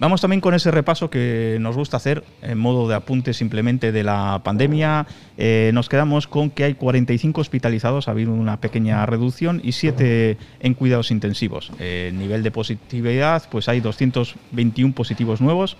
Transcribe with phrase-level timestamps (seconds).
[0.00, 4.04] Vamos también con ese repaso que nos gusta hacer en modo de apunte simplemente de
[4.04, 5.08] la pandemia.
[5.36, 10.38] Eh, nos quedamos con que hay 45 hospitalizados, ha habido una pequeña reducción y 7
[10.60, 11.72] en cuidados intensivos.
[11.80, 15.76] Eh, nivel de positividad, pues hay 221 positivos nuevos,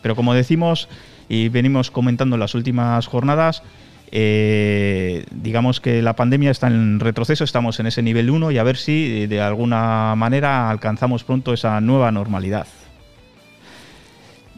[0.00, 0.88] pero como decimos
[1.28, 3.62] y venimos comentando en las últimas jornadas,
[4.12, 8.62] eh, digamos que la pandemia está en retroceso, estamos en ese nivel 1 y a
[8.62, 12.66] ver si de alguna manera alcanzamos pronto esa nueva normalidad.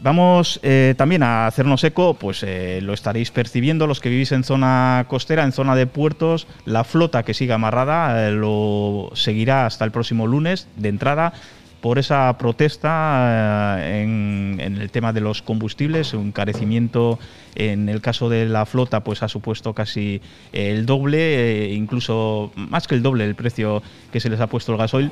[0.03, 4.43] Vamos eh, también a hacernos eco, pues eh, lo estaréis percibiendo los que vivís en
[4.43, 9.85] zona costera, en zona de puertos, la flota que sigue amarrada eh, lo seguirá hasta
[9.85, 11.33] el próximo lunes de entrada
[11.81, 17.19] por esa protesta en, el tema de los combustibles, un carecimiento
[17.53, 22.95] en el caso de la flota pues ha supuesto casi el doble, incluso más que
[22.95, 25.11] el doble el precio que se les ha puesto el gasoil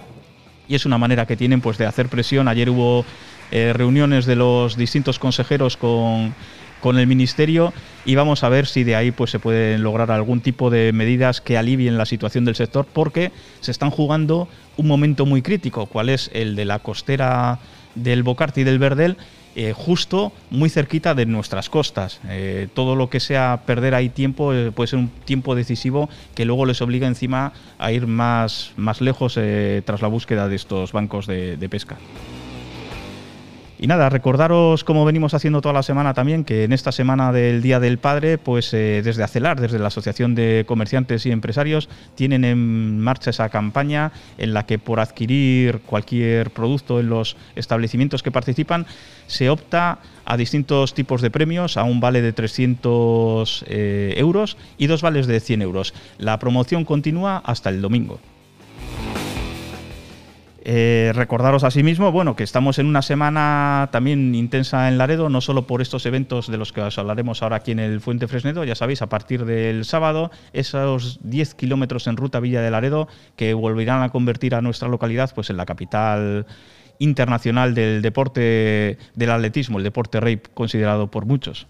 [0.68, 2.48] y es una manera que tienen pues de hacer presión.
[2.48, 3.04] Ayer hubo
[3.52, 6.34] eh, reuniones de los distintos consejeros con,
[6.98, 7.74] el ministerio
[8.06, 11.42] y vamos a ver si de ahí pues se pueden lograr algún tipo de medidas
[11.42, 16.08] que alivien la situación del sector porque se están jugando un momento muy crítico, cuál
[16.08, 17.60] es el de la costera
[17.96, 19.18] del Bocarti y del Verdel,
[19.56, 22.22] eh, justo muy cerquita de nuestras costas.
[22.30, 26.66] Eh, todo lo que sea perder ahí tiempo puede ser un tiempo decisivo que luego
[26.66, 29.38] les obliga encima a ir más, más lejos
[29.86, 31.98] tras la búsqueda de estos bancos de pesca.
[33.82, 37.62] Y nada, recordaros como venimos haciendo toda la semana también, que en esta semana del
[37.62, 42.44] Día del Padre, pues eh, desde ACELAR, desde la Asociación de Comerciantes y Empresarios, tienen
[42.44, 48.32] en marcha esa campaña en la que por adquirir cualquier producto en los establecimientos que
[48.32, 48.86] participan,
[49.28, 54.88] se opta a distintos tipos de premios, a un vale de 300 eh, euros y
[54.88, 55.94] dos vales de 100 euros.
[56.18, 58.20] La promoción continúa hasta el domingo.
[60.62, 65.68] Eh, recordaros asimismo, bueno, que estamos en una semana también intensa en Laredo, no solo
[65.68, 68.76] por estos eventos de los que os hablaremos ahora aquí en el Fuente Fresnedo, ya
[68.76, 74.04] sabéis, a partir del sábado, esos 10 kilómetros en ruta Villa de Laredo que volverán
[74.04, 76.46] a convertir a nuestra localidad pues en la capital
[77.00, 81.68] internacional del deporte del atletismo, el deporte rey considerado por muchos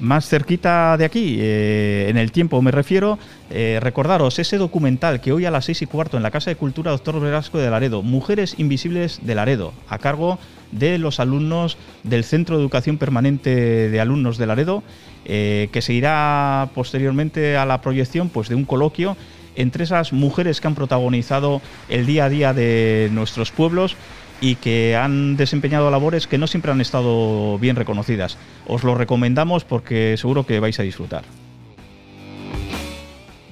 [0.00, 3.18] más cerquita de aquí, eh, en el tiempo me refiero,
[3.50, 6.56] eh, recordaros ese documental que hoy a las seis y cuarto en la Casa de
[6.56, 10.38] Cultura Doctor Velasco de Laredo, Mujeres Invisibles de Laredo, a cargo
[10.72, 14.82] de los alumnos del Centro de Educación Permanente de Alumnos de Laredo,
[15.24, 19.16] eh, que se irá posteriormente a la proyección pues, de un coloquio
[19.56, 23.96] entre esas mujeres que han protagonizado el día a día de nuestros pueblos
[24.40, 28.36] y que han desempeñado labores que no siempre han estado bien reconocidas.
[28.66, 31.24] Os lo recomendamos porque seguro que vais a disfrutar.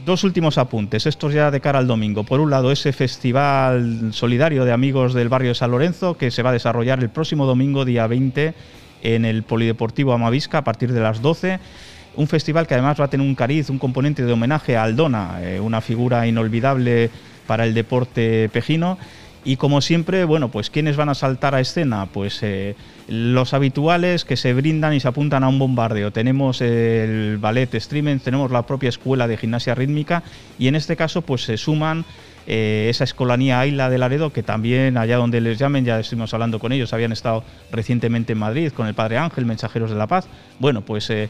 [0.04, 2.24] Dos últimos apuntes, estos ya de cara al domingo.
[2.24, 6.42] Por un lado, ese festival solidario de amigos del barrio de San Lorenzo que se
[6.42, 8.52] va a desarrollar el próximo domingo, día 20,
[9.02, 11.58] en el Polideportivo Amavisca a partir de las 12.
[12.16, 15.38] Un festival que además va a tener un cariz, un componente de homenaje a Aldona,
[15.40, 17.10] eh, una figura inolvidable
[17.46, 18.98] para el deporte pejino
[19.44, 22.06] y como siempre, bueno, pues ¿quiénes van a saltar a escena?
[22.06, 22.76] Pues eh,
[23.08, 26.12] los habituales que se brindan y se apuntan a un bombardeo.
[26.12, 30.22] Tenemos el ballet streaming, tenemos la propia escuela de gimnasia rítmica
[30.58, 32.06] y en este caso pues se suman
[32.46, 36.58] eh, esa escolanía Aila de Laredo, que también allá donde les llamen, ya estuvimos hablando
[36.58, 40.26] con ellos, habían estado recientemente en Madrid con el Padre Ángel, Mensajeros de la Paz.
[40.58, 41.28] Bueno, pues eh,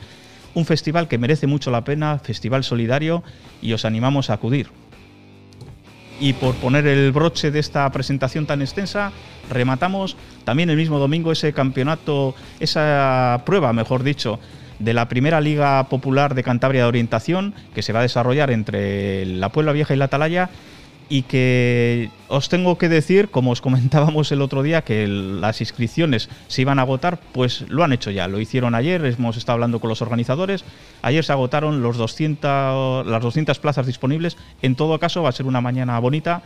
[0.55, 3.23] un festival que merece mucho la pena, festival solidario,
[3.61, 4.69] y os animamos a acudir.
[6.21, 9.13] Y por poner el broche de esta presentación tan extensa,
[9.51, 14.39] rematamos también el mismo domingo ese campeonato, esa prueba, mejor dicho,
[14.79, 19.27] de la primera Liga Popular de Cantabria de Orientación, que se va a desarrollar entre
[19.27, 20.51] la Puebla Vieja y la Atalaya
[21.09, 26.29] y que os tengo que decir, como os comentábamos el otro día, que las inscripciones
[26.49, 29.81] se iban a agotar, pues lo han hecho ya, lo hicieron ayer, hemos estado hablando
[29.81, 30.65] con los organizadores,
[31.03, 35.47] ayer se agotaron los 200, las 200 plazas disponibles, en todo caso va a ser
[35.47, 36.43] una mañana bonita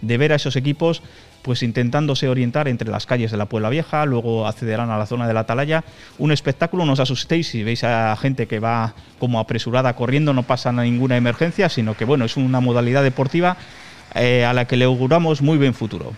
[0.00, 1.02] de ver a esos equipos
[1.42, 5.26] pues intentándose orientar entre las calles de la Puebla Vieja, luego accederán a la zona
[5.26, 5.84] de la Atalaya.
[6.18, 10.44] Un espectáculo, no os asustéis si veis a gente que va como apresurada corriendo, no
[10.44, 13.56] pasa ninguna emergencia, sino que bueno, es una modalidad deportiva
[14.14, 16.12] eh, a la que le auguramos muy buen futuro.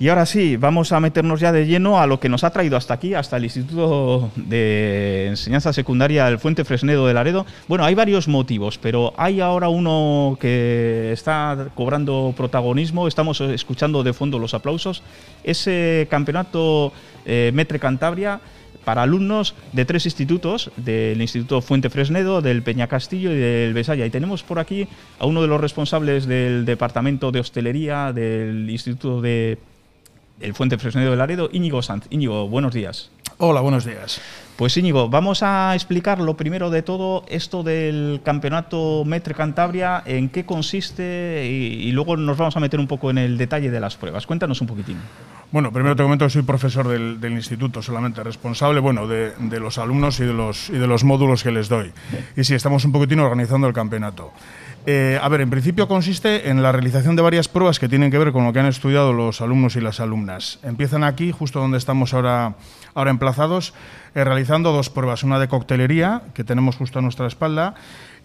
[0.00, 2.76] Y ahora sí, vamos a meternos ya de lleno a lo que nos ha traído
[2.76, 7.46] hasta aquí, hasta el Instituto de Enseñanza Secundaria del Fuente Fresnedo de Laredo.
[7.68, 14.12] Bueno, hay varios motivos, pero hay ahora uno que está cobrando protagonismo, estamos escuchando de
[14.12, 15.02] fondo los aplausos,
[15.44, 16.92] ese campeonato
[17.24, 18.40] eh, Metre Cantabria
[18.84, 24.06] para alumnos de tres institutos, del Instituto Fuente Fresnedo, del Peña Castillo y del Besaya.
[24.06, 24.86] Y tenemos por aquí
[25.18, 29.58] a uno de los responsables del Departamento de Hostelería del Instituto de
[30.40, 32.06] el Fuente Fresnedo de Laredo, Íñigo Sanz.
[32.10, 33.10] Íñigo, buenos días.
[33.38, 34.20] Hola, buenos días.
[34.56, 40.28] Pues Íñigo, vamos a explicar lo primero de todo esto del campeonato Metre Cantabria, en
[40.28, 43.96] qué consiste y, luego nos vamos a meter un poco en el detalle de las
[43.96, 44.26] pruebas.
[44.26, 44.98] Cuéntanos un poquitín.
[45.50, 49.78] Bueno, primero te comento que soy profesor del, instituto, solamente responsable bueno, de, de, los
[49.78, 51.92] alumnos y de los, y de los módulos que les doy.
[52.36, 54.32] Y sí, estamos un poquitín organizando el campeonato.
[54.86, 58.18] Eh, a ver, en principio consiste en la realización de varias pruebas que tienen que
[58.18, 60.58] ver con lo que han estudiado los alumnos y las alumnas.
[60.62, 62.56] Empiezan aquí, justo donde estamos ahora,
[62.92, 63.72] ahora emplazados,
[64.14, 65.22] eh, realizando dos pruebas.
[65.22, 67.74] Una de coctelería, que tenemos justo a nuestra espalda,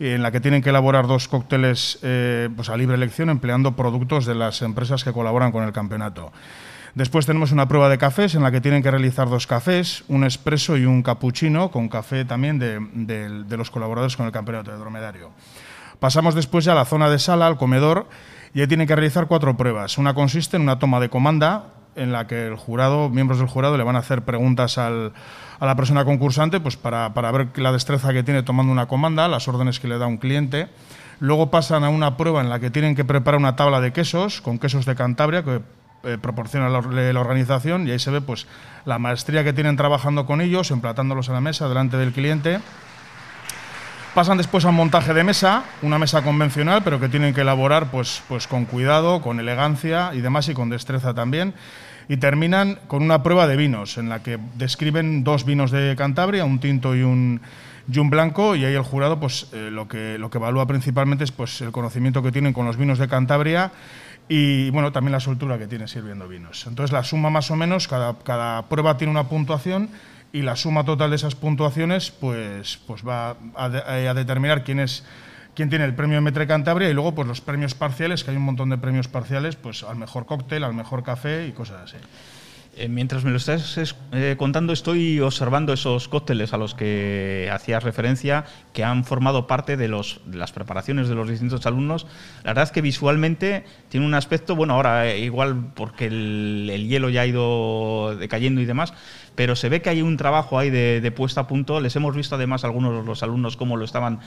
[0.01, 4.25] en la que tienen que elaborar dos cócteles eh, pues a libre elección empleando productos
[4.25, 6.33] de las empresas que colaboran con el campeonato.
[6.93, 10.25] Después tenemos una prueba de cafés en la que tienen que realizar dos cafés, un
[10.25, 14.77] espresso y un cappuccino, con café también de, de los colaboradores con el campeonato de
[14.77, 15.29] dromedario.
[15.99, 18.07] Pasamos después ya a la zona de sala, al comedor,
[18.53, 19.97] y ahí tienen que realizar cuatro pruebas.
[19.97, 21.65] Una consiste en una toma de comanda,
[21.95, 24.89] en la que el jurado, miembros del jurado, le van a hacer preguntas a
[25.59, 29.79] la persona concursante pues para, ver la destreza que tiene tomando una comanda, las órdenes
[29.79, 30.69] que le da un cliente.
[31.19, 34.39] Luego pasan a una prueba en la que tienen que preparar una tabla de quesos,
[34.39, 35.61] con quesos de Cantabria, que
[36.03, 36.77] eh, proporciona la,
[37.19, 38.47] organización, y ahí se ve pues,
[38.85, 42.61] la maestría que tienen trabajando con ellos, emplatándolos en la mesa delante del cliente.
[44.19, 47.89] Pasan después a un montaje de mesa, una mesa convencional, pero que tienen que elaborar
[47.89, 51.53] pues, pues con cuidado, con elegancia y demás, y con destreza también.
[52.09, 56.43] Y terminan con una prueba de vinos, en la que describen dos vinos de Cantabria,
[56.43, 57.39] un tinto y un,
[57.89, 61.23] y un blanco, y ahí el jurado pues, eh, lo, que, lo que evalúa principalmente
[61.23, 63.71] es pues, el conocimiento que tienen con los vinos de Cantabria
[64.27, 66.65] y bueno, también la soltura que tienen sirviendo vinos.
[66.67, 69.87] Entonces la suma más o menos, cada, cada prueba tiene una puntuación
[70.31, 75.03] y la suma total de esas puntuaciones pues, pues va a, determinar quién es
[75.55, 78.43] quién tiene el premio Metre Cantabria y luego pues los premios parciales, que hay un
[78.43, 81.97] montón de premios parciales, pues al mejor cóctel, al mejor café y cosas así.
[82.79, 83.77] Eh, mientras me lo estás
[84.13, 89.75] eh, contando, estoy observando esos cócteles a los que hacías referencia, que han formado parte
[89.75, 92.07] de, los, las preparaciones de los distintos alumnos.
[92.43, 97.09] La verdad es que visualmente tiene un aspecto, bueno, ahora eh, igual porque el, hielo
[97.09, 98.93] ya ha ido decayendo y demás,
[99.39, 101.79] pero se ve que hay un trabajo ahí de, puesta a punto.
[101.79, 104.19] Les hemos visto además algunos de los alumnos cómo lo estaban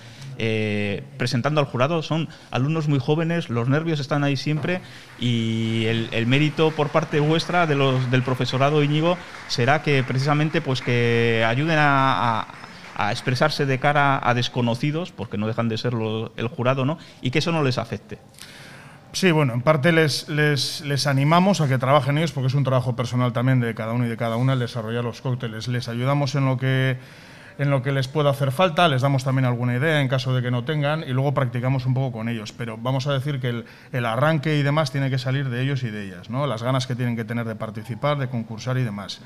[1.19, 2.03] presentando al jurado.
[2.03, 4.81] Son alumnos muy jóvenes, los nervios están ahí siempre
[5.21, 9.19] y el, mérito por parte vuestra del profesorado Íñigo
[9.49, 12.47] será que precisamente pues que ayuden a,
[13.11, 16.97] expresarse de cara a desconocidos, porque no dejan de ser el jurado, ¿no?
[17.21, 18.19] Y que eso no les afecte.
[19.13, 22.65] Sí, bueno, en parte les, les, les, animamos a que trabajen ellos, porque es un
[22.65, 25.69] trabajo personal también de cada uno y de cada una el desarrollar los cócteles.
[25.69, 26.99] Les ayudamos en lo que
[27.59, 30.43] en lo que les pueda hacer falta, les damos también alguna idea en caso de
[30.43, 32.53] que no tengan y luego practicamos un poco con ellos.
[32.53, 35.91] Pero vamos a decir que el, arranque y demás tiene que salir de ellos y
[35.91, 36.47] de ellas, ¿no?
[36.47, 39.21] las ganas que tienen que tener de participar, de concursar y demás.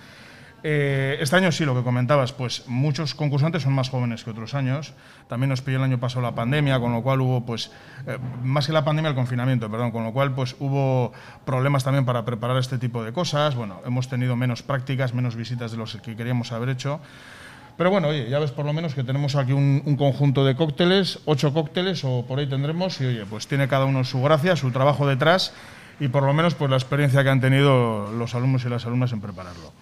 [0.68, 4.52] Eh, este año sí, lo que comentabas, pues muchos concursantes son más jóvenes que otros
[4.54, 4.94] años.
[5.28, 7.70] También nos pilló el año pasado la pandemia, con lo cual hubo, pues,
[8.08, 11.12] eh, más que la pandemia, el confinamiento, perdón, con lo cual, pues, hubo
[11.44, 13.54] problemas también para preparar este tipo de cosas.
[13.54, 16.98] Bueno, hemos tenido menos prácticas, menos visitas de los que queríamos haber hecho.
[17.76, 21.20] Pero bueno, oye, ya ves por lo menos que tenemos aquí un, conjunto de cócteles,
[21.26, 24.72] ocho cócteles o por ahí tendremos, y oye, pues tiene cada uno su gracia, su
[24.72, 25.54] trabajo detrás
[26.00, 29.12] y por lo menos pues la experiencia que han tenido los alumnos y las alumnas
[29.12, 29.72] en prepararlo.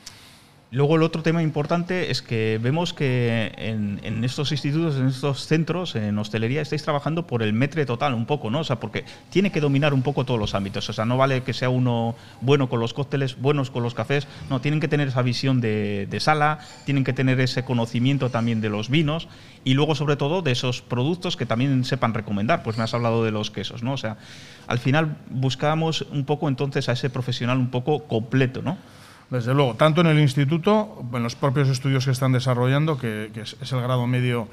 [0.75, 5.95] Luego el otro tema importante es que vemos que en, estos institutos, en estos centros,
[5.95, 8.59] en hostelería, estáis trabajando por el metre total un poco, ¿no?
[8.59, 10.88] O sea, porque tiene que dominar un poco todos los ámbitos.
[10.88, 14.26] O sea, no vale que sea uno bueno con los cócteles, buenos con los cafés.
[14.50, 18.69] No, tienen que tener esa visión de, sala, tienen que tener ese conocimiento también de
[18.69, 19.28] los vinos
[19.62, 22.64] y luego, sobre todo, de esos productos que también sepan recomendar.
[22.64, 23.93] Pues me has hablado de los quesos, ¿no?
[23.93, 24.16] O sea,
[24.66, 28.76] al final buscamos un poco entonces a ese profesional un poco completo, ¿no?
[29.35, 33.73] Desde luego, tanto en el instituto, en los propios estudios que están desarrollando, que, es,
[33.73, 34.47] el grado medio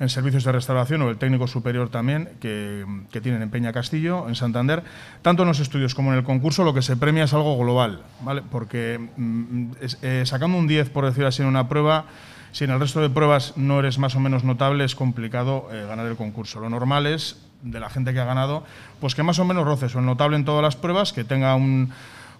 [0.00, 2.84] en servicios de restauración o el técnico superior también, que,
[3.22, 4.82] tienen en Peña Castillo, en Santander,
[5.22, 8.02] tanto en los estudios como en el concurso, lo que se premia es algo global,
[8.20, 8.42] ¿vale?
[8.42, 9.70] Porque mm,
[10.02, 12.04] eh, sacando un 10, por decir así, en una prueba,
[12.52, 15.86] si en el resto de pruebas no eres más o menos notable, es complicado eh,
[15.88, 16.60] ganar el concurso.
[16.60, 18.62] Lo normal es, de la gente que ha ganado,
[19.00, 21.54] pues que más o menos roces o el notable en todas las pruebas, que tenga
[21.54, 21.92] un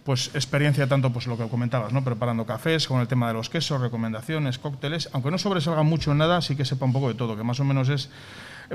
[0.04, 2.04] pues experiencia tanto pues lo que comentabas, ¿no?
[2.04, 6.18] preparando cafés, con el tema de los quesos, recomendaciones, cócteles, aunque no sobresalga mucho en
[6.18, 8.10] nada, sí que sepa un poco de todo, que más o menos es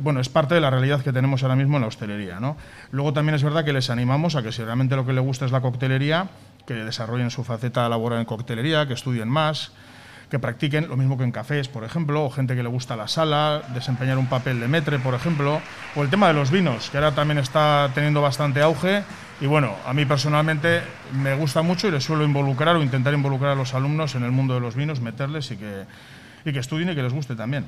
[0.01, 2.39] bueno, es parte de la realidad que tenemos ahora mismo en la hostelería.
[2.39, 2.57] ¿no?
[2.91, 5.45] Luego también es verdad que les animamos a que si realmente lo que les gusta
[5.45, 6.29] es la coctelería,
[6.65, 9.71] que desarrollen su faceta laboral en coctelería, que estudien más,
[10.33, 13.07] que practiquen, lo mismo que en cafés, por ejemplo, o gente que le gusta la
[13.07, 15.61] sala, desempeñar un papel de metre, por ejemplo,
[15.95, 19.03] o el tema de los vinos, que ahora también está teniendo bastante auge.
[19.41, 20.81] Y bueno, a mí personalmente
[21.13, 24.31] me gusta mucho y les suelo involucrar o intentar involucrar a los alumnos en el
[24.31, 25.83] mundo de los vinos, meterles y que,
[26.45, 27.65] y que estudien y que les guste también.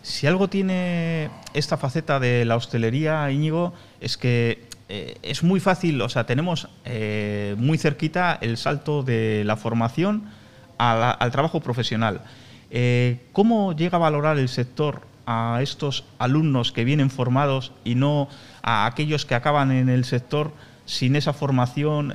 [0.00, 6.00] Si algo tiene esta faceta de la hostelería, Íñigo, es que eh, es muy fácil,
[6.00, 10.30] o sea, tenemos eh, muy cerquita el salto de la formación
[10.78, 12.22] al trabajo profesional.
[12.70, 18.28] Eh, ¿Cómo llega a valorar el sector a estos alumnos que vienen formados y no
[18.62, 20.52] a aquellos que acaban en el sector
[20.86, 22.12] sin esa formación?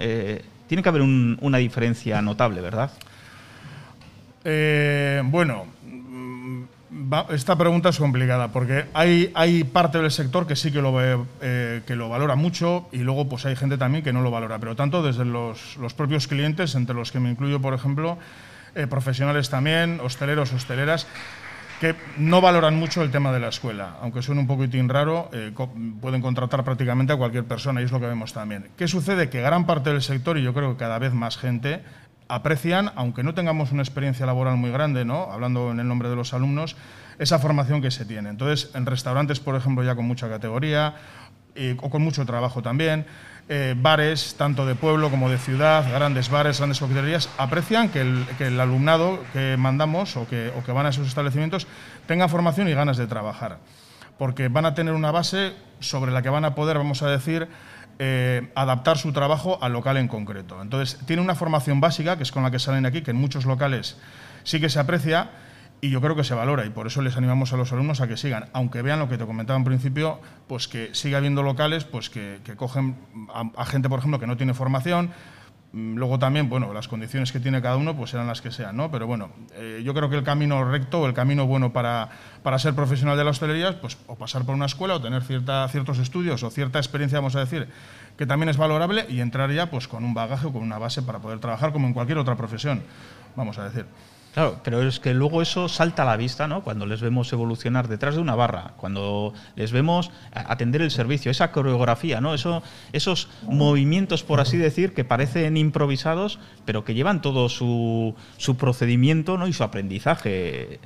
[0.68, 2.92] tiene que haber una diferencia notable, ¿verdad?
[5.26, 5.66] bueno,
[7.32, 10.94] esta pregunta es complicada porque hay, parte del sector que sí que lo,
[11.42, 14.60] eh, que lo valora mucho y luego pues hay gente también que no lo valora,
[14.60, 18.18] pero tanto desde los, los propios clientes, entre los que me incluyo, por ejemplo,
[18.76, 21.08] eh, profesionales también, hosteleros, hosteleras,
[21.80, 23.96] que no valoran mucho el tema de la escuela.
[24.02, 25.54] Aunque suene un poquitín raro, eh,
[26.02, 28.68] pueden contratar prácticamente a cualquier persona y es lo que vemos también.
[28.78, 29.30] ¿Qué sucede?
[29.30, 31.82] Que gran parte del sector, y yo creo que cada vez más gente,
[32.28, 35.32] aprecian, aunque no tengamos una experiencia laboral muy grande, ¿no?
[35.32, 36.76] hablando en el nombre de los alumnos,
[37.18, 38.30] esa formación que se tiene.
[38.30, 40.96] Entonces, en restaurantes, por ejemplo, ya con mucha categoría
[41.82, 43.06] o con mucho trabajo también,
[43.52, 48.60] eh, bares, tanto de pueblo como de ciudad, grandes bares, grandes coctelerías, aprecian que el,
[48.60, 51.66] alumnado que mandamos o que, o que van a esos establecimientos
[52.06, 53.58] tenga formación y ganas de trabajar.
[54.20, 57.48] Porque van a tener una base sobre la que van a poder, vamos a decir,
[57.98, 60.62] eh, adaptar su trabajo al local en concreto.
[60.62, 63.46] Entonces, tiene una formación básica, que es con la que salen aquí, que en muchos
[63.46, 63.98] locales
[64.44, 65.32] sí que se aprecia
[65.82, 68.08] y yo creo que se valora y por eso les animamos a los alumnos a
[68.08, 71.86] que sigan, aunque vean lo que te comentaba en principio, pues que siga habiendo locales
[71.86, 72.98] pues que, cogen
[73.34, 75.12] a, gente, por ejemplo, que no tiene formación,
[75.72, 78.76] Mm, luego también, bueno, las condiciones que tiene cada uno pues serán las que sean,
[78.76, 78.90] ¿no?
[78.90, 82.10] Pero bueno, eh, yo creo que el camino recto, el camino bueno para,
[82.42, 85.68] para, ser profesional de la hostelería, pues o pasar por una escuela o tener cierta,
[85.68, 87.68] ciertos estudios o cierta experiencia, vamos a decir,
[88.18, 91.04] que también es valorable y entrar ya pues con un bagaje o con una base
[91.04, 92.82] para poder trabajar como en cualquier otra profesión,
[93.36, 93.86] vamos a decir.
[94.34, 96.64] Claro, pero es que luego eso salta a la vista, ¿no?
[96.64, 101.52] Cuando les vemos evolucionar detrás de una barra, cuando les vemos atender el servicio, esa
[101.52, 102.34] coreografía, ¿no?
[102.34, 102.62] Eso,
[102.94, 109.38] esos movimientos, por así decir, que parecen improvisados, pero que llevan todo su, su procedimiento
[109.38, 109.48] ¿no?
[109.48, 110.80] y su aprendizaje.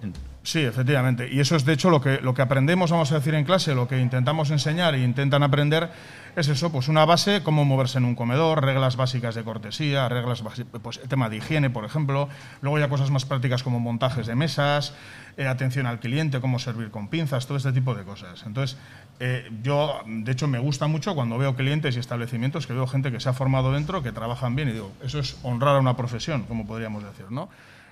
[0.43, 1.29] Sí, efectivamente.
[1.31, 3.73] Y eso es, de hecho, lo que, lo que aprendemos, vamos a decir, en clase,
[3.73, 5.89] lo que intentamos enseñar e intentan aprender
[6.35, 10.43] es eso, pues una base, cómo moverse en un comedor, reglas básicas de cortesía, reglas
[10.81, 12.27] pues tema de higiene, por ejemplo.
[12.61, 14.93] Luego ya cosas más prácticas como montajes de mesas,
[15.37, 18.43] eh, atención al cliente, cómo servir con pinzas, todo este tipo de cosas.
[18.45, 18.77] Entonces,
[19.21, 23.13] eh, yo, de hecho, me gusta mucho cuando veo clientes y establecimientos que veo gente
[23.13, 25.95] que se ha formado dentro, que trabajan bien y digo, eso es honrar a una
[25.95, 27.47] profesión, como podríamos decir, ¿no?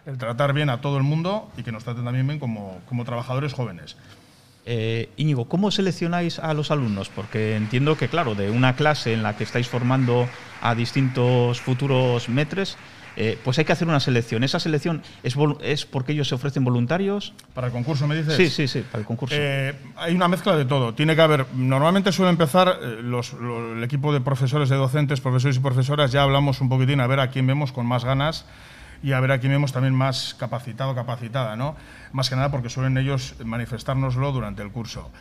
[0.05, 3.05] El tratar bien a todo el mundo y que nos traten también bien como, como
[3.05, 3.97] trabajadores jóvenes.
[4.65, 7.09] Eh, Íñigo, ¿cómo seleccionáis a los alumnos?
[7.09, 10.27] Porque entiendo que, claro, de una clase en la que estáis formando
[10.61, 12.77] a distintos futuros metres,
[13.15, 14.43] eh, pues hay que hacer una selección.
[14.43, 17.33] ¿Esa selección es, es, porque ellos se ofrecen voluntarios?
[17.55, 18.35] ¿Para el concurso me dices?
[18.37, 19.35] Sí, sí, sí, para el concurso.
[19.37, 20.93] Eh, hay una mezcla de todo.
[20.93, 25.59] Tiene que haber, normalmente suele empezar los, el equipo de profesores, de docentes, profesores y
[25.59, 28.45] profesoras, ya hablamos un poquitín a ver a quién vemos con más ganas
[29.03, 31.75] y a ver a quién vemos también más capacitado, capacitada, ¿no?
[32.11, 35.11] Más que nada porque suelen ellos manifestárnoslo durante el curso.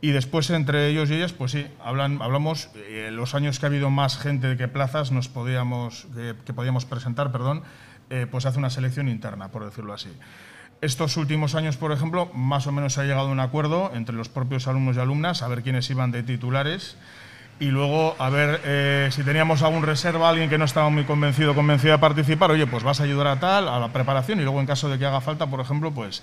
[0.00, 3.68] Y después entre ellos y ellas, pues sí, hablan, hablamos, eh, los años que ha
[3.68, 6.06] habido más gente que plazas nos podíamos,
[6.44, 7.62] que, podíamos presentar, perdón,
[8.10, 10.10] eh, pues hace una selección interna, por decirlo así.
[10.82, 14.14] Estos últimos años, por ejemplo, más o menos se ha llegado a un acuerdo entre
[14.14, 16.98] los propios alumnos y alumnas a ver quiénes iban de titulares
[17.58, 21.54] y luego a ver eh, si teníamos algún reserva, alguien que no estaba muy convencido
[21.54, 24.60] convencido de participar, oye, pues vas a ayudar a tal, a la preparación y luego
[24.60, 26.22] en caso de que haga falta, por ejemplo, pues,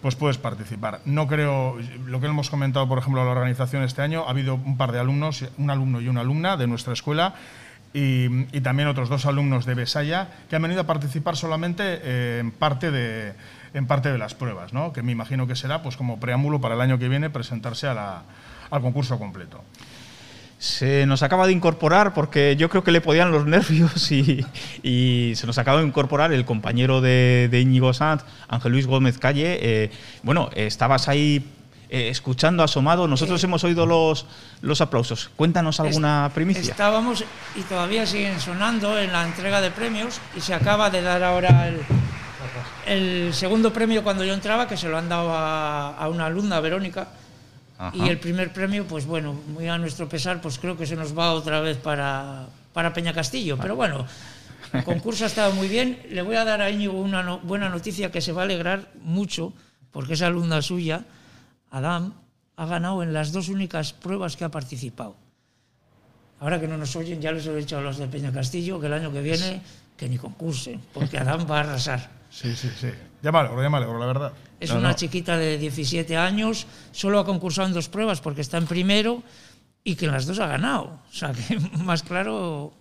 [0.00, 1.00] pues puedes participar.
[1.04, 4.54] No creo, lo que hemos comentado, por ejemplo, a la organización este año, ha habido
[4.54, 7.34] un par de alumnos, un alumno y una alumna de nuestra escuela
[7.92, 12.52] y, también otros dos alumnos de Besaya que han venido a participar solamente eh, en
[12.52, 13.34] parte de
[13.72, 14.92] en parte de las pruebas, ¿no?
[14.92, 18.22] que me imagino que será pues como preámbulo para el año que viene presentarse a
[18.70, 19.62] al concurso completo
[20.60, 24.44] se nos acaba de incorporar, porque yo creo que le podían los nervios y,
[25.34, 29.58] se nos acaba de incorporar el compañero de, de Íñigo Sanz, Ángel Luis Gómez Calle.
[29.62, 29.90] Eh,
[30.22, 31.46] bueno, estabas ahí
[31.88, 33.08] eh, escuchando, asomado.
[33.08, 34.26] Nosotros hemos oído los,
[34.60, 35.30] los aplausos.
[35.34, 36.72] Cuéntanos alguna primicia.
[36.72, 37.24] Estábamos
[37.56, 41.68] y todavía siguen sonando en la entrega de premios y se acaba de dar ahora
[41.68, 41.80] el,
[42.84, 46.60] el segundo premio cuando yo entraba, que se lo han dado a, a una alumna,
[46.60, 47.08] Verónica
[47.94, 51.16] y el primer premio, pues bueno, muy a nuestro pesar, pues creo que se nos
[51.16, 53.56] va otra vez para, para Peña Castillo.
[53.56, 54.06] Pero bueno,
[54.72, 55.98] El concurso ha estado muy bien.
[56.10, 58.88] Le voy a dar a Íñigo una no- buena noticia que se va a alegrar
[59.02, 59.52] mucho,
[59.90, 61.04] porque es alumna suya.
[61.70, 62.12] Adam
[62.56, 65.16] ha ganado en las dos únicas pruebas que ha participado.
[66.38, 68.86] Ahora que no nos oyen, ya les he dicho a los de Peña Castillo que
[68.86, 69.62] el año que viene
[69.96, 72.10] que ni concursen, porque Adam va a arrasar.
[72.30, 72.88] Sí, sí, sí.
[73.22, 74.32] Me alegro, la verdad.
[74.60, 74.94] Es No, una no.
[74.94, 79.22] chiquita de 17 años, solo ha concursado en dos pruebas porque está en primero
[79.84, 81.00] y que en las dos ha ganado.
[81.10, 82.72] O sea, que más claro,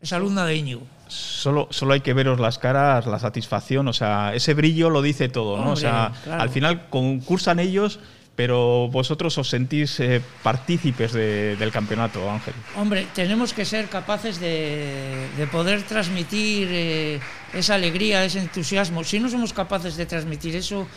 [0.00, 0.82] es alumna de Íñigo.
[1.08, 5.28] Solo, solo hay que veros las caras, la satisfacción, o sea, ese brillo lo dice
[5.28, 5.62] todo, ¿no?
[5.62, 6.42] o Hombre, sea, claro.
[6.42, 7.98] al final concursan ellos,
[8.40, 12.54] pero vosotros os sentís eh, partícipes de- del campeonato, Ángel.
[12.74, 17.20] Hombre, tenemos que ser capaces de, de poder transmitir eh,
[17.52, 19.04] esa alegría, ese entusiasmo.
[19.04, 20.88] Si no somos capaces de transmitir eso,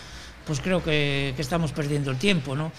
[0.48, 2.72] pues creo que, que estamos perdiendo el tiempo, ¿no?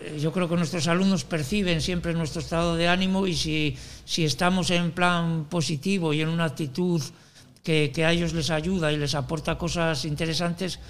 [0.00, 3.76] Eh, Yo creo que nuestros alumnos perciben siempre nuestro estado de ánimo y si,
[4.06, 7.02] si estamos en plan positivo y en una actitud
[7.62, 10.80] que, que a ellos les ayuda y les aporta cosas interesantes,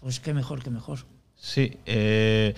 [0.00, 1.02] pues qué mejor que mejor.
[1.40, 2.54] Sí, eh,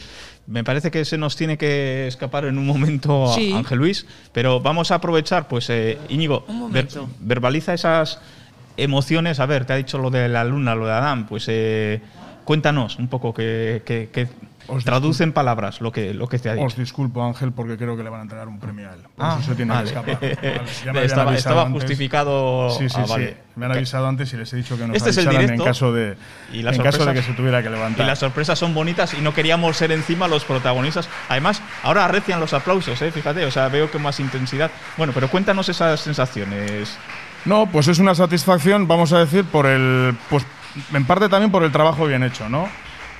[0.46, 3.52] me parece que se nos tiene que escapar en un momento Sí.
[3.52, 6.88] Ángel Luis, pero vamos a aprovechar, pues eh, Íñigo, ver-
[7.20, 8.18] verbaliza esas
[8.76, 9.38] emociones.
[9.38, 12.00] A ver, te ha dicho lo de la luna, lo de Adán, pues eh,
[12.44, 13.82] cuéntanos un poco que
[14.70, 16.64] Os traduce en palabras lo que, lo que te ha dicho.
[16.66, 19.00] Os disculpo, Ángel, porque creo que le van a entregar un premio a él.
[19.16, 19.90] Por Ah, eso se tiene vale.
[19.92, 20.20] que escapar.
[20.54, 22.70] Vale, ya me estaba estaba justificado.
[22.70, 23.28] Sí, sí, Ah, sí.
[23.56, 25.64] Me han avisado antes y les he dicho que nos Este es el avisaran en
[25.64, 26.16] caso de,
[26.52, 28.06] y en caso de que se tuviera que Y levantar.
[28.06, 31.08] las sorpresas son bonitas y no queríamos ser encima los protagonistas.
[31.28, 33.10] Además, ahora arrecian los aplausos, ¿eh?
[33.10, 34.70] fíjate, o sea, veo que más intensidad.
[34.96, 36.96] Bueno, pero cuéntanos esas sensaciones.
[37.44, 40.16] No, pues es una satisfacción, vamos a decir, por el.
[40.30, 40.46] Pues
[40.94, 42.68] en parte también por el trabajo bien hecho, ¿no?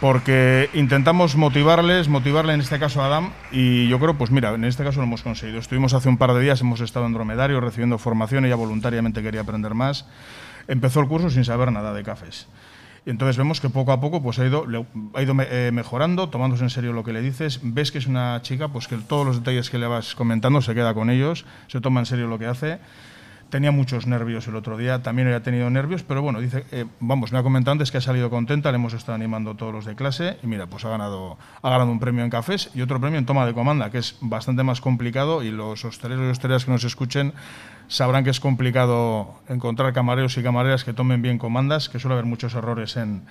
[0.01, 4.65] Porque intentamos motivarles, motivarle en este caso a Adam, y yo creo, pues mira, en
[4.65, 5.59] este caso lo hemos conseguido.
[5.59, 9.43] Estuvimos hace un par de días, hemos estado en Dromedario recibiendo formación, ella voluntariamente quería
[9.43, 10.07] aprender más.
[10.69, 12.49] Empezó el curso sin saber nada de cafés.
[13.05, 14.65] Y entonces vemos que poco a poco pues ha ido,
[15.15, 17.61] ha ido eh, mejorando, tomándose en serio lo que le dices.
[17.63, 20.75] Ves que es una chica pues que todos los detalles que le vas comentando se
[20.75, 22.79] queda con ellos, se toma en serio lo que hace.
[23.51, 27.33] Tenía muchos nervios el otro día, también había tenido nervios, pero bueno, dice, eh, vamos,
[27.33, 29.97] me ha comentado antes que ha salido contenta, le hemos estado animando todos los de
[29.97, 33.19] clase y mira, pues ha ganado, ha ganado un premio en cafés y otro premio
[33.19, 36.71] en toma de comanda, que es bastante más complicado y los hosteleros y hosteleras que
[36.71, 37.33] nos escuchen
[37.89, 42.27] sabrán que es complicado encontrar camareros y camareras que tomen bien comandas, que suele haber
[42.27, 43.25] muchos errores en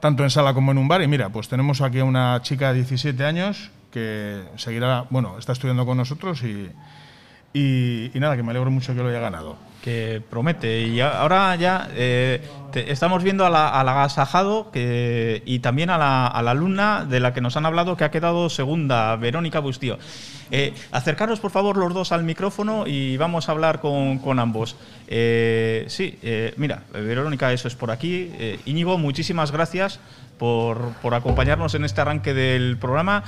[0.00, 1.02] tanto en sala como en un bar.
[1.02, 5.52] Y mira, pues tenemos aquí a una chica de 17 años que seguirá, bueno, está
[5.52, 6.70] estudiando con nosotros y,
[7.54, 9.56] y, nada, que me alegro mucho que lo haya ganado.
[9.82, 10.82] que promete.
[10.82, 12.42] Y ahora ya eh,
[12.74, 17.40] estamos viendo a la- al agasajado que, y también a la, alumna de la que
[17.40, 19.98] nos han hablado que ha quedado segunda, Verónica Bustío.
[20.50, 24.76] Eh, acercaros, por favor, los dos al micrófono y vamos a hablar con, con ambos.
[25.06, 28.30] Eh, sí, eh, mira, Verónica, eso es por aquí.
[28.66, 30.00] Íñigo, muchísimas gracias
[30.38, 33.22] por, por acompañarnos en este arranque del programa.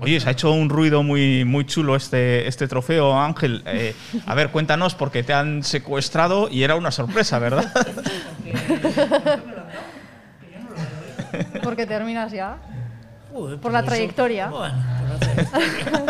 [0.00, 3.62] Oye, se ha hecho un ruido muy, muy chulo este, este trofeo, Ángel.
[3.66, 7.70] Eh, a ver, cuéntanos, porque te han secuestrado y era una sorpresa, ¿verdad?
[11.62, 12.56] Porque terminas ya.
[13.32, 14.46] Joder, Por la pero trayectoria.
[14.48, 16.04] Bueno, por la trayectoria.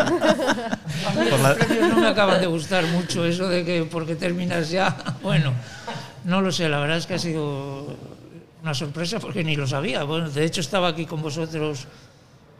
[1.07, 3.83] A mí Por los la- premios no me acaban de gustar mucho eso de que
[3.83, 4.95] porque terminas ya.
[5.21, 5.51] Bueno,
[6.23, 7.97] no lo sé, la verdad es que ha sido
[8.63, 10.03] una sorpresa porque ni lo sabía.
[10.03, 11.87] Bueno, de hecho estaba aquí con vosotros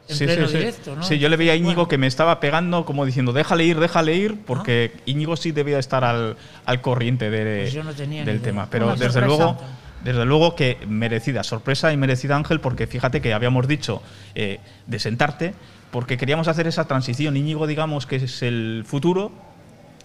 [0.09, 0.57] en Sí, pleno sí, sí.
[0.59, 1.03] directo, ¿no?
[1.03, 3.79] Sí, yo le veía a Íñigo Bueno, que me estaba pegando como diciendo, déjale ir,
[3.79, 8.21] déjale ir, porque Íñigo sí debía estar al, al corriente de- Pues yo no tenía
[8.21, 8.45] ni del idea.
[8.45, 8.67] tema.
[8.69, 9.57] Pero Una desde luego,
[10.03, 14.01] desde luego que merecida, sorpresa y merecida Ángel, porque fíjate que habíamos dicho
[14.35, 15.53] eh, de sentarte,
[15.91, 17.35] porque queríamos hacer esa transición.
[17.37, 19.31] Íñigo, digamos que es el futuro.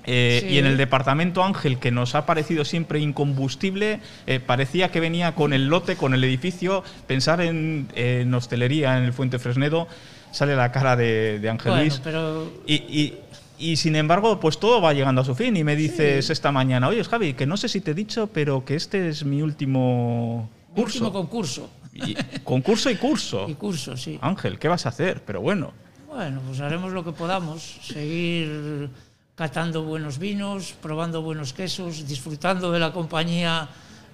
[0.05, 0.55] Eh, Sí.
[0.55, 5.35] Y en el departamento Ángel, que nos ha parecido siempre incombustible, eh, parecía que venía
[5.35, 6.83] con el lote, con el edificio.
[7.07, 9.87] Pensar en, en hostelería, en el Fuente Fresnedo,
[10.33, 12.01] sale la cara de, de Ángel bueno, Luis.
[12.03, 13.19] pero Y, y-
[13.59, 15.57] y sin embargo, pues todo va llegando a su fin.
[15.57, 18.65] Y me dices esta mañana, oye, Javi, que no sé si te he dicho, pero
[18.65, 20.99] que este es mi último mi curso.
[20.99, 21.71] último concurso.
[21.95, 23.47] Y- concurso y curso.
[23.49, 24.19] Y curso, sí.
[24.21, 25.23] Ángel, ¿qué vas a hacer?
[25.25, 25.73] Pero bueno.
[26.09, 28.88] Bueno, pues haremos lo que podamos, seguir
[29.35, 33.68] catando buenos vinos, probando buenos quesos, disfrutando de la compañía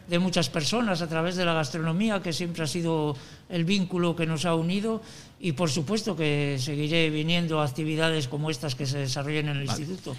[0.09, 3.15] de muchas personas a través de la gastronomía, que siempre ha sido
[3.51, 5.03] el vínculo que nos ha unido,
[5.41, 9.65] y por supuesto que seguiré viniendo a actividades como estas que se desarrollan en el
[9.65, 10.17] instituto.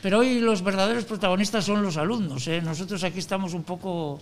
[0.00, 2.46] Pero hoy los verdaderos protagonistas son los alumnos.
[2.46, 2.60] ¿eh?
[2.62, 4.20] Nosotros aquí estamos un poco...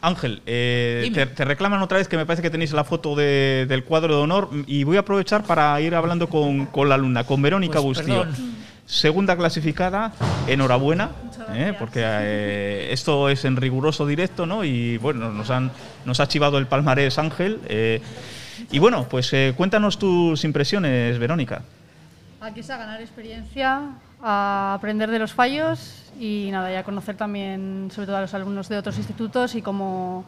[0.00, 3.66] Ángel, eh, te, te reclaman otra vez que me parece que tenéis la foto de-
[3.68, 7.24] del cuadro de honor y voy a aprovechar para ir hablando con, con la alumna,
[7.24, 8.22] con Verónica Pues, Bustío.
[8.22, 8.51] perdón.
[8.86, 10.12] Segunda clasificada,
[10.46, 11.10] enhorabuena,
[11.54, 11.74] ¿eh?
[11.78, 14.64] porque eh, esto es en riguroso directo, ¿no?
[14.64, 15.70] Y bueno, nos, han,
[16.04, 17.60] nos ha chivado el palmarés Ángel.
[17.68, 18.00] Eh,
[18.70, 21.62] y bueno, pues cuéntanos tus impresiones, Verónica.
[22.40, 23.82] Aquí es a ganar experiencia,
[24.22, 28.68] a aprender de los fallos y nada, ya conocer también sobre todo a los alumnos
[28.68, 30.24] de otros institutos y cómo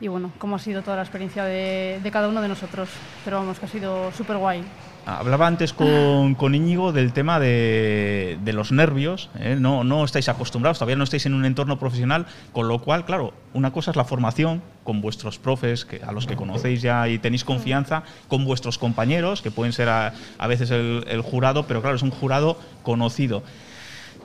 [0.00, 2.90] y bueno, cómo ha sido toda la experiencia de, de cada uno de nosotros.
[3.24, 4.62] Pero vamos, que ha sido súper guay.
[5.06, 9.30] Hablaba antes con, con Íñigo del tema de, de los nervios.
[9.38, 9.56] ¿eh?
[9.56, 13.32] No, no estáis acostumbrados, todavía no estáis en un entorno profesional, con lo cual, claro,
[13.54, 17.18] una cosa es la formación con vuestros profes, que, a los que conocéis ya y
[17.18, 21.82] tenéis confianza, con vuestros compañeros, que pueden ser a, a veces el, el jurado, pero
[21.82, 23.44] claro, es un jurado conocido.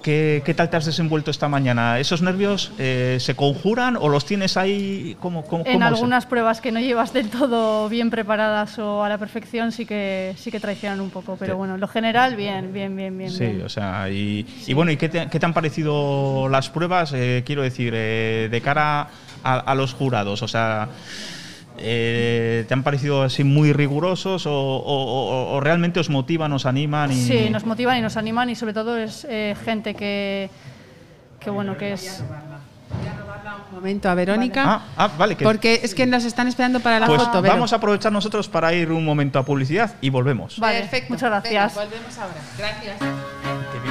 [0.02, 2.00] ¿Qué, ¿Qué, tal te has desenvuelto esta mañana?
[2.00, 5.16] ¿Esos nervios eh, se conjuran o los tienes ahí?
[5.20, 9.72] como en algunas pruebas que no llevas del todo bien preparadas o a la perfección
[9.72, 11.58] sí que sí que traicionan un poco, pero sí.
[11.58, 13.32] bueno, lo general bien, bien, bien, bien.
[13.32, 13.62] Sí, bien.
[13.64, 14.72] o sea, y, sí.
[14.72, 17.14] y, bueno, ¿y qué te, qué te, han parecido las pruebas?
[17.14, 19.10] Eh, quiero decir, eh, de cara
[19.44, 20.90] a, a los jurados, o sea...
[21.78, 27.12] Eh, ¿Te han parecido así muy rigurosos o, o, o, realmente os motivan, os animan?
[27.12, 27.16] Y...
[27.16, 30.50] Sí, nos motivan y nos animan y sobre todo es eh, gente que,
[31.40, 32.24] que, bueno, que es...
[33.70, 34.66] Un momento a Verónica.
[34.66, 34.84] Vale.
[34.98, 35.36] Ah, ah, vale.
[35.38, 35.44] Que...
[35.44, 37.42] Porque es que nos están esperando para la pues foto.
[37.42, 37.56] Vero.
[37.56, 40.60] Vamos a aprovechar nosotros para ir un momento a publicidad y volvemos.
[40.60, 41.14] Vale, perfecto.
[41.14, 41.76] Muchas gracias.
[41.76, 42.36] Venga, volvemos ahora.
[42.58, 43.91] Gracias.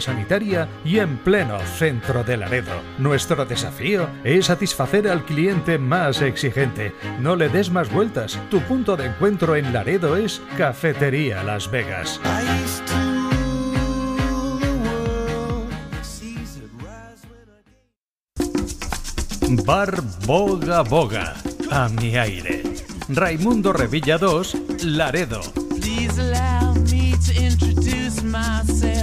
[0.00, 2.72] sanitaria y en pleno centro de Laredo.
[2.98, 6.92] Nuestro desafío es satisfacer al cliente más exigente.
[7.20, 8.38] No le des más vueltas.
[8.50, 12.20] Tu punto de encuentro en Laredo es Cafetería Las Vegas.
[19.64, 21.34] Bar Boga Boga.
[21.70, 22.62] A mi aire.
[23.08, 25.40] Raimundo Revilla 2, Laredo.
[28.28, 28.97] Myself.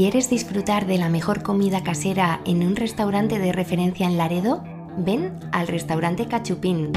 [0.00, 4.64] ¿Quieres disfrutar de la mejor comida casera en un restaurante de referencia en Laredo?
[4.96, 6.90] Ven al restaurante Cachupín.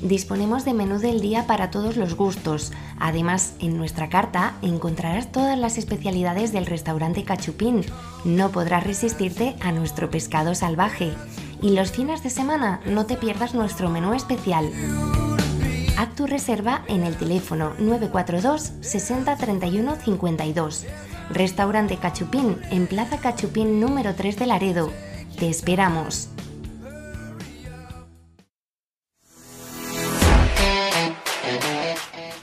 [0.00, 2.72] Disponemos de menú del día para todos los gustos.
[2.98, 7.84] Además, en nuestra carta encontrarás todas las especialidades del restaurante Cachupín.
[8.24, 11.12] No podrás resistirte a nuestro pescado salvaje.
[11.60, 14.72] Y los fines de semana no te pierdas nuestro menú especial.
[15.98, 20.86] Haz tu reserva en el teléfono 942 60 31 52.
[21.30, 24.92] Restaurante Cachupín en Plaza Cachupín número 3 de Laredo.
[25.38, 26.30] Te esperamos.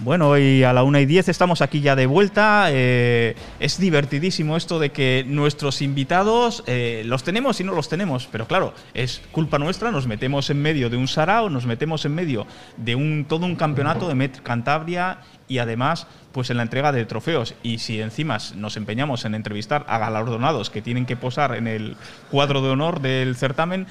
[0.04, 2.66] Bueno, hoy a la 1 y 10 estamos aquí ya de vuelta.
[2.72, 8.28] Eh, es divertidísimo esto de que nuestros invitados eh, los tenemos y no los tenemos,
[8.30, 12.16] pero claro, es culpa nuestra, nos metemos en medio de un sarao, nos metemos en
[12.16, 16.92] medio de un, todo un campeonato de Met Cantabria y además pues en la entrega
[16.92, 21.56] de trofeos y si encima nos empeñamos en entrevistar a galardonados que tienen que posar
[21.56, 21.96] en el
[22.30, 23.88] cuadro de honor del certamen,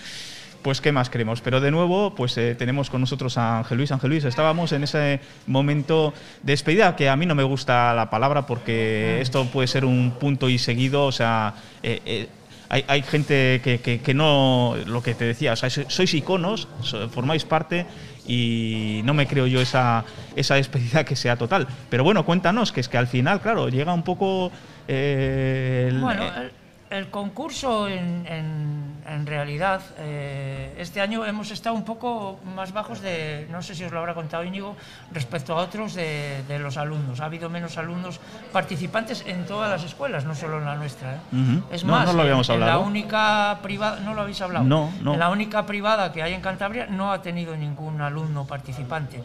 [0.62, 1.40] pues qué más queremos.
[1.40, 3.92] Pero de nuevo, pues eh, tenemos con nosotros a Ángel Luis.
[3.92, 8.10] Ángel Luis, estábamos en ese momento de despedida, que a mí no me gusta la
[8.10, 11.54] palabra porque esto puede ser un punto y seguido, o sea...
[11.82, 12.28] Eh, eh,
[12.68, 16.68] hay, hay, gente que, que, que, no, lo que te decía, o sea, sois iconos,
[17.10, 17.84] formáis parte
[18.26, 20.04] y no me creo yo esa,
[20.36, 21.66] esa despedida que sea total.
[21.90, 24.50] Pero bueno, cuéntanos, que es que al final, claro, llega un poco...
[24.88, 26.50] Eh, el, bueno, el,
[26.92, 33.00] el concurso en, en, en realidad, eh, este año hemos estado un poco más bajos
[33.00, 34.76] de, no sé si os lo habrá contado Íñigo,
[35.10, 37.20] respecto a otros de, de los alumnos.
[37.20, 38.20] Ha habido menos alumnos
[38.52, 41.14] participantes en todas las escuelas, no solo en la nuestra.
[41.14, 41.18] ¿eh?
[41.32, 41.62] Uh -huh.
[41.70, 42.72] Es no, más, no lo habíamos en, hablado.
[42.72, 44.64] en la única privada, no lo habéis hablado.
[44.66, 45.14] No, no.
[45.14, 49.18] En la única privada que hay en Cantabria no ha tenido ningún alumno participante.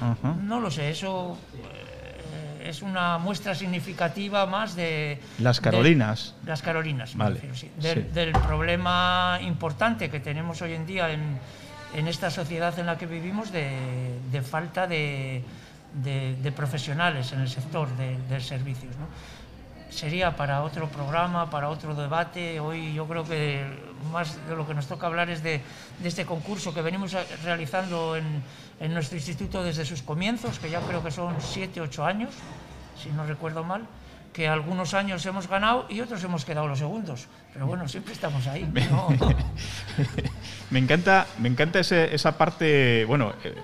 [0.00, 0.36] Uh -huh.
[0.42, 1.38] No lo sé, eso
[2.64, 5.20] es una muestra significativa más de...
[5.38, 6.34] Las Carolinas.
[6.42, 7.34] De, las Carolinas, vale.
[7.34, 7.70] refiero, sí.
[7.78, 8.08] Del, sí.
[8.12, 11.38] del, problema importante que tenemos hoy en día en,
[11.94, 15.42] en esta sociedad en la que vivimos de, de falta de,
[16.54, 18.94] profesionales en el sector de, de servicios.
[18.96, 19.06] ¿no?
[19.90, 22.60] Sería para otro programa, para otro debate.
[22.60, 23.64] Hoy yo creo que
[24.10, 25.60] más de lo que nos toca hablar es de,
[25.98, 28.42] de este concurso que venimos realizando en,
[28.80, 32.30] en nuestro instituto desde sus comienzos, que ya creo que son siete, ocho años,
[33.00, 33.82] si no recuerdo mal,
[34.32, 37.26] que algunos años hemos ganado y otros hemos quedado los segundos.
[37.52, 38.68] Pero bueno, siempre estamos ahí.
[38.90, 39.08] ¿no?
[40.70, 43.04] Me encanta, me encanta ese- esa parte.
[43.04, 43.54] Bueno, eh,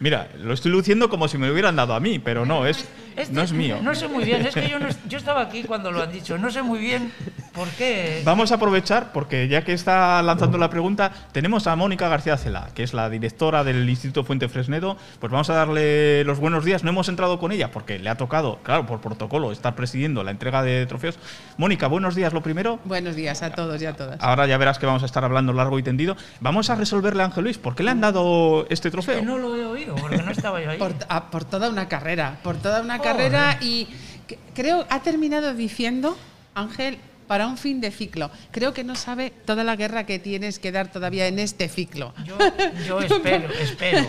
[0.00, 2.88] mira, lo estoy luciendo como si me lo hubieran dado a mí, pero no, es,
[3.16, 3.78] Este- no es mío.
[3.82, 6.36] No sé muy bien, es que yo, no, yo estaba aquí cuando lo han dicho,
[6.38, 7.12] no sé muy bien
[7.52, 8.22] por qué.
[8.24, 12.68] Vamos a aprovechar, porque ya que está lanzando la pregunta, tenemos a Mónica García Cela,
[12.74, 14.96] que es la directora del Instituto Fuente Fresnedo.
[15.20, 16.82] Pues vamos a darle los buenos días.
[16.84, 20.30] No hemos entrado con ella porque le ha tocado, claro, por protocolo, estar presidiendo la
[20.32, 21.16] entrega de trofeos.
[21.56, 22.80] Mónica, buenos días, lo primero.
[22.84, 24.20] Buenos días a todos y a todas.
[24.20, 26.16] Ahora ya verás que vamos a estar hablando largo y tendido.
[26.40, 27.58] Vamos a resolverle a Ángel Luis.
[27.58, 29.20] ¿Por qué le han dado este trofeo?
[29.20, 30.78] Que no lo he oído, porque no estaba yo ahí.
[30.78, 32.98] Por, a- por toda una carrera, por toda una.
[33.04, 33.86] Carrera y
[34.26, 36.16] que- creo ha terminado diciendo
[36.54, 38.30] Ángel para un fin de ciclo.
[38.50, 42.12] Creo que no sabe toda la guerra que tienes que dar todavía en este ciclo.
[42.24, 42.36] Yo,
[42.86, 44.06] yo espero, espero.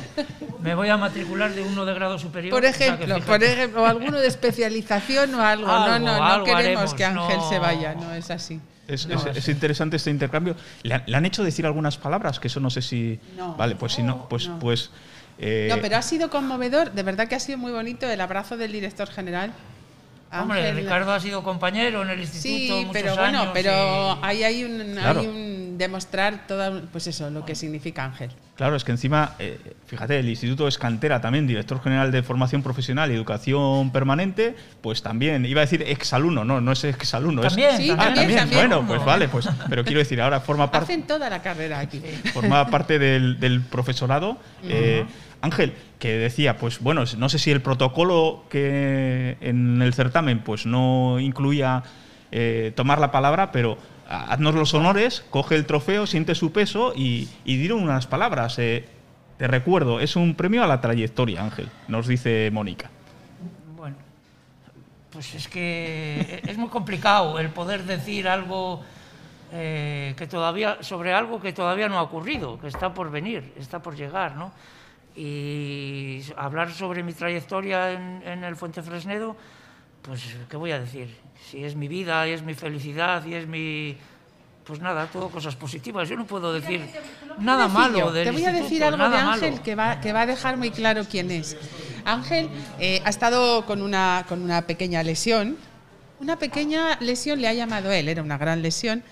[0.62, 2.52] Me voy a matricular de uno de grado superior.
[2.52, 5.66] Por o sea ejemplo, por ejemplo, o alguno de especialización o algo.
[5.68, 7.50] no, Algo, no, no algo queremos haremos, que Ángel no.
[7.50, 8.60] se vaya, no es así.
[8.88, 9.16] Es, No.
[9.16, 10.56] es- es interesante este intercambio.
[10.84, 12.40] ¿Le han, le han hecho decir algunas palabras?
[12.40, 13.18] Que eso no sé si.
[13.38, 13.56] No.
[13.56, 14.48] Vale, pues si no, pues.
[14.50, 14.60] No.
[14.60, 14.90] pues
[15.39, 18.58] eh, No, pero ha sido conmovedor, de verdad que ha sido muy bonito el abrazo
[18.58, 19.52] del director general.
[20.32, 23.71] Hombre, Ángel- Ricardo ha sido compañero en el instituto Sí, muchos pero bueno, años pero
[23.71, 25.21] y- ahí hay un, Claro.
[25.21, 28.32] hay un demostrar toda, pues eso, lo que significa Ángel.
[28.56, 32.63] Claro, es que encima, eh, fíjate, el Instituto es cantera también, director general de formación
[32.63, 37.50] profesional y educación permanente, pues también, iba a decir exalumno, no, no es exalumno, es.
[37.50, 38.60] También, Sí, Ah, también, también, también.
[38.69, 40.91] bueno, pues vale, pues, pero quiero decir, ahora forma parte.
[40.91, 42.02] Hacen toda la carrera aquí.
[42.34, 44.38] formaba parte del, del profesorado.
[44.63, 45.06] Eh,
[45.41, 50.65] Ángel, que decía, pues bueno, no sé si el protocolo que en el certamen pues
[50.65, 51.84] no incluía
[52.32, 57.30] eh, tomar la palabra, pero haznos los honores, coge el trofeo, siente su peso y,
[57.43, 58.60] y dile unas palabras.
[58.60, 58.86] Eh,
[59.38, 62.89] te recuerdo, es un premio a la trayectoria, Ángel, nos dice Mónica.
[63.76, 63.98] Bueno,
[65.12, 68.82] pues es que es muy complicado el poder decir algo
[69.52, 73.80] eh, que todavía sobre algo que todavía no ha ocurrido, que está por venir, está
[73.82, 74.52] por llegar, ¿no?
[75.15, 79.36] Y hablar sobre mi trayectoria en, en el Fuente Fresnedo,
[80.01, 81.15] pues qué voy a decir,
[81.49, 83.97] si es mi vida, y es mi felicidad y es mi
[84.65, 86.10] pues nada, todo cosas positivas.
[86.10, 86.82] Yo no puedo decir
[87.38, 90.25] nada malo del Te voy a decir algo de Ángel que va, que va a
[90.25, 91.56] dejar muy claro quién es.
[92.04, 92.49] Ángel
[92.80, 95.58] eh, ha estado con una, con una pequeña lesión.
[96.19, 99.04] Una pequeña lesión le ha llamado él, era una gran lesión,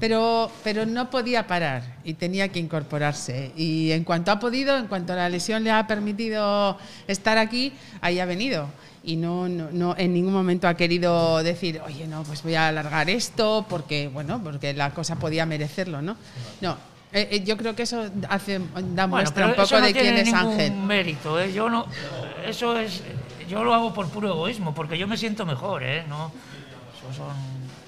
[0.00, 3.52] pero, pero no podía parar y tenía que incorporarse.
[3.56, 8.20] Y en cuanto ha podido, en cuanto la lesión le ha permitido estar aquí, ahí
[8.20, 8.68] ha venido.
[9.04, 12.68] Y no, no, no en ningún momento ha querido decir, oye, no, pues voy a
[12.68, 16.16] alargar esto porque, bueno, porque la cosa podía merecerlo, ¿no?
[16.60, 16.76] No,
[17.12, 20.16] eh, eh, yo creo que eso hace, da Bueno, muestra un poco no de quién
[20.16, 20.72] es Ángel.
[20.72, 21.52] mérito, ¿eh?
[21.52, 21.86] Yo no,
[22.46, 23.02] eso es,
[23.48, 26.04] yo lo hago por puro egoísmo, porque yo me siento mejor, ¿eh?
[26.08, 26.32] No,
[26.96, 27.36] eso son,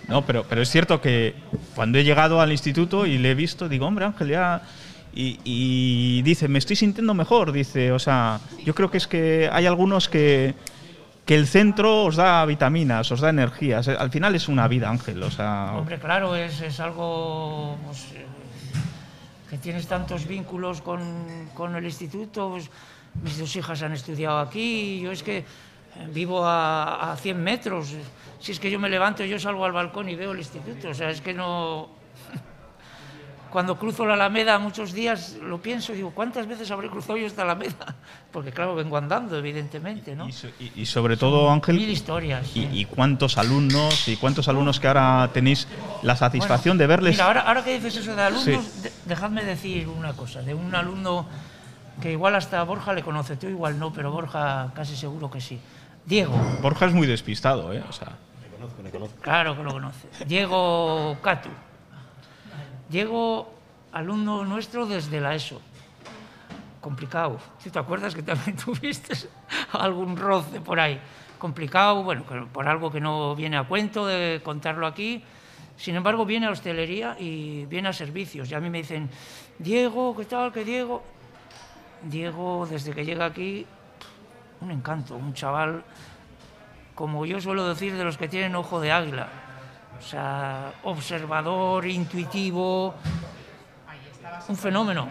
[0.08, 1.34] No, pero, pero es cierto que
[1.74, 4.62] cuando he llegado al instituto y le he visto, digo, hombre, Ángel, ya.
[5.16, 7.52] Y, dice, me estoy sintiendo mejor.
[7.52, 10.54] Dice, o sea, yo creo que es que hay algunos que,
[11.24, 13.86] que el centro os da vitaminas, os da energías.
[13.86, 15.22] Al final es una vida, Ángel.
[15.22, 18.26] O sea, hombre, claro, es, es algo pues, eh,
[19.48, 21.00] que tienes tantos vínculos con,
[21.54, 22.50] con el instituto.
[22.50, 22.68] pues,
[23.22, 25.44] mis dos hijas han estudiado aquí, yo es que
[26.12, 27.94] vivo a, a 100 metros.
[28.40, 30.90] Si es que yo me levanto, yo salgo al balcón y veo el instituto.
[30.90, 31.88] O sea, es que no.
[33.50, 37.26] Cuando cruzo la Alameda muchos días lo pienso y digo, ¿cuántas veces habré cruzado yo
[37.26, 37.94] esta Alameda?
[38.32, 40.28] Porque claro, vengo andando, evidentemente, ¿no?
[40.28, 42.50] y, so- y- y sobre todo, Ángel, Mil historias.
[42.56, 45.68] y, y cuántos alumnos, y cuántos alumnos que ahora tenéis
[46.02, 47.12] la satisfacción Bueno, de verles.
[47.14, 48.80] Mira, ahora, ahora que dices eso de alumnos, Sí.
[48.82, 51.26] de- dejadme decir una cosa, de un alumno
[52.02, 55.60] que igual hasta Borja le conoce, tú igual no, pero Borja casi seguro que sí.
[56.06, 57.82] Diego, Borja es muy despistado, ¿eh?
[57.88, 58.18] O sea,
[59.22, 60.08] claro que lo conoce.
[60.26, 61.48] Diego Catu.
[62.88, 63.52] Diego,
[63.92, 65.60] alumno nuestro desde la ESO.
[66.80, 67.38] Complicado.
[67.58, 69.14] Si te acuerdas que también tuviste
[69.72, 71.00] algún roce por ahí.
[71.38, 75.22] Complicado, bueno, por algo que no viene a cuento de contarlo aquí.
[75.76, 78.50] Sin embargo, viene a hostelería y viene a servicios.
[78.50, 79.10] Y a mí me dicen,
[79.58, 80.52] Diego, ¿qué tal?
[80.52, 81.02] ¿Qué Diego?
[82.02, 83.66] Diego, desde que llega aquí,
[84.64, 85.84] un encanto, un chaval,
[86.94, 89.28] como yo suelo decir, de los que tienen ojo de águila.
[89.98, 92.94] O sea, observador, intuitivo,
[94.48, 95.06] un fenómeno.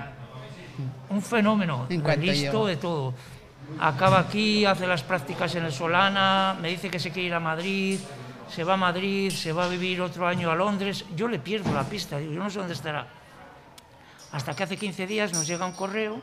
[1.09, 3.13] un fenómeno, listo de todo.
[3.79, 7.39] Acaba aquí, hace las prácticas en el Solana, me dice que se quiere ir a
[7.39, 7.99] Madrid,
[8.49, 11.05] se va a Madrid, se va a vivir otro año a Londres.
[11.15, 13.07] Yo le pierdo la pista, digo, yo no sé dónde estará.
[14.31, 16.19] Hasta que hace 15 días nos llega un correo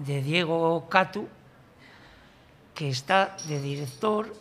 [0.00, 1.28] de Diego Catu,
[2.78, 4.32] que está de director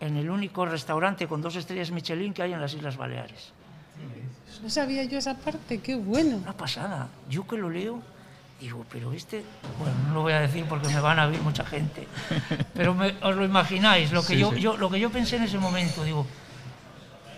[0.00, 3.52] en el único restaurante con dos estrellas Michelin que hay en las Islas Baleares.
[4.62, 6.36] No sabía yo esa parte, qué bueno.
[6.36, 7.08] Una pasada.
[7.30, 8.02] Yo que lo leo,
[8.60, 9.42] digo, pero este,
[9.78, 12.06] bueno, no lo voy a decir porque me van a ver mucha gente,
[12.74, 14.60] pero me- os lo imagináis, lo que, Sí, yo, sí.
[14.60, 16.26] yo- lo que yo pensé en ese momento, digo,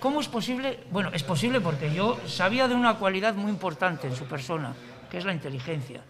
[0.01, 0.81] ¿cómo es posible?
[0.91, 4.75] Bueno, es posible porque yo sabía de una cualidad muy importante en su persona,
[5.09, 6.03] que es la inteligencia.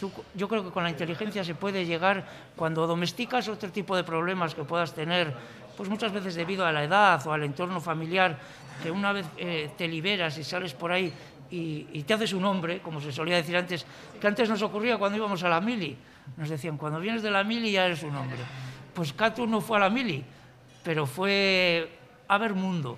[0.00, 2.24] Tú- yo creo que con la inteligencia se puede llegar,
[2.56, 5.34] cuando domesticas otro tipo de problemas que puedas tener,
[5.76, 8.38] pues muchas veces debido a la edad o al entorno familiar,
[8.82, 11.12] que una vez eh, te liberas y sales por ahí
[11.50, 13.84] y, y te haces un hombre, como se solía decir antes,
[14.20, 15.96] que antes nos ocurría cuando íbamos a la mili.
[16.36, 18.38] Nos decían, cuando vienes de la mili ya eres un hombre.
[18.94, 20.24] Pues Catu no fue a la mili,
[20.82, 21.90] pero fue
[22.28, 22.96] a ver mundo.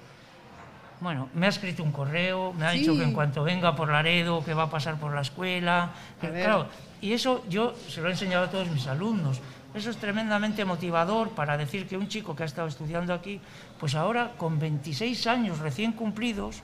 [1.00, 2.98] Bueno, me ha escrito un correo, me ha dicho Sí.
[2.98, 5.90] que en cuanto venga por Laredo, que va a pasar por la escuela.
[6.20, 6.66] que- claro,
[7.02, 9.40] y eso yo se lo he enseñado a todos mis alumnos.
[9.74, 13.40] Eso es tremendamente motivador para decir que un chico que ha estado estudiando aquí,
[13.80, 16.62] pues ahora con 26 años recién cumplidos,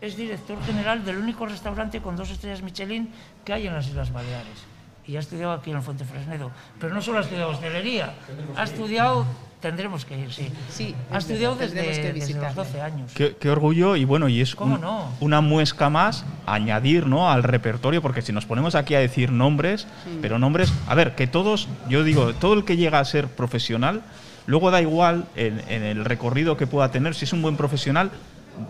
[0.00, 3.08] es director general del único restaurante con dos estrellas Michelin
[3.44, 4.66] que hay en las Islas Baleares.
[5.06, 6.50] Y ha estudiado aquí en el Fuente Fresnedo.
[6.80, 8.14] Pero no solo ha estudiado hostelería,
[8.56, 9.24] ha estudiado,
[9.60, 10.48] tendremos que ir, sí.
[10.70, 12.54] Sí, ha es estudiado desde, tendremos que desde los visitarle.
[12.64, 13.12] 12 años.
[13.14, 15.10] Qué, qué orgullo y bueno, y es ¿Cómo un- no?
[15.20, 17.30] una muesca más añadir ¿no?
[17.30, 19.86] al repertorio, porque si nos ponemos aquí a decir nombres,
[20.22, 24.02] pero nombres, a ver, que todos, yo digo, todo el que llega a ser profesional,
[24.46, 28.10] luego da igual en, en el recorrido que pueda tener, si es un buen profesional,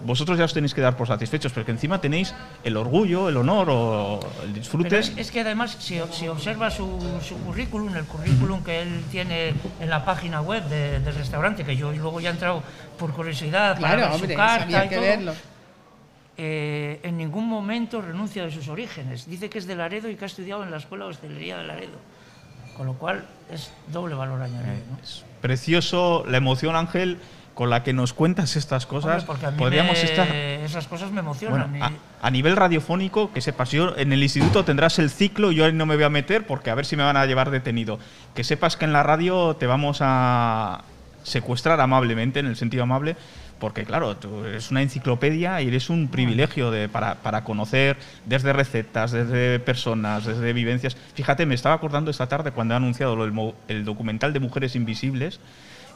[0.04, 3.68] vosotros ya os tenéis que dar por satisfechos, porque encima tenéis el orgullo, el honor
[3.70, 4.98] o el disfrute.
[4.98, 6.86] Es, es que además, si, si observas su,
[7.22, 11.76] su currículum, el currículum que él tiene en la página web de- del restaurante, que
[11.76, 12.62] yo luego ya he entrado
[12.98, 15.34] por curiosidad para Claro, ver hombre, su carta y que todo, verlo.
[16.36, 19.26] eh, en ningún momento renuncia de sus orígenes.
[19.28, 21.64] Dice que es de Laredo y que ha estudiado en la Escuela de Hostelería de
[21.64, 21.98] Laredo.
[22.76, 24.74] Con lo cual es doble valor añadido.
[24.90, 24.98] ¿no?
[25.02, 27.18] Es precioso la emoción, Ángel,
[27.56, 29.22] con la que nos cuentas estas cosas.
[29.22, 31.82] Hombre, porque a mí Podríamos me- estar esas cosas me emocionan.
[31.82, 31.90] a,
[32.20, 35.86] a nivel radiofónico, que sepas, yo en el instituto tendrás el ciclo, yo ahí no
[35.86, 37.98] me voy a meter porque a ver si me van a llevar detenido.
[38.34, 40.84] Que sepas que en la radio te vamos a
[41.22, 43.16] secuestrar amablemente, en el sentido amable,
[43.58, 48.52] porque claro, tú eres una enciclopedia y eres un privilegio de, para, para conocer desde
[48.52, 50.94] recetas, desde personas, desde vivencias.
[51.14, 55.40] Fíjate, me estaba acordando esta tarde cuando he anunciado mo- el documental de Mujeres Invisibles,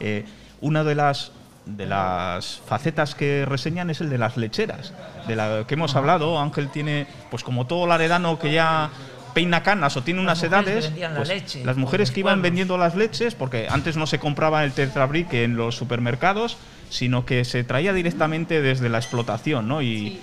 [0.01, 0.25] eh,
[0.63, 1.33] una de las
[1.67, 4.93] de las facetas que reseñan es el de las lecheras,
[5.27, 6.41] de la que hemos hablado.
[6.41, 8.91] Ángel tiene, pues como todo laredano que ya
[9.35, 12.43] peina canas o tiene unas edades, la pues, leche las mujeres que iban pueblos.
[12.43, 16.57] vendiendo las leches, porque antes no se compraba el tetrabric en los supermercados,
[16.89, 19.83] sino que se traía directamente desde la explotación, ¿no?
[19.83, 20.21] Y,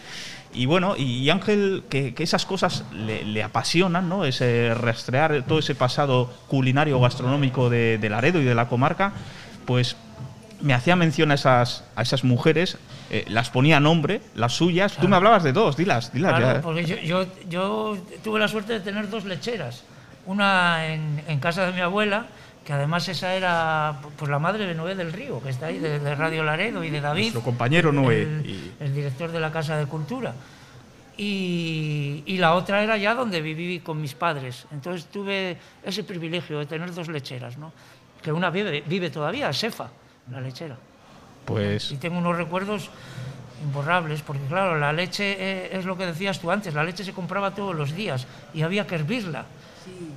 [0.54, 4.26] y bueno, y, y Ángel, que, que esas cosas le, le apasionan, ¿no?
[4.26, 9.14] Ese rastrear todo ese pasado culinario gastronómico de, de Laredo y de la comarca,
[9.66, 9.96] pues
[10.62, 12.78] me hacía mención a esas, a esas mujeres,
[13.10, 14.98] eh, las ponía nombre, las suyas.
[14.98, 16.62] Tú me hablabas de dos, dilas, dilas Claro, ya.
[16.62, 19.84] porque yo, yo, yo tuve la suerte de tener dos lecheras.
[20.26, 22.26] Una en, en casa de mi abuela,
[22.66, 26.00] que además esa era pues, la madre de Noé del Río, que está ahí, de,
[26.00, 27.22] de Radio Laredo, y de David.
[27.34, 28.24] Nuestro compañero Noé.
[28.24, 30.34] El, Y- el director de la Casa de Cultura.
[31.16, 34.66] Y, y la otra era ya donde viví con mis padres.
[34.72, 37.72] Entonces tuve ese privilegio de tener dos lecheras, ¿no?
[38.22, 39.88] Que una vive, vive todavía, Sefa,
[40.32, 40.78] la lechera.
[41.46, 42.90] Pues Y tengo unos recuerdos
[43.64, 47.14] imborrables, porque claro, la leche eh, es lo que decías tú antes, la leche se
[47.14, 49.46] compraba todos los días y había que hervirla.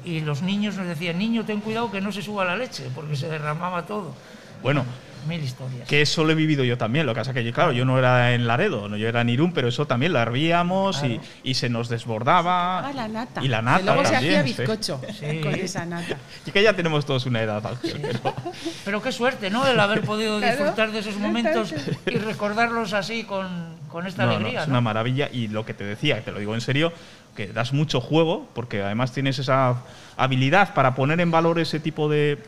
[0.04, 3.14] Y los niños nos decían, niño, ten cuidado que no se suba la leche, porque
[3.14, 4.14] se derramaba todo.
[4.62, 4.84] bueno,
[5.28, 5.86] Mil historias.
[5.88, 7.06] que eso lo he vivido yo también.
[7.06, 9.28] Lo que pasa que, yo, claro, yo no era en Laredo, no, yo era en
[9.28, 12.80] Irún, pero eso también lo hervíamos y, y se nos desbordaba.
[12.86, 13.42] Ah, la nata.
[13.44, 14.60] Y la Que nata luego se también, hacía sí.
[14.62, 15.40] bizcocho Sí.
[15.40, 16.16] con esa nata.
[16.46, 18.34] Y que ya tenemos todos una edad, Ángel, pero-
[18.84, 19.66] Pero qué suerte, ¿no?
[19.66, 21.74] El haber podido Claro, disfrutar de esos momentos
[22.06, 24.62] y recordarlos así con, con esta No, no, alegría.
[24.62, 24.72] es ¿no?
[24.72, 26.92] una maravilla y lo que te decía, te lo digo en serio,
[27.36, 29.76] que das mucho juego porque además tienes esa
[30.16, 32.38] habilidad para poner en valor ese tipo de,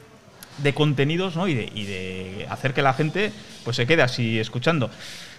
[0.59, 1.49] de contenidos ¿no?
[1.49, 3.33] y, de, y de hacer que la gente
[3.65, 4.91] pues se quede así escuchando.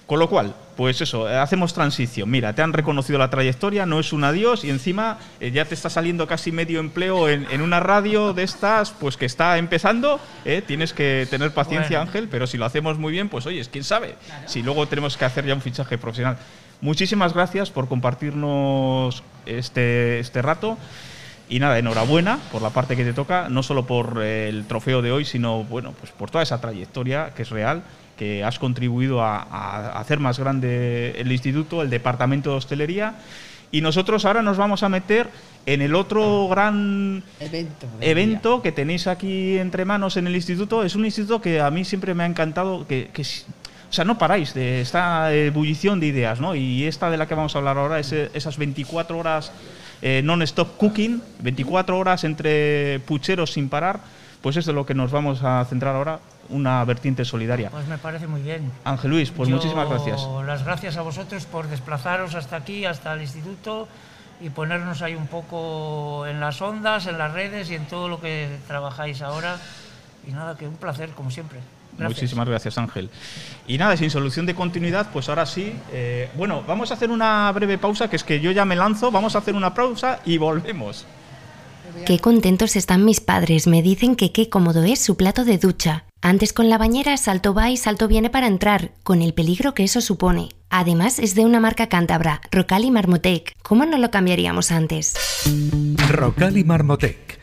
[0.06, 2.30] Con lo cual, pues eso, hacemos transición.
[2.30, 5.76] Mira, te han reconocido la trayectoria, no es un adiós y encima eh, ya te
[5.76, 10.20] está saliendo casi medio empleo en, en una radio de estas, pues que está empezando.
[10.44, 10.62] ¿eh?
[10.66, 12.12] Tienes que tener paciencia, Bueno.
[12.12, 14.16] Ángel, pero si lo hacemos muy bien, pues oye, quién sabe.
[14.46, 16.38] Si luego tenemos que hacer ya un fichaje profesional.
[16.82, 20.78] Muchísimas gracias por compartirnos este, este rato.
[21.50, 25.02] Y nada, enhorabuena por la parte que te toca, no solo por eh, el trofeo
[25.02, 27.84] de hoy, sino bueno, pues por toda esa trayectoria que es real,
[28.18, 33.16] que has contribuido a, a hacer más grande el instituto, el departamento de hostelería.
[33.72, 35.30] Y nosotros ahora nos vamos a meter
[35.66, 37.88] en el otro gran Evento.
[38.02, 40.84] evento que tenéis aquí entre manos en el instituto.
[40.84, 44.18] Es un instituto que a mí siempre me ha encantado, que, que o sea, no
[44.18, 46.56] paráis de esta ebullición de ideas, ¿no?
[46.56, 49.52] Y esta de la que vamos a hablar ahora es eh, esas 24 horas
[50.04, 54.02] eh, non-stop cooking, 24 horas entre pucheros sin parar,
[54.42, 57.70] pues es de lo que nos vamos a centrar ahora, una vertiente solidaria.
[57.70, 58.70] Pues me parece muy bien.
[58.84, 60.28] Ángel Luis, pues Yo muchísimas gracias.
[60.46, 63.88] Las gracias a vosotros por desplazaros hasta aquí, hasta el instituto
[64.42, 68.20] y ponernos ahí un poco en las ondas, en las redes y en todo lo
[68.20, 69.58] que trabajáis ahora.
[70.28, 71.60] Y nada, que un placer, como siempre.
[71.98, 72.22] Gracias.
[72.22, 73.10] Muchísimas gracias, Ángel.
[73.68, 75.74] Y nada, sin solución de continuidad, pues ahora sí.
[75.92, 79.12] eh, bueno, vamos a hacer una breve pausa, que es que yo ya me lanzo.
[79.12, 81.06] Vamos a hacer una pausa y volvemos.
[82.06, 86.06] Qué contentos están mis padres, me dicen que qué cómodo es su plato de ducha.
[86.22, 89.84] Antes con la bañera salto va y salto viene para entrar, con el peligro que
[89.84, 90.50] eso supone.
[90.70, 93.54] Además es de una marca cántabra, Rocal y Marmotec.
[93.62, 95.14] ¿Cómo no lo cambiaríamos antes?
[96.10, 97.43] Rocal y Marmotec.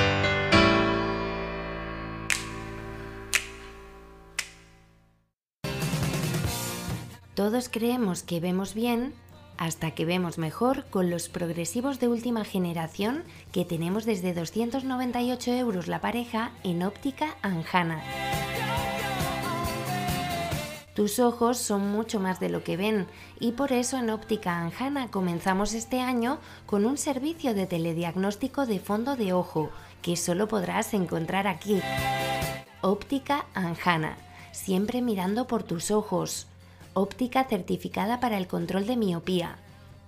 [7.41, 9.15] Todos creemos que vemos bien
[9.57, 15.87] hasta que vemos mejor con los progresivos de última generación que tenemos desde 298 euros
[15.87, 18.03] la pareja en óptica Anjana.
[20.93, 23.07] Tus ojos son mucho más de lo que ven
[23.39, 26.37] y por eso en Óptica Anjana comenzamos este año
[26.67, 29.71] con un servicio de telediagnóstico de fondo de ojo
[30.03, 31.81] que solo podrás encontrar aquí.
[32.81, 34.15] Óptica Anjana,
[34.51, 36.50] siempre mirando por tus ojos.
[36.93, 39.57] Óptica certificada para el control de miopía.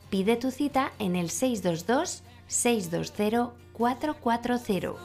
[0.09, 4.99] Pide tu cita en el 622 620 440.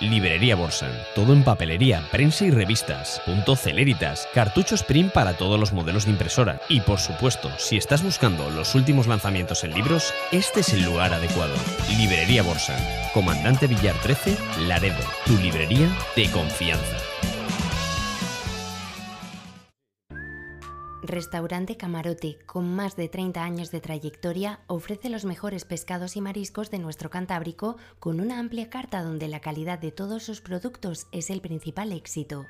[0.00, 0.92] Librería Borsan.
[1.14, 3.22] Todo en papelería, prensa y revistas.
[3.24, 4.28] Punto Celeritas.
[4.34, 6.60] Cartuchos print para todos los modelos de impresora.
[6.68, 11.14] Y por supuesto, si estás buscando los últimos lanzamientos en libros, este es el lugar
[11.14, 11.54] adecuado.
[11.96, 12.80] Librería Borsan.
[13.14, 14.36] Comandante Villar 13,
[14.66, 15.02] Laredo.
[15.24, 16.96] Tu librería de confianza.
[21.08, 26.70] Restaurante Camarote, con más de 30 años de trayectoria, ofrece los mejores pescados y mariscos
[26.70, 31.30] de nuestro Cantábrico con una amplia carta donde la calidad de todos sus productos es
[31.30, 32.46] el principal éxito.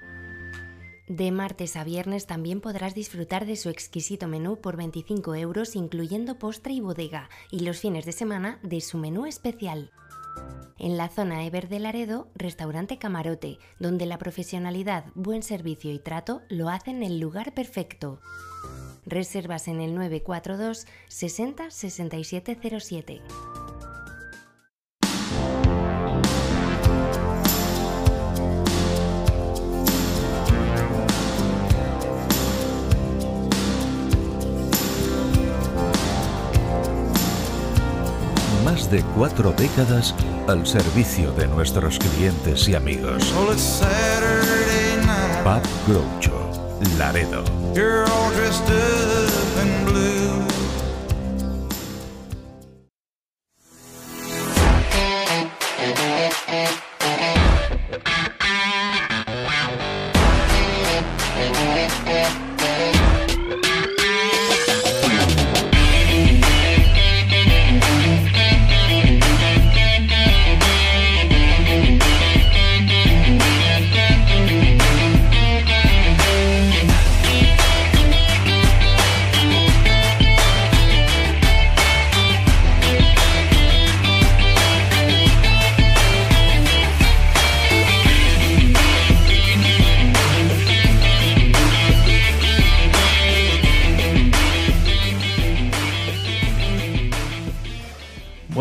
[1.09, 6.39] De martes a viernes también podrás disfrutar de su exquisito menú por 25 euros incluyendo
[6.39, 9.93] postre y bodega y los fines de semana de su menú especial.
[10.79, 16.43] En la zona Ever de Laredo, restaurante Camarote, donde la profesionalidad, buen servicio y trato
[16.49, 18.21] lo hacen el lugar perfecto.
[19.07, 23.23] Reservas en el 942 60 6707.
[38.77, 40.15] Más de cuatro décadas
[40.49, 43.33] al servicio de nuestros clientes y amigos.
[45.43, 46.51] Pub Groucho,
[46.99, 47.43] Laredo.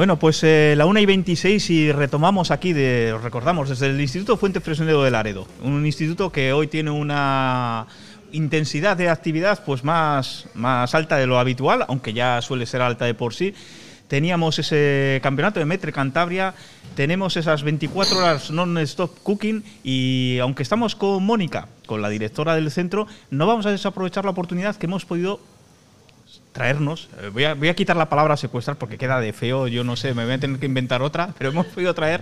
[0.05, 3.99] Bueno, pues eh, la 1 y 26 y retomamos aquí, de, os recordamos, desde el
[3.99, 5.47] Instituto Fuente Fresnero de Laredo.
[5.63, 7.87] Un instituto que hoy tiene una
[8.31, 13.05] intensidad de actividad pues más, más alta de lo habitual, aunque ya suele ser alta
[13.05, 13.55] de por sí.
[14.07, 16.53] teníamos ese campeonato de Metre Cantabria,
[16.95, 22.69] tenemos esas 24 horas non-stop cooking y aunque estamos con Mónica, con la directora del
[22.69, 25.39] centro, no vamos a desaprovechar la oportunidad que hemos podido
[26.55, 29.83] traernos, eh, voy a, voy a quitar la palabra secuestrar porque queda de feo, yo
[29.83, 32.21] no sé, me voy a tener que inventar otra, pero hemos podido traer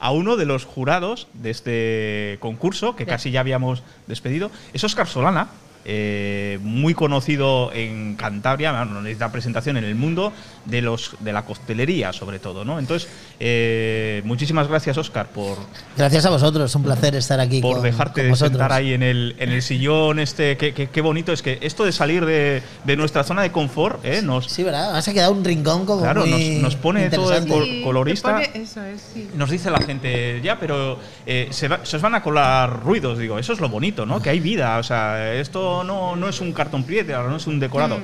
[0.00, 5.06] a uno de los jurados de este concurso, que casi ya habíamos despedido, es Oscar
[5.06, 5.48] Solana,
[5.84, 10.32] eh, muy conocido en Cantabria, bueno, no necesita presentación en el mundo
[10.64, 12.78] de los de la costelería sobre todo, ¿no?
[12.78, 13.08] Entonces,
[13.40, 15.58] eh, muchísimas gracias Oscar por
[15.96, 18.52] Gracias a vosotros, un placer estar aquí por con, dejarte con vosotros.
[18.52, 21.84] sentar ahí en el, en el sillón este, qué, qué- qué bonito es que esto
[21.84, 24.22] de salir de, de nuestra zona de confort, ¿eh?
[24.22, 24.84] Nos, Sí, ¿verdad?
[24.84, 27.74] Además ha quedado un rincón como Claro, nos- muy nos pone todo el interesante.
[27.74, 28.36] col- colorista.
[28.40, 29.28] te pone- eso es, sí.
[29.34, 33.18] nos dice la gente, ya, pero eh, se, va- se os van a colar ruidos,
[33.18, 34.22] digo, eso es lo bonito, ¿no?
[34.22, 37.58] Que hay vida, o sea, esto no, no es un cartón priete, no es un
[37.58, 37.98] decorado.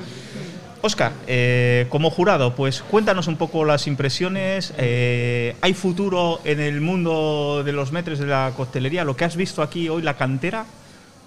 [0.83, 4.73] Oscar, eh, como jurado, pues cuéntanos un poco las impresiones.
[4.77, 9.03] eh, ¿Hay futuro en el mundo de los metres de la coctelería?
[9.03, 10.65] Lo que has visto aquí hoy, la cantera.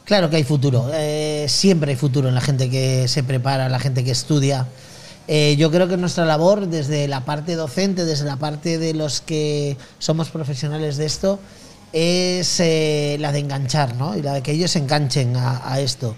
[0.05, 0.91] Claro que hay futuro.
[0.93, 4.67] eh, siempre hay futuro en la gente que se prepara, la gente que estudia.
[5.29, 9.21] Eh, yo creo que nuestra labor, desde la parte docente, desde la parte de los
[9.21, 11.39] que somos profesionales de esto,
[11.95, 14.17] es eh, la de enganchar, ¿no?
[14.17, 16.17] Y la de que ellos enganchen a, a esto.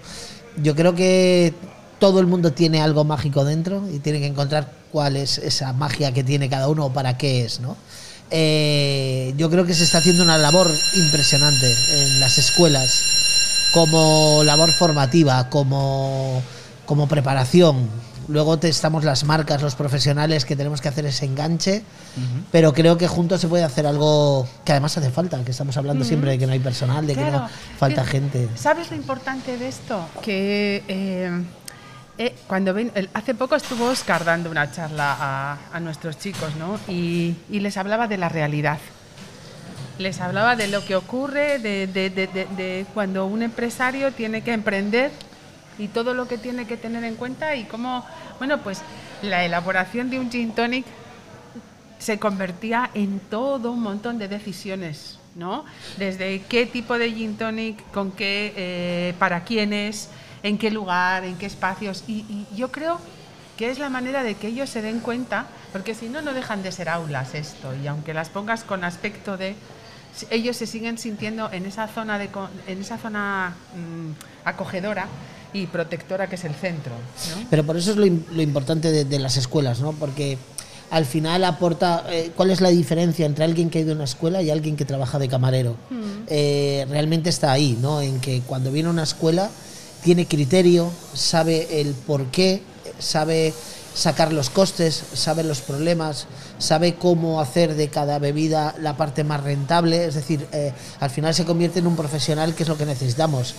[0.61, 1.53] Yo creo que
[1.99, 6.11] todo el mundo tiene algo mágico dentro y tiene que encontrar cuál es esa magia
[6.13, 7.77] que tiene cada uno o para qué es, ¿no?
[8.29, 14.71] Eh, yo creo que se está haciendo una labor impresionante en las escuelas como labor
[14.71, 16.41] formativa, como,
[16.85, 17.87] como preparación.
[18.29, 21.83] Luego te- estamos las marcas, los profesionales que tenemos que hacer ese enganche,
[22.51, 26.03] pero creo que juntos se puede hacer algo que además hace falta, que estamos hablando
[26.03, 27.47] siempre de que no hay personal, de que no
[27.77, 28.49] falta Fí- gente.
[28.55, 30.05] ¿Sabes lo importante de esto?
[30.21, 31.43] Que eh,
[32.17, 36.53] eh, cuando ven- el- hace poco estuvo Oscar dando una charla a, a nuestros chicos,
[36.59, 36.79] ¿no?
[36.89, 38.79] Y, y les hablaba de la realidad.
[39.99, 44.41] Les hablaba de lo que ocurre, de, de- de- de- de cuando un empresario tiene
[44.43, 45.11] que emprender
[45.77, 48.05] y todo lo que tiene que tener en cuenta y cómo,
[48.37, 48.81] bueno, pues
[49.21, 50.85] la elaboración de un gin tonic
[51.99, 55.65] se convertía en todo un montón de decisiones, ¿no?
[55.97, 60.09] Desde qué tipo de gin tonic, con qué, eh, para quiénes,
[60.43, 62.03] en qué lugar, en qué espacios.
[62.07, 62.99] Y, yo creo
[63.57, 66.61] que es la manera de que ellos se den cuenta, porque si no, no dejan
[66.61, 67.73] de ser aulas esto.
[67.75, 69.55] Y aunque las pongas con aspecto de
[70.29, 72.29] ellos se siguen sintiendo en esa zona de
[72.65, 75.07] en esa zona mm, acogedora
[75.61, 77.47] y protectora que es el centro, ¿no?
[77.49, 79.93] Pero por eso es lo, im- lo importante de, de las escuelas, ¿no?
[79.93, 80.37] Porque
[80.89, 82.05] al final aporta.
[82.09, 84.75] eh, ¿Cuál es la diferencia entre alguien que ha ido a una escuela y alguien
[84.75, 85.75] que trabaja de camarero?
[86.27, 88.01] Eh, realmente está ahí, ¿no?
[88.01, 89.49] En que cuando viene a una escuela
[90.03, 92.61] tiene criterio, sabe el por qué,
[92.99, 93.53] sabe
[93.97, 96.27] sacar los costes, sabe los problemas,
[96.59, 101.33] sabe cómo hacer de cada bebida la parte más rentable, es decir, eh, al final
[101.33, 103.55] se convierte en un profesional que es lo que necesitamos.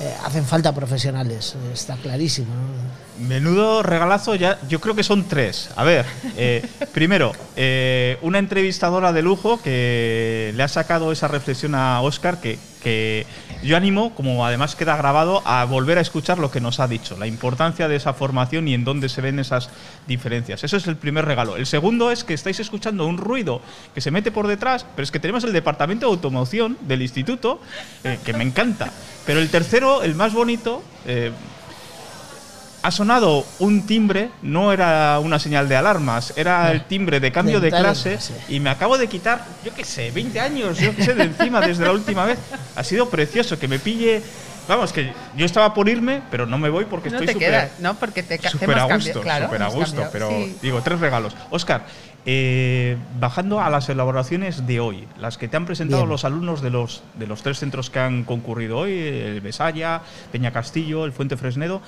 [0.00, 2.48] Eh, hacen falta profesionales, eh, está clarísimo.
[2.54, 3.28] ¿no?
[3.28, 5.68] Menudo regalazo, ya, yo creo que son tres.
[5.76, 6.06] A ver,
[6.38, 7.32] eh, primero,
[8.22, 13.26] una entrevistadora de lujo que le ha sacado esa reflexión a Oscar que, que
[13.62, 17.16] yo animo, como además queda grabado, a volver a escuchar lo que nos ha dicho,
[17.18, 19.70] la importancia de esa formación y en dónde se ven esas
[20.06, 20.64] diferencias.
[20.64, 21.56] Eso es el primer regalo.
[21.56, 23.60] El segundo es que estáis escuchando un ruido
[23.94, 27.60] que se mete por detrás, pero es que tenemos el departamento de automoción del instituto,
[28.04, 28.90] eh, que me encanta.
[29.26, 31.32] Pero el tercero, el más bonito, eh,
[32.82, 37.60] ha sonado un timbre, no era una señal de alarmas, era el timbre de cambio
[37.60, 38.18] de clase
[38.48, 41.60] y me acabo de quitar, yo qué sé, 20 años, yo qué sé, de encima
[41.60, 42.38] desde la última vez.
[42.76, 44.22] Ha sido precioso que me pille,
[44.66, 47.94] vamos, que yo estaba por irme, pero no me voy porque no estoy súper ¿no?
[47.94, 50.56] Porque te hemos a gusto, claro, súper a gusto, pero sí.
[50.62, 51.36] digo, tres regalos.
[51.50, 51.84] Oscar,
[52.26, 56.10] eh, bajando a las elaboraciones de hoy, las que te han presentado Bien.
[56.10, 60.00] los alumnos de los, de los tres centros que han concurrido hoy, el Besaya,
[60.32, 61.82] Peña Castillo, el Fuente Fresnedo,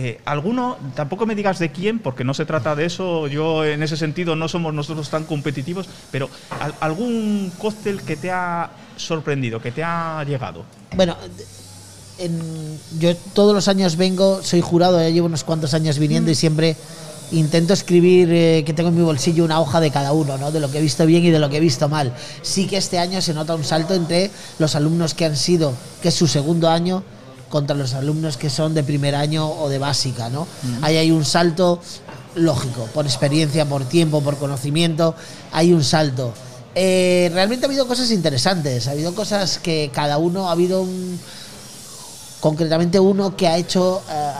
[0.00, 3.82] eh, ¿Alguno, tampoco me digas de quién, porque no se trata de eso, yo en
[3.82, 6.30] ese sentido no somos nosotros tan competitivos, pero
[6.60, 10.62] al- algún cóctel que te ha sorprendido, que te ha llegado?
[10.94, 11.16] Bueno,
[12.18, 16.34] en- yo todos los años vengo, soy jurado, ya llevo unos cuantos años viniendo y
[16.36, 16.76] siempre
[17.30, 20.50] intento escribir eh, que tengo en mi bolsillo una hoja de cada uno, ¿no?
[20.50, 22.12] de lo que he visto bien y de lo que he visto mal.
[22.42, 24.30] Sí que este año se nota un salto entre
[24.60, 27.02] los alumnos que han sido, que es su segundo año,
[27.48, 30.28] contra los alumnos que son de primer año o de básica.
[30.30, 30.46] ¿no?
[30.82, 31.80] Ahí hay un salto
[32.34, 35.14] lógico, por experiencia, por tiempo, por conocimiento,
[35.52, 36.32] hay un salto.
[36.74, 41.18] Eh, realmente ha habido cosas interesantes, ha habido cosas que cada uno ha habido un,
[42.40, 44.32] concretamente uno que ha hecho eh,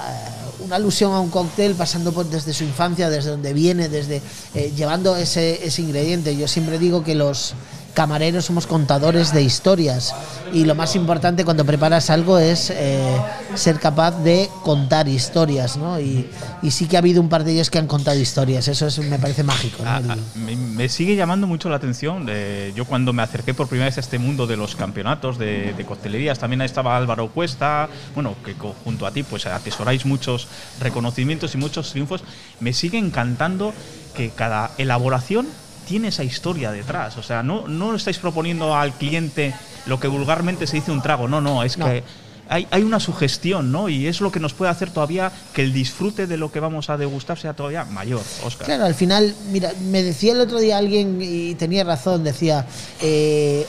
[0.64, 4.22] una alusión a un cóctel pasando por, desde su infancia, desde donde viene, desde
[4.54, 6.36] eh, llevando ese, ese ingrediente.
[6.36, 7.54] Yo siempre digo que los
[7.94, 10.14] camareros somos contadores de historias
[10.52, 13.16] y lo más importante cuando preparas algo es eh,
[13.54, 15.98] ser capaz de contar historias, ¿no?
[16.00, 16.28] Y,
[16.62, 18.98] y sí que ha habido un par de ellos que han contado historias, eso es-
[19.00, 19.82] me parece mágico.
[19.82, 19.90] ¿no?
[19.90, 22.24] Ah, ah, me, me sigue llamando mucho la atención.
[22.24, 25.72] de- yo cuando me acerqué por primera vez a este mundo de los campeonatos de,
[25.72, 30.46] de coctelerías, también estaba Álvaro Cuesta, bueno, que junto a ti pues atesoráis muchos
[30.80, 32.22] reconocimientos y muchos triunfos.
[32.60, 33.72] Me sigue encantando
[34.14, 35.46] que cada elaboración
[35.88, 37.16] tiene esa historia detrás.
[37.16, 39.54] O sea, no, no estáis proponiendo al cliente
[39.86, 41.86] lo que vulgarmente se dice un trago, no, no, es No.
[41.86, 42.04] que
[42.50, 43.88] hay, hay una sugestión, ¿no?
[43.90, 46.88] Y es lo que nos puede hacer todavía que el disfrute de lo que vamos
[46.88, 48.66] a degustar sea todavía mayor, Oscar.
[48.66, 52.66] Claro, al final, mira, me decía el otro día alguien y tenía razón, decía,
[53.02, 53.66] eh,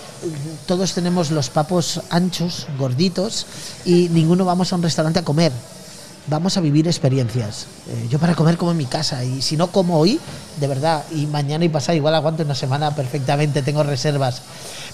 [0.65, 3.45] todos tenemos los papos anchos, gorditos,
[3.85, 5.51] y ninguno vamos a un restaurante a comer.
[6.27, 7.65] Vamos a vivir experiencias.
[7.87, 10.19] Eh, yo para comer como en mi casa y si no como hoy,
[10.59, 14.41] de verdad, y mañana y pasado igual aguanto una semana perfectamente, tengo reservas.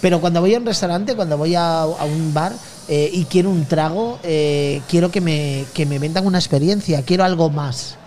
[0.02, 2.54] Pero cuando voy a un restaurante, cuando voy a, un bar
[2.88, 7.24] eh, y quiero un trago, eh, quiero que me, que me vendan una experiencia, quiero
[7.24, 7.98] algo más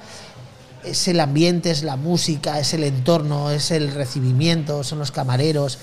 [0.84, 5.78] es el ambiente, es la música, es el entorno, es el recibimiento, son los camareros,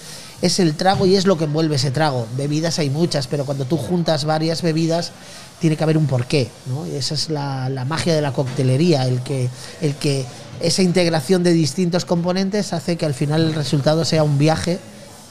[0.46, 2.28] es el trago y es lo que envuelve ese trago.
[2.38, 5.12] Bebidas hay muchas, pero cuando tú juntas varias bebidas
[5.60, 6.86] tiene que haber un porqué, ¿no?
[6.86, 9.50] Esa es la, la magia de la coctelería, el que,
[9.82, 10.26] el que
[10.60, 14.80] esa integración de distintos componentes hace que al final el resultado sea un viaje.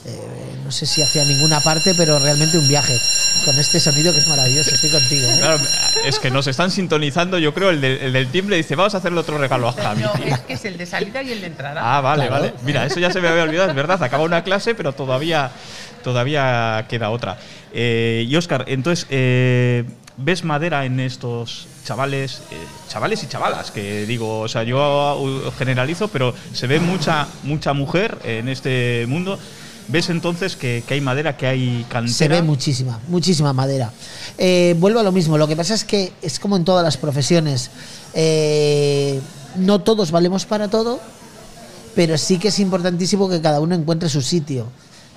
[0.06, 2.98] Eh, no sé si hacia ninguna parte, pero realmente un viaje.
[3.44, 5.26] Con este sonido que es maravilloso, estoy contigo.
[5.28, 5.36] ¿eh?
[5.38, 5.58] Claro,
[6.06, 8.98] es que nos están sintonizando, yo creo, el, del- el del timbre dice, vamos a
[8.98, 10.02] hacerle otro regalo a Javi.
[10.02, 11.80] No, es que es el de salida y el de entrada.
[11.82, 12.42] Ah, vale, Claro.
[12.44, 12.54] vale.
[12.64, 14.02] Mira, eso ya se me había olvidado, es verdad.
[14.02, 15.50] Acaba una clase, pero todavía,
[16.02, 17.38] todavía queda otra.
[17.72, 19.84] Eh, y Oscar, entonces, eh,
[20.16, 22.56] ¿ves madera en estos chavales, eh,
[22.88, 23.70] chavales y chavalas?
[23.70, 29.04] Que digo, o sea, yo uh, generalizo, pero se ve mucha, mucha mujer en este
[29.08, 29.38] mundo.
[29.88, 32.14] ¿Ves entonces que, que hay madera, que hay cantera?
[32.14, 33.92] Se ve muchísima, muchísima madera.
[34.38, 36.96] Eh, vuelvo a lo mismo, lo que pasa es que es como en todas las
[36.96, 37.70] profesiones.
[38.14, 39.20] Eh,
[39.56, 41.00] no todos valemos para todo,
[41.94, 44.66] pero sí que es importantísimo que cada uno encuentre su sitio.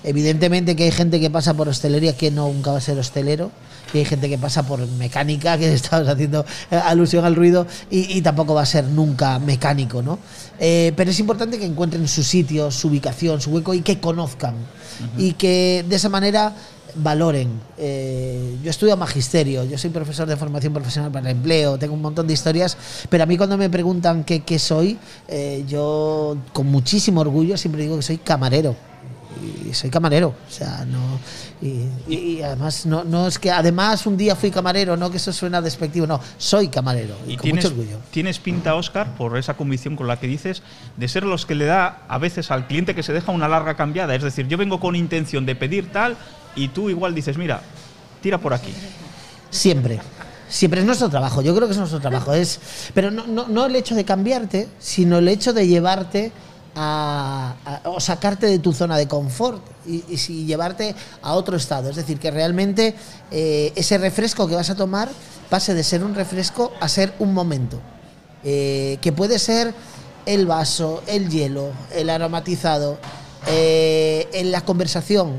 [0.03, 3.51] Evidentemente que hay gente que pasa por hostelería que nunca va a ser hostelero,
[3.93, 8.22] y hay gente que pasa por mecánica, que estabas haciendo alusión al ruido, y, y
[8.22, 10.20] tampoco va a ser nunca mecánico, ¿no?
[10.60, 14.55] Eh, pero es importante que encuentren su sitio, su ubicación, su hueco y que conozcan.
[15.18, 16.55] Y que de esa manera
[16.95, 17.49] valoren.
[17.78, 22.01] Eh, yo estudio magisterio, yo soy profesor de formación profesional para el empleo, tengo un
[22.01, 22.78] montón de historias,
[23.10, 24.97] pero a mí cuando me preguntan qué, qué soy,
[25.28, 28.76] eh, yo con muchísimo orgullo siempre digo que soy camarero.
[29.70, 31.20] Y soy camarero, o sea, no.
[31.60, 35.60] Y, además, no, no es que además un día fui camarero, no que eso suena
[35.60, 37.97] despectivo, no, soy camarero, y, Y con tienes, mucho orgullo.
[38.12, 40.62] tienes pinta, Oscar, por esa convicción con la que dices,
[40.95, 43.76] de ser los que le da a veces al cliente que se deja una larga
[43.76, 44.14] cambiada.
[44.14, 46.16] Es decir, yo vengo con intención de pedir tal
[46.55, 47.62] y tú igual dices, mira,
[48.22, 48.74] tira por aquí.
[49.49, 49.99] Siempre.
[50.49, 52.34] Siempre es nuestro trabajo, yo creo que es nuestro trabajo.
[52.34, 52.60] Es,
[52.93, 56.32] pero no, no, no el hecho de cambiarte, sino el hecho de llevarte
[56.80, 57.55] a,
[57.86, 61.89] o sacarte de tu zona de confort y, si llevarte a otro estado.
[61.89, 62.93] Es decir, que realmente
[63.32, 65.09] eh, ese refresco que vas a tomar
[65.49, 67.80] pase de ser un refresco a ser un momento.
[68.43, 69.73] Eh, que puede ser
[70.28, 72.99] el vaso, el hielo, el aromatizado,
[73.47, 75.36] eh, en la conversación,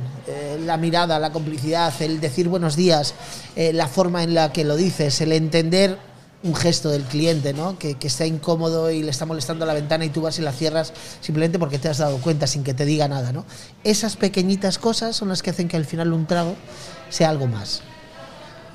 [0.65, 3.15] la mirada, la complicidad, el decir buenos días,
[3.55, 5.99] la forma en la que lo dices, el entender
[6.43, 7.79] un gesto del cliente, ¿no?
[7.79, 10.93] Que, está incómodo y le está molestando la ventana y tú vas y la cierras
[11.21, 13.45] simplemente porque te has dado cuenta sin que te diga nada, ¿no?
[13.85, 16.55] Esas pequeñitas cosas son las que hacen que al final un trago
[17.11, 17.83] sea algo más.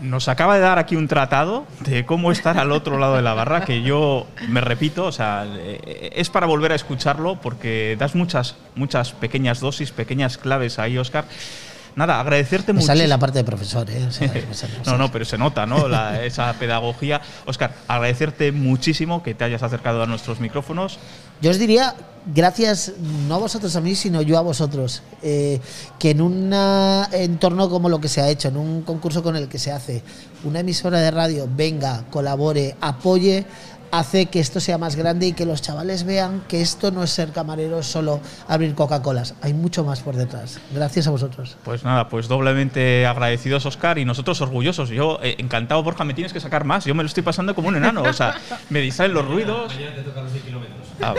[0.01, 3.33] Nos acaba de dar aquí un tratado de cómo estar al otro lado de la
[3.33, 8.13] barra, que yo me repito, o sea, eh, es para volver a escucharlo porque das
[8.13, 11.25] muchas, muchas pequeñas dosis, pequeñas claves ahí, Oscar.
[11.95, 12.87] Nada, agradecerte Me mucho.
[12.87, 14.05] sale la parte de profesor, ¿eh?
[14.07, 14.31] O sea,
[14.85, 15.87] No, no, pero se nota, ¿no?
[15.87, 17.21] La- esa pedagogía.
[17.45, 20.97] Oscar, agradecerte muchísimo que te hayas acercado a nuestros micrófonos.
[21.41, 21.93] Yo os diría,
[22.33, 22.93] gracias
[23.27, 25.59] no a vosotros a mí, sino yo a vosotros, eh,
[25.99, 26.53] que en un
[27.11, 30.01] entorno como lo que se ha hecho, en un concurso con el que se hace,
[30.45, 33.45] una emisora de radio venga, colabore, apoye,
[33.93, 37.11] hace que esto sea más grande y que los chavales vean que esto no es
[37.11, 39.35] ser camarero, es solo abrir Coca-Colas.
[39.41, 40.59] Hay mucho más por detrás.
[40.73, 41.57] Gracias a vosotros.
[41.63, 44.89] Pues nada, pues doblemente agradecidos, Oscar, y nosotros orgullosos.
[44.89, 46.85] Yo, eh, encantado, Borja, me tienes que sacar más.
[46.85, 48.01] Yo me lo estoy pasando como un enano.
[48.01, 48.35] O sea,
[48.71, 49.71] me distraen los ruidos.
[50.99, 51.13] Ah,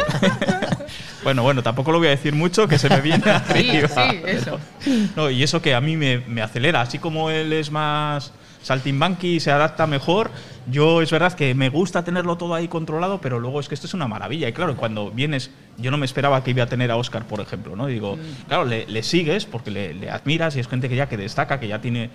[1.22, 3.88] bueno, bueno, tampoco lo voy a decir mucho, que se me viene arriba.
[3.88, 4.58] sí, eso.
[4.84, 8.32] pero- no, y eso que a mí me, me acelera, así como él es más,
[8.64, 10.30] Saltimbanqui se adapta mejor.
[10.66, 13.86] Yo es verdad que me gusta tenerlo todo ahí controlado, pero luego es que esto
[13.86, 14.48] es una maravilla.
[14.48, 17.40] Y claro, cuando vienes, yo no me esperaba que iba a tener a Oscar, por
[17.40, 17.86] ejemplo, ¿no?
[17.86, 21.16] Digo, claro, le, le sigues porque le, le admiras y es gente que ya que
[21.18, 22.10] destaca, que ya tiene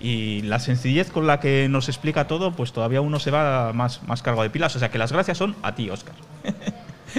[0.00, 4.02] y la sencillez con la que nos explica todo, pues todavía uno se va más,
[4.04, 4.74] más cargo de pilas.
[4.74, 6.14] O sea que las gracias son a ti, Oscar.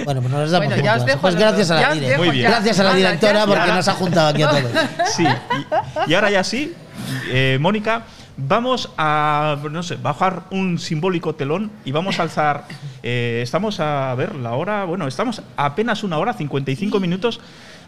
[0.06, 1.06] Bueno, pues nos las damos Bueno, ya os juntas.
[1.16, 2.16] dejo Pues gracias a la dire.
[2.16, 2.50] Muy bien.
[2.50, 4.62] Gracias a la directora ya- porque nos ha juntado aquí a todos.
[5.14, 6.72] Sí, y, y ahora ya sí,
[7.28, 8.04] eh, Mónica,
[8.36, 12.66] vamos a, no sé, bajar un simbólico telón y vamos a alzar,
[13.02, 17.40] eh, estamos a ver la hora, bueno, estamos a apenas una hora, 55 minutos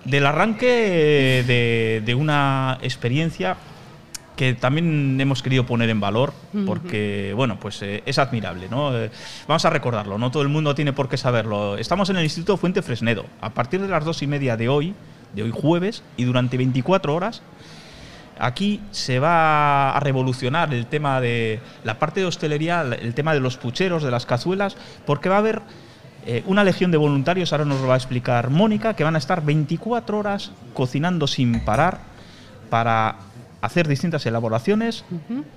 [0.05, 3.57] del arranque de, de una experiencia
[4.37, 6.33] que también hemos querido poner en valor
[6.67, 8.97] porque, bueno, pues eh, es admirable, ¿no?
[8.97, 9.11] Eh,
[9.47, 11.77] vamos a recordarlo, no todo el mundo tiene por qué saberlo.
[11.77, 13.27] Estamos en el Instituto Fuente Fresnedo.
[13.41, 14.95] A partir de las dos y media de hoy,
[15.35, 17.43] de hoy jueves, y durante 24 horas,
[18.39, 23.41] aquí se va a revolucionar el tema de la parte de hostelería, el tema de
[23.41, 24.77] los pucheros, de las cazuelas,
[25.07, 25.63] porque va a haber
[26.27, 29.19] eh, una legión de voluntarios, ahora nos lo va a explicar Mónica, que van a
[29.19, 31.99] estar 24 horas cocinando sin parar
[32.71, 33.17] para
[33.61, 35.05] hacer distintas elaboraciones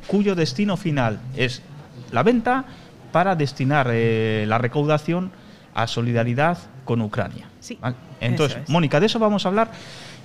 [0.07, 1.61] cuyo destino final es
[2.11, 2.65] la venta
[3.11, 5.31] para destinar eh, la recaudación
[5.73, 7.47] a solidaridad con Ucrania.
[7.59, 7.95] Sí, ¿vale?
[8.19, 8.69] Entonces, es.
[8.69, 9.71] Mónica, de eso vamos a hablar.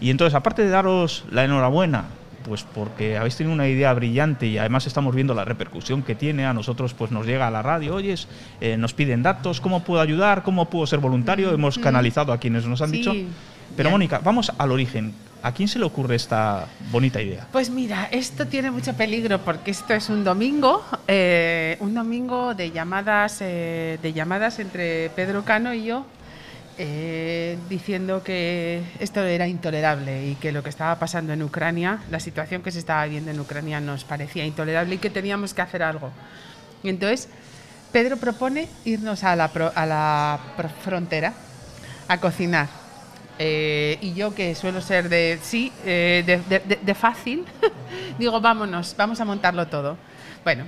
[0.01, 2.05] Y entonces, aparte de daros la enhorabuena,
[2.45, 6.45] pues porque habéis tenido una idea brillante y además estamos viendo la repercusión que tiene,
[6.47, 8.29] a nosotros pues nos llega a la radio, oyes,
[8.61, 10.43] eh, nos piden datos, ¿cómo puedo ayudar?
[10.43, 11.53] ¿Cómo puedo ser voluntario?
[11.53, 13.13] Hemos canalizado a quienes nos han Sí, dicho.
[13.77, 13.93] Pero bien.
[13.93, 15.15] Mónica, vamos al origen.
[15.45, 17.49] ¿A quién se le ocurre esta bonita idea?
[17.51, 22.71] Pues mira, esto tiene mucho peligro porque esto es un domingo, eh, un domingo de
[22.71, 26.07] llamadas, eh, de llamadas entre Pedro Cano y yo,
[26.85, 32.19] eh, diciendo que esto era intolerable y que lo que estaba pasando en Ucrania, la
[32.19, 35.85] situación que se estaba viendo en Ucrania nos parecía intolerable y que teníamos que hacer
[35.85, 36.11] algo.
[36.83, 37.29] Y entonces
[37.93, 40.41] Pedro propone irnos a la, a la
[40.83, 41.35] frontera
[42.09, 42.67] a cocinar.
[43.39, 46.25] Eh, y yo que suelo ser de sí, eh,
[46.83, 47.45] de fácil,
[48.19, 49.97] digo, vámonos, vamos a montarlo todo.
[50.43, 50.65] Bueno,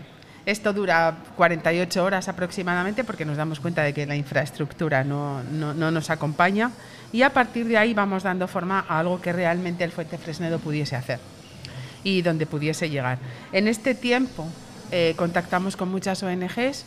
[0.46, 5.72] esto dura 48 horas aproximadamente porque nos damos cuenta de que la infraestructura no, no-
[5.74, 6.70] no nos acompaña
[7.12, 10.58] y a partir de ahí vamos dando forma a algo que realmente el Fuente Fresnedo
[10.58, 11.18] pudiese hacer
[12.02, 13.18] y donde pudiese llegar.
[13.52, 14.46] En este tiempo
[14.90, 16.84] eh, contactamos con muchas ONGs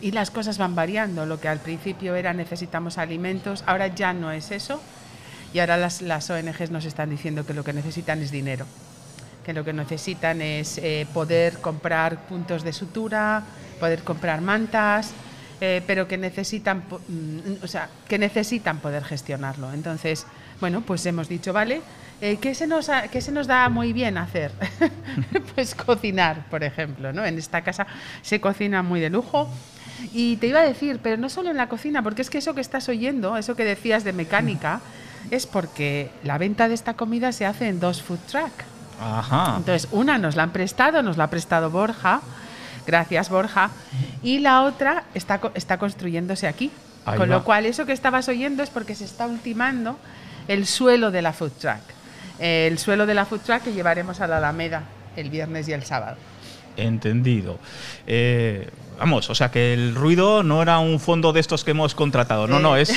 [0.00, 1.24] y las cosas van variando.
[1.26, 4.80] Lo que al principio era necesitamos alimentos, ahora ya no es eso.
[5.54, 8.66] Y ahora las, las ONGs nos están diciendo que lo que necesitan es dinero,
[9.44, 13.42] que lo que necesitan es eh, poder comprar puntos de sutura,
[13.80, 15.12] poder comprar mantas,
[15.60, 19.72] eh, pero que necesitan, mm, o sea, que necesitan poder gestionarlo.
[19.72, 20.26] Entonces,
[20.60, 21.80] bueno, pues hemos dicho, vale,
[22.20, 24.52] eh, ¿qué, se nos ha- qué se nos da muy bien hacer?
[25.54, 27.24] pues cocinar, por ejemplo, ¿no?
[27.24, 27.86] En esta casa
[28.22, 29.48] se cocina muy de lujo.
[30.12, 32.54] Y te iba a decir, pero no solo en la cocina, porque es que eso
[32.54, 34.80] que estás oyendo, eso que decías de mecánica,
[35.30, 38.52] es porque la venta de esta comida se hace en dos food truck.
[39.02, 39.54] Ajá.
[39.58, 42.20] Entonces, una nos la han prestado, nos la ha prestado Borja,
[42.86, 43.70] gracias Borja,
[44.22, 46.70] y la otra está, está construyéndose aquí.
[47.04, 47.34] Ahí Con va.
[47.36, 49.98] lo cual, eso que estabas oyendo es porque se está ultimando
[50.48, 51.80] el suelo de la food truck.
[52.38, 54.82] El suelo de la food truck que llevaremos a la Alameda
[55.16, 56.16] el viernes y el sábado.
[56.76, 57.58] Entendido.
[58.06, 61.94] Eh, vamos, o sea que el ruido no era un fondo de estos que hemos
[61.94, 62.46] contratado.
[62.46, 62.82] No, no, Eh.
[62.82, 62.90] es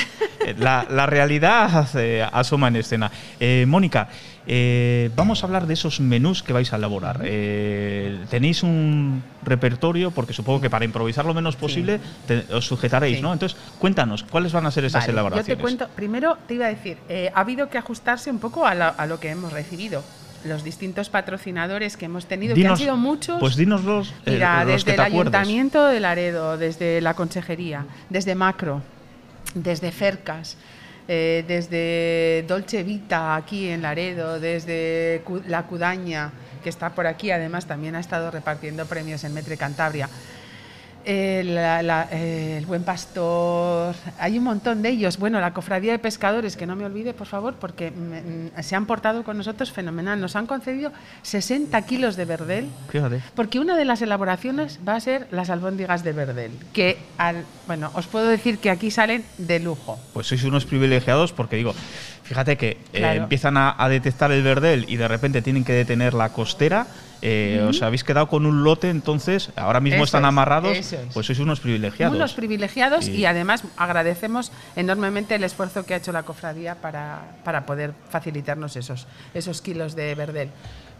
[0.46, 3.10] eh, la, la realidad eh, asoma en escena.
[3.38, 4.08] Eh, Mónica,
[4.46, 7.20] eh, vamos a hablar de esos menús que vais a elaborar.
[7.24, 13.16] Eh, Tenéis un repertorio, porque supongo que para improvisar lo menos posible te- os sujetaréis,
[13.18, 13.22] Sí.
[13.22, 13.32] ¿no?
[13.32, 15.48] Entonces, cuéntanos, ¿cuáles van a ser esas Vale, elaboraciones?
[15.48, 18.66] Yo te cuento, primero te iba a decir, eh, ha habido que ajustarse un poco
[18.66, 20.02] a, la- a lo que hemos recibido.
[20.44, 23.40] Los distintos patrocinadores que hemos tenido, que han sido muchos.
[23.40, 25.34] Pues dinoslos eh, Mira, los desde que el acuerdes.
[25.34, 28.82] Ayuntamiento de Laredo, desde la Consejería, desde Macro,
[29.54, 30.56] desde Fercas,
[31.08, 36.32] eh, desde Dolce Vita aquí en Laredo, desde La Cudaña,
[36.62, 40.08] que está por aquí, además también ha estado repartiendo premios en Metre Cantabria.
[41.08, 45.18] Eh, la- la- eh, el Buen Pastor, hay un montón de ellos.
[45.18, 48.86] Bueno, la Cofradía de Pescadores, que no me olvide, por favor, porque mm, se han
[48.86, 50.20] portado con nosotros fenomenal.
[50.20, 50.90] Nos han concedido
[51.22, 52.68] 60 kilos de verdel.
[52.88, 53.22] Fíjate.
[53.36, 57.92] Porque una de las elaboraciones va a ser las albóndigas de verdel, que al, bueno,
[57.94, 60.00] os puedo decir que aquí salen de lujo.
[60.12, 61.72] Pues sois unos privilegiados porque digo,
[62.24, 66.14] fíjate que eh, empiezan a, a detectar el verdel y de repente tienen que detener
[66.14, 66.88] la costera
[67.22, 70.96] eh, os habéis quedado con un lote, entonces ahora mismo Eso están es, amarrados, es.
[71.14, 72.14] pues sois unos privilegiados.
[72.16, 77.22] Unos privilegiados Y- y además agradecemos enormemente el esfuerzo que ha hecho la cofradía para,
[77.44, 80.50] para poder facilitarnos esos, esos kilos de verdel.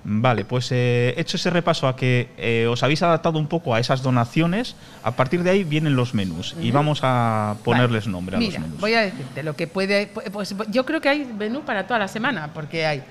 [0.09, 3.81] Vale, pues eh, hecho ese repaso a que eh, os habéis adaptado un poco a
[3.81, 8.13] esas donaciones, a partir de ahí vienen los menús y vamos a ponerles Vale.
[8.13, 8.81] nombre a Mira, los menús.
[8.81, 10.07] voy a decirte lo que puede.
[10.33, 13.03] Pues yo creo que hay menú para toda la semana, porque hay.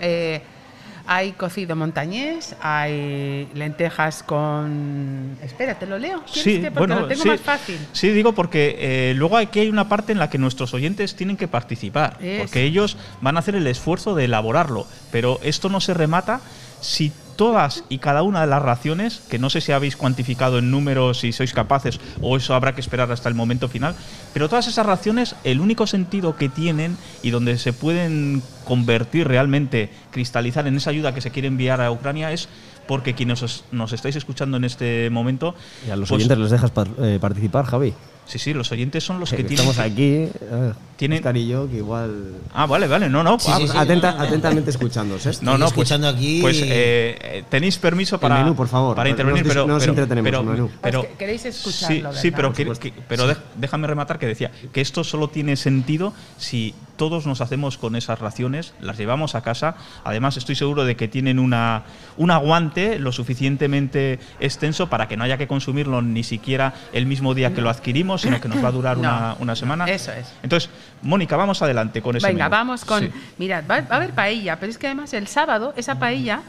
[0.00, 0.42] eh,
[1.06, 5.36] hay cocido montañés, hay lentejas con.
[5.42, 6.22] Espera, te lo leo.
[6.32, 7.78] ¿Quieres que- porque lo tengo sí, más fácil.
[7.92, 11.36] Sí, digo porque eh, luego aquí hay una parte en la que nuestros oyentes tienen
[11.36, 15.94] que participar, porque ellos van a hacer el esfuerzo de elaborarlo, pero esto no se
[15.94, 16.40] remata
[16.80, 20.70] si todas y cada una de las raciones, que no sé si habéis cuantificado en
[20.70, 23.94] números, si sois capaces, o eso habrá que esperar hasta el momento final,
[24.32, 29.90] pero todas esas raciones, el único sentido que tienen y donde se pueden convertir realmente,
[30.10, 32.48] cristalizar en esa ayuda que se quiere enviar a Ucrania es
[32.86, 35.54] porque quienes os- nos estáis escuchando en este momento...
[35.86, 37.94] Y a los pues, oyentes les dejas par- eh, participar, Javi.
[38.26, 39.68] Sí, sí, los oyentes son los Que que tienen.
[39.68, 42.36] estamos aquí, eh, Tienen- y yo, que igual...
[42.54, 43.38] Ah, vale, vale, no, no.
[43.38, 43.76] Sí, sí, sí.
[43.76, 44.24] Atenta- no, no, no.
[44.28, 45.32] atentamente escuchándoos, ¿eh?
[45.42, 48.94] No, no, pues, escuchando aquí- Pues eh, tenéis permiso para, menú, por favor.
[48.96, 49.66] para intervenir, Nos pero.
[49.66, 50.70] nos pero, entretenemos, pero, el menú.
[50.80, 52.20] pero- Pues que- queréis escucharlo, Sí, ¿verdad?
[52.20, 52.52] sí, pero,
[53.32, 57.96] que- déjame rematar que decía que esto solo tiene sentido si todos nos hacemos con
[57.96, 59.74] esas raciones, las llevamos a casa.
[60.04, 61.82] Además, estoy seguro de que tienen una,
[62.16, 67.34] un aguante lo suficientemente extenso para que no haya que consumirlo ni siquiera el mismo
[67.34, 69.00] día que lo adquirimos, sino que nos va a durar No.
[69.08, 69.84] una, una semana.
[69.86, 70.26] Eso es.
[70.42, 70.70] Entonces,
[71.02, 72.50] Mónica, vamos adelante con ese Venga, menú.
[72.56, 73.00] vamos con.
[73.00, 73.12] Sí.
[73.38, 76.40] Mirad, va, va a haber paella, pero es que además el sábado esa paella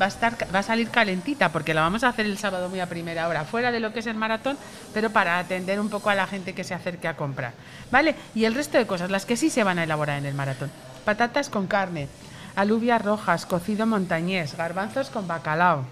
[0.00, 2.80] va a estar va a salir calentita porque la vamos a hacer el sábado muy
[2.80, 4.56] a primera hora, fuera de lo que es el maratón,
[4.94, 7.52] pero para atender un poco a la gente que se acerque a comprar.
[7.90, 8.14] ¿Vale?
[8.34, 10.70] Y el resto de cosas, las que sí se van a elaborar en el maratón.
[11.04, 12.08] Patatas con carne,
[12.56, 15.84] alubias rojas, cocido montañés, garbanzos con bacalao,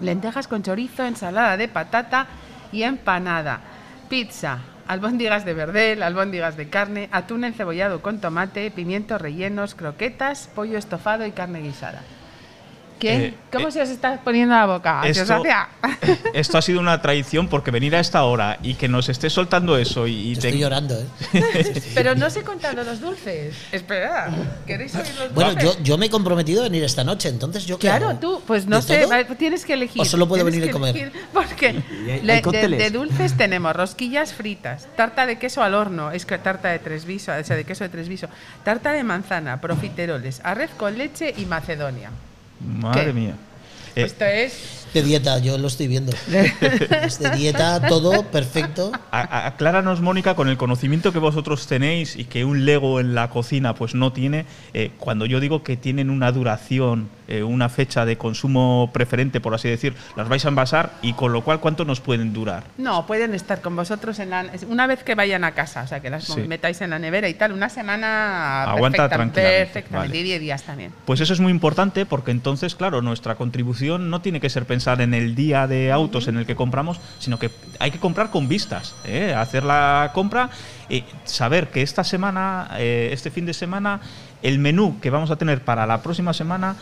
[0.00, 2.26] lentejas con chorizo, ensalada de patata
[2.70, 3.60] y empanada,
[4.12, 4.58] pizza,
[4.88, 11.24] albóndigas de verdel, albóndigas de carne, atún encebollado con tomate, pimientos rellenos, croquetas, pollo estofado
[11.24, 12.02] y carne guisada.
[13.02, 13.14] ¿Qué?
[13.26, 15.02] Eh, ¿Cómo eh, se os está poniendo la boca?
[15.12, 15.30] ¿Se os
[16.32, 19.76] Esto, ha sido una tradición porque venir a esta hora y que nos esté soltando
[19.76, 21.82] eso y, y Estoy te- llorando, ¿eh?
[21.94, 23.56] Pero no os he contado los dulces.
[23.72, 24.30] Espera,
[24.66, 25.76] ¿queréis oír los Bueno, dulces?
[25.78, 28.18] yo, yo me he comprometido a venir esta noche, entonces yo Claro, hago?
[28.20, 29.36] tú, pues no ¿De sé, todo?
[29.36, 30.00] tienes que elegir.
[30.00, 31.12] ¿O solo puedo venir a comer?
[31.32, 32.40] Porque hay- hay le-
[32.76, 37.04] de, dulces tenemos rosquillas fritas, tarta de queso al horno, es que tarta de tres
[37.04, 38.28] viso, o sea, de queso de tres viso,
[38.64, 42.10] tarta de manzana, profiteroles, arroz con leche y macedonia.
[42.66, 43.12] Madre ¿Qué?
[43.12, 43.34] mía.
[43.96, 46.12] Eh, Esto es De dieta, yo lo estoy viendo.
[47.02, 48.92] Es de dieta, todo perfecto.
[49.10, 53.30] a- acláranos, Mónica, con el conocimiento que vosotros tenéis y que un Lego en la
[53.30, 58.04] cocina pues no tiene, eh, cuando yo digo que tienen una duración, eh, una fecha
[58.04, 61.84] de consumo preferente, por así decir, las vais a envasar y con lo cual, ¿cuánto
[61.86, 62.64] nos pueden durar?
[62.76, 66.00] No, pueden estar con vosotros en la, una vez que vayan a casa, o sea,
[66.00, 66.40] que las Sí.
[66.42, 70.20] metáis en la nevera y tal, una semana Aguanta perfecta- tranquilamente, perfectamente, vale.
[70.20, 70.92] y 10 días también.
[71.06, 75.14] Pues eso es muy importante porque entonces, claro, nuestra contribución no tiene que ser en
[75.14, 78.94] el día de autos en el que compramos, sino que hay que comprar con vistas,
[79.04, 79.34] ¿eh?
[79.34, 80.50] hacer la compra
[80.88, 84.00] y saber que esta semana, eh, este fin de semana,
[84.42, 86.76] el menú que vamos a tener para la próxima semana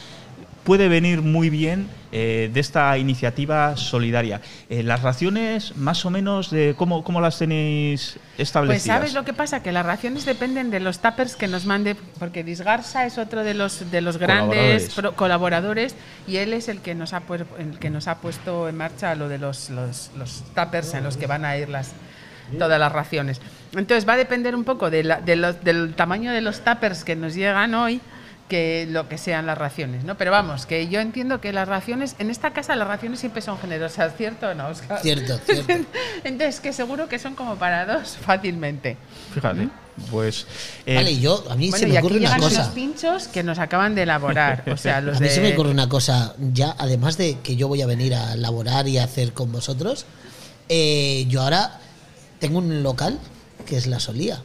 [0.71, 4.41] puede venir muy bien eh, de esta iniciativa solidaria.
[4.69, 8.99] Eh, las raciones, más o menos, de cómo, cómo las tenéis Pues establecidas.
[8.99, 12.45] sabes lo que pasa, que las raciones dependen de los tuppers que nos mande, porque
[12.45, 15.17] Disgarza es otro de los de los grandes Colaboradores.
[15.17, 15.97] colaboradores
[16.29, 17.23] y él es el que nos ha
[17.59, 21.17] el que nos ha puesto en marcha lo de los, los, los tuppers en los
[21.17, 21.91] que van a ir las
[22.61, 23.41] todas las raciones.
[23.75, 27.03] Entonces va a depender un poco de la- de los- del tamaño de los tuppers
[27.03, 28.01] que nos llegan hoy
[28.51, 30.19] que lo que sean las raciones, ¿no?
[30.19, 33.59] Pero vamos, que yo entiendo que las raciones, en esta casa las raciones siempre son
[33.59, 35.01] generosas, ¿cierto o no, Oscar?
[35.01, 35.73] Cierto, cierto.
[36.25, 38.99] Entonces, que seguro que son como para dos fácilmente.
[39.33, 39.69] Fíjate,
[40.11, 40.47] pues...
[40.85, 42.61] eh, Vale, y yo, a mí Bueno, se y me aquí ocurre una llegan cosa.
[42.63, 44.65] unos pinchos que nos acaban de elaborar.
[44.71, 45.35] O sea, los A mí de...
[45.35, 48.87] se me ocurre una cosa, ya además de que yo voy a venir a laborar
[48.89, 50.05] y a hacer con vosotros,
[50.69, 51.79] eh, yo ahora
[52.41, 53.19] tengo un local
[53.67, 54.41] que es la Solía.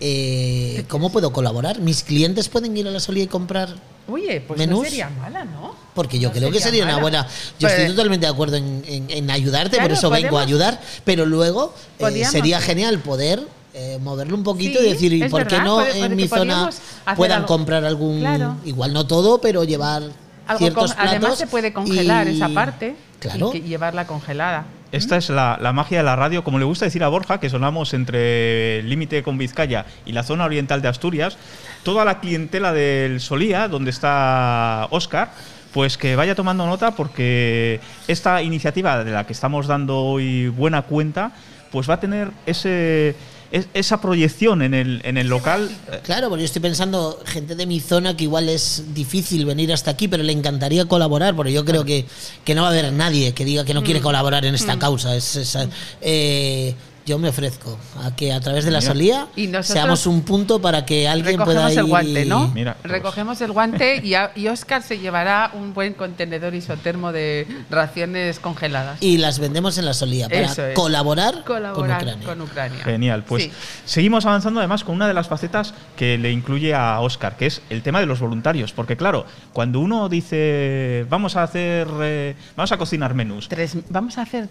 [0.00, 1.80] Eh, ¿Cómo puedo colaborar?
[1.80, 3.70] ¿Mis clientes pueden ir a la Solía y comprar?
[4.08, 4.78] Oye, pues menús?
[4.80, 5.74] no sería mala, ¿no?
[5.94, 7.26] Porque yo No creo que sería una buena.
[7.58, 10.80] Yo Pues- estoy totalmente de acuerdo en, en- en ayudarte, por eso vengo a ayudar,
[11.04, 13.42] pero luego eh, sería genial poder
[13.78, 16.70] eh, moverlo un poquito Sí, y decir, ¿y por qué no puede- en mi zona
[17.14, 17.46] puedan algo.
[17.48, 18.56] comprar algún, Claro.
[18.64, 20.02] igual no todo, pero llevar
[20.46, 23.48] Algo ciertos con- además platos se puede congelar y- esa parte Claro.
[23.48, 24.64] y que- llevarla congelada.
[24.92, 27.50] Esta es la, la magia de la radio, como le gusta decir a Borja, que
[27.50, 31.36] sonamos entre el límite con Vizcaya y la zona oriental de Asturias.
[31.82, 35.30] Toda la clientela del Solía, donde está Oscar,
[35.72, 40.82] pues que vaya tomando nota porque esta iniciativa de la que estamos dando hoy buena
[40.82, 41.32] cuenta,
[41.70, 43.14] pues va a tener ese
[43.56, 45.70] es- esa proyección en el, en el local.
[45.90, 49.72] eh, Claro, porque yo estoy pensando, gente de mi zona que igual es difícil venir
[49.72, 52.04] hasta aquí, pero le encantaría colaborar, porque yo creo que,
[52.44, 55.14] que no va a haber nadie que diga que no quiere colaborar en esta causa.
[55.16, 55.58] Es, es-
[56.00, 56.74] eh,
[57.06, 58.90] yo me ofrezco a que a través de la Mira.
[58.92, 62.48] salida Y nosotros seamos un punto para que alguien pueda Recogemos ir el guante, ¿no?
[62.48, 67.12] Mira, pues- Recogemos el guante y, a- y Oscar se llevará un buen contenedor isotermo
[67.12, 69.00] de raciones congeladas.
[69.00, 70.74] y las vendemos en la solía para es.
[70.74, 72.26] colaborar, Colaborar con Ucrania.
[72.26, 72.84] con Ucrania.
[72.84, 73.52] Genial, pues Sí.
[73.84, 77.62] seguimos avanzando además con una de las facetas que le incluye a Oscar, que es
[77.70, 82.72] el tema de los voluntarios, porque claro, cuando uno dice vamos a hacer, eh, vamos
[82.72, 84.48] a cocinar menús, Tres- vamos a hacer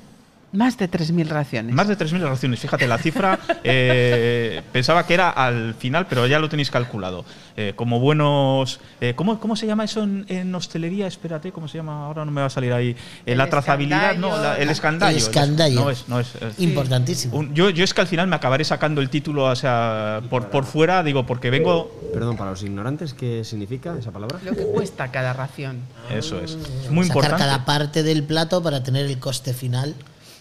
[0.56, 1.74] más de 3.000 raciones.
[1.76, 6.40] más de 3.000 raciones, fíjate la cifra, eh, pensaba que era al final, pero ya
[6.40, 7.26] lo tenéis calculado.
[7.58, 11.08] Eh, como buenos, eh, ¿cómo, ¿cómo se llama eso en, en hostelería?
[11.08, 12.06] Espérate, ¿cómo se llama?
[12.06, 12.90] Ahora no me va a salir ahí.
[12.90, 12.96] Eh,
[13.28, 15.16] El la trazabilidad, no, la- el escandallo.
[15.18, 15.82] El escandallo.
[15.86, 17.38] No es, no es, es- Importantísimo.
[17.38, 20.50] Un- yo, yo es que al final me acabaré sacando el título, o sea, por,
[20.50, 21.90] por fuera, digo, porque vengo.
[22.14, 24.40] Perdón, para los ignorantes, ¿qué significa esa palabra?
[24.44, 25.80] Lo que cuesta cada ración.
[26.12, 26.52] Eso es.
[26.52, 27.38] Es muy sacar importante.
[27.38, 29.96] cada parte del plato para tener el coste final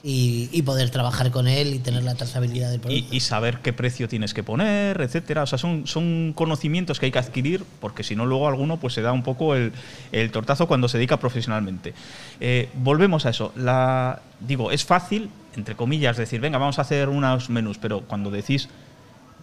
[0.07, 3.09] y, y poder trabajar con él y tener la trazabilidad del producto.
[3.11, 5.45] Y, y saber qué precio tienes que poner, etcétera.
[5.45, 8.93] O sea, son, son conocimientos que hay que adquirir, porque si no, luego alguno pues
[8.93, 9.73] se da un poco el,
[10.13, 11.95] el tortazo cuando se dedica profesionalmente.
[12.39, 13.53] Eh, volvemos a eso.
[13.57, 18.31] La, digo, es fácil, entre comillas, decir, venga, vamos a hacer unos menús, pero cuando
[18.31, 18.69] decís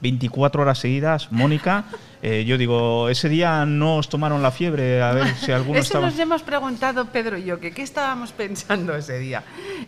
[0.01, 1.85] 24 horas seguidas, Mónica,
[2.23, 5.87] eh, yo digo, ese día no os tomaron la fiebre, a ver si alguno Eso
[5.87, 6.09] estaba.
[6.09, 9.43] nos hemos preguntado Pedro y yo, que qué estábamos pensando ese día.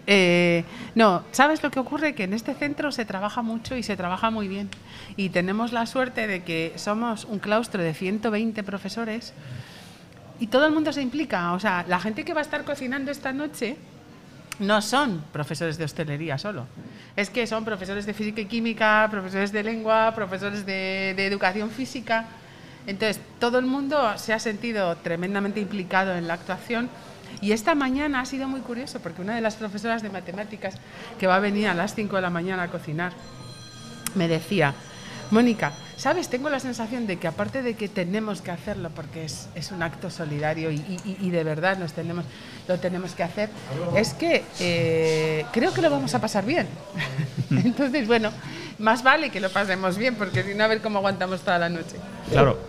[0.07, 0.63] Eh,
[0.95, 2.15] no, ¿sabes lo que ocurre?
[2.15, 4.69] Que en este centro se trabaja mucho y se trabaja muy bien.
[5.15, 9.33] Y tenemos la suerte de que somos un claustro de 120 profesores
[10.39, 11.53] y todo el mundo se implica.
[11.53, 13.77] O sea, la gente que va a estar cocinando esta noche
[14.63, 16.65] no son profesores de hostelería solo.
[17.15, 22.25] Es que son profesores de física y química, profesores de lengua, profesores de, educación física.
[22.87, 26.89] Entonces, todo el mundo se ha sentido tremendamente implicado en la actuación.
[27.41, 30.75] Y esta mañana ha sido muy curioso porque una de las profesoras de matemáticas
[31.19, 33.13] que va a venir a las 5 de la mañana a cocinar
[34.15, 34.73] me decía,
[35.31, 35.73] Mónica,
[36.03, 36.27] ¿sabes?
[36.27, 40.09] Tengo la sensación de que aparte de que tenemos que hacerlo porque es, un acto
[40.09, 42.25] solidario y de verdad nos tenemos,
[42.67, 43.49] lo tenemos que hacer,
[43.95, 46.67] es que eh, creo que lo vamos a pasar bien.
[47.49, 48.31] Entonces, bueno,
[48.79, 51.69] más vale que lo pasemos bien porque si no, a ver cómo aguantamos toda la
[51.69, 51.95] noche.
[52.29, 52.59] Claro,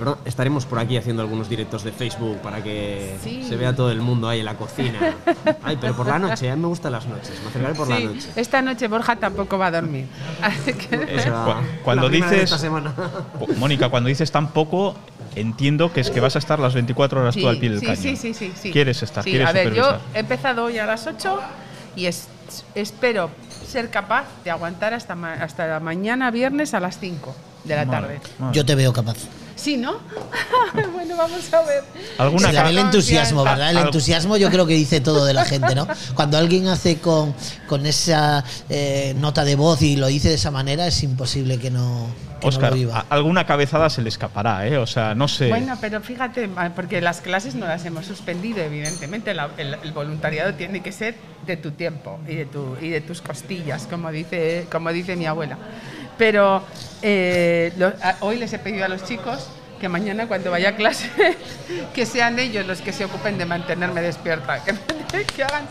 [0.00, 3.44] Perdón, estaremos por aquí haciendo algunos directos de Facebook para que Sí.
[3.46, 4.98] se vea todo el mundo ahí en la cocina.
[5.62, 8.00] Ay, pero por la noche, a mí me gustan las noches, me acercaré por la
[8.00, 8.28] noche.
[8.34, 10.06] esta noche Borja tampoco va a dormir.
[10.42, 11.22] Así que-
[11.84, 12.94] cuando la primera de dices- esta semana.
[13.58, 14.96] Mónica, cuando dices tan poco,
[15.36, 17.80] entiendo que es que vas a estar las 24 horas Sí, tú al pie del
[17.80, 18.02] sí, cañón.
[18.02, 18.72] Sí, sí, sí, sí.
[18.72, 21.38] Quieres estar, Sí, quieres a ver, yo he empezado hoy a las 8
[21.94, 22.26] y es-
[22.74, 23.30] espero
[23.66, 27.34] ser capaz de aguantar hasta, ma- hasta la mañana viernes a las 5
[27.64, 28.18] de la tarde.
[28.52, 29.18] Yo te veo capaz.
[29.60, 29.98] Sí, ¿no?
[30.94, 31.84] bueno, vamos a ver.
[32.16, 33.70] ¿Alguna Se le ve el entusiasmo, ¿verdad?
[33.70, 35.86] El entusiasmo yo creo que dice todo de la gente, ¿no?
[36.14, 37.34] Cuando alguien hace con,
[37.66, 41.70] con esa eh, nota de voz y lo dice de esa manera, es imposible que
[41.70, 42.06] no,
[42.40, 43.04] que no lo viva.
[43.10, 44.78] alguna cabezada se le escapará, ¿eh?
[44.78, 45.48] O sea, no sé.
[45.48, 49.34] Bueno, pero fíjate, porque las clases no las hemos suspendido, evidentemente.
[49.34, 53.00] la- el, el voluntariado tiene que ser de tu tiempo y de, tu, y de
[53.02, 55.58] tus costillas, como dice, como dice mi abuela.
[56.20, 56.66] Pero
[57.00, 60.76] eh, lo- a- hoy les he pedido a los chicos que mañana cuando vaya a
[60.76, 61.10] clase,
[61.94, 64.74] que sean ellos los que se ocupen de mantenerme despierta, que,
[65.36, 65.64] que hagan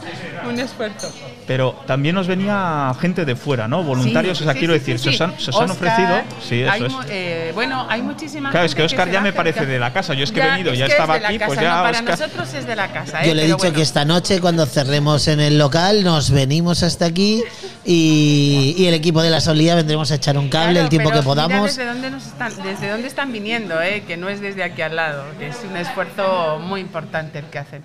[0.48, 1.14] un esfuerzo.
[1.46, 3.84] Pero también nos venía gente de fuera, ¿no?
[3.84, 5.72] Voluntarios, Sí, o sea, sí, quiero sí, decir, sí, se os han, se os han
[5.72, 6.22] ofrecido.
[6.48, 6.92] Sí, eso hay es.
[6.92, 10.14] mu- eh, bueno, hay muchísima Claro, es que se ya me parece de la casa.
[10.14, 11.62] Yo es que he venido, es ya que estaba es de la aquí, pues casa,
[11.62, 13.24] ya no, para nosotros es de la casa.
[13.24, 13.28] ¿eh?
[13.28, 13.76] Yo le he dicho bueno.
[13.76, 17.44] que esta noche, cuando cerremos en el local, nos venimos hasta aquí
[17.86, 21.10] y, y el equipo de la Solía vendremos a echar un cable Claro, el tiempo
[21.10, 21.50] pero que podamos.
[21.60, 23.99] Mira desde dónde, nos están, desde dónde están viniendo, ¿eh?
[24.02, 27.60] Que no es desde aquí al lado, que es un esfuerzo muy importante el que
[27.60, 27.84] hacen.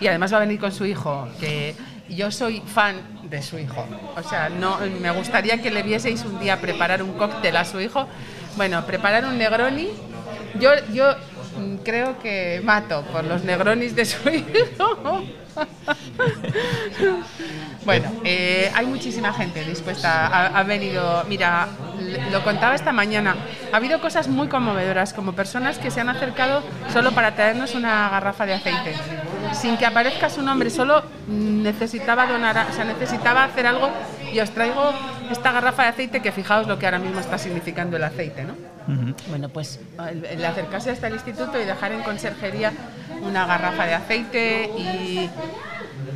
[0.00, 1.74] Y además va a venir con su hijo, que
[2.08, 2.96] yo soy fan
[3.30, 3.86] de su hijo.
[4.16, 7.80] O sea, no, me gustaría que le vieseis un día preparar un cóctel a su
[7.80, 8.06] hijo.
[8.56, 9.88] Bueno, preparar un Negroni.
[10.58, 11.14] Yo, yo
[11.84, 15.24] creo que mato por los Negronis de su hijo.
[17.84, 20.26] Bueno, eh, hay muchísima gente dispuesta.
[20.26, 21.68] Ha, ha venido, mira,
[22.32, 23.36] lo contaba esta mañana.
[23.72, 28.08] Ha habido cosas muy conmovedoras, como personas que se han acercado solo para traernos una
[28.08, 28.94] garrafa de aceite,
[29.52, 30.70] sin que aparezca su nombre.
[30.70, 33.90] Solo necesitaba donar, a- o sea, necesitaba hacer algo
[34.32, 34.92] Y os traigo
[35.30, 38.54] esta garrafa de aceite que fijaos lo que ahora mismo está significando el aceite, ¿no?
[39.28, 39.78] Bueno, pues
[40.10, 42.72] el, el acercarse hasta el instituto y dejar en conserjería
[43.22, 45.30] una garrafa de aceite y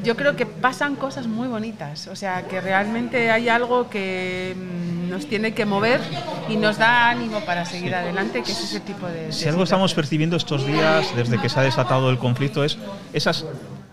[0.04, 5.10] yo creo que pasan cosas muy bonitas, o sea, que realmente hay algo que mm,
[5.10, 6.00] nos tiene que mover
[6.48, 9.32] y nos da ánimo para seguir adelante, que es ese tipo de...
[9.32, 12.78] Si de algo estamos percibiendo estos días, desde que se ha desatado el conflicto, es
[13.12, 13.44] esas,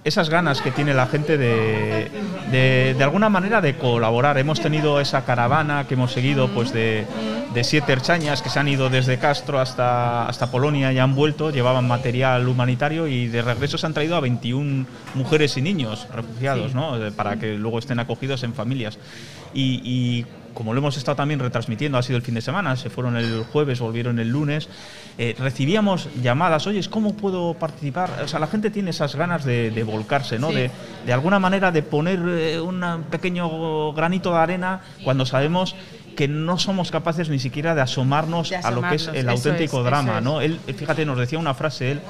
[0.06, 2.12] esas ganas que tiene la gente de,
[2.52, 4.38] de, de alguna manera de colaborar.
[4.38, 7.08] Hemos tenido esa caravana que hemos seguido pues de,
[7.56, 11.50] de siete erchañas que se han ido desde Castro hasta, hasta Polonia y han vuelto,
[11.50, 14.86] llevaban material humanitario y de regreso se han traído a 21
[15.16, 17.04] mujeres y niños refugiados, ¿no?
[17.04, 19.00] Eh, para que luego estén acogidos en familias.
[19.56, 20.26] Y, y
[20.56, 23.44] como lo hemos estado también retransmitiendo, ha sido el fin de semana, se fueron el
[23.44, 24.68] jueves, volvieron el lunes,
[25.20, 28.10] eh, recibíamos llamadas, oye, ¿cómo puedo participar?
[28.24, 30.50] O sea, la gente tiene esas ganas de, de volcarse, ¿no?
[30.50, 30.56] Sí.
[30.56, 30.72] De,
[31.06, 35.76] de alguna manera de poner eh, un pequeño granito de arena cuando sabemos
[36.16, 39.80] que no somos capaces ni siquiera de asomarnos, De a lo que es el auténtico
[39.80, 40.24] es, drama, es.
[40.24, 40.42] ¿no?
[40.42, 42.02] Él, fíjate, nos decía una frase él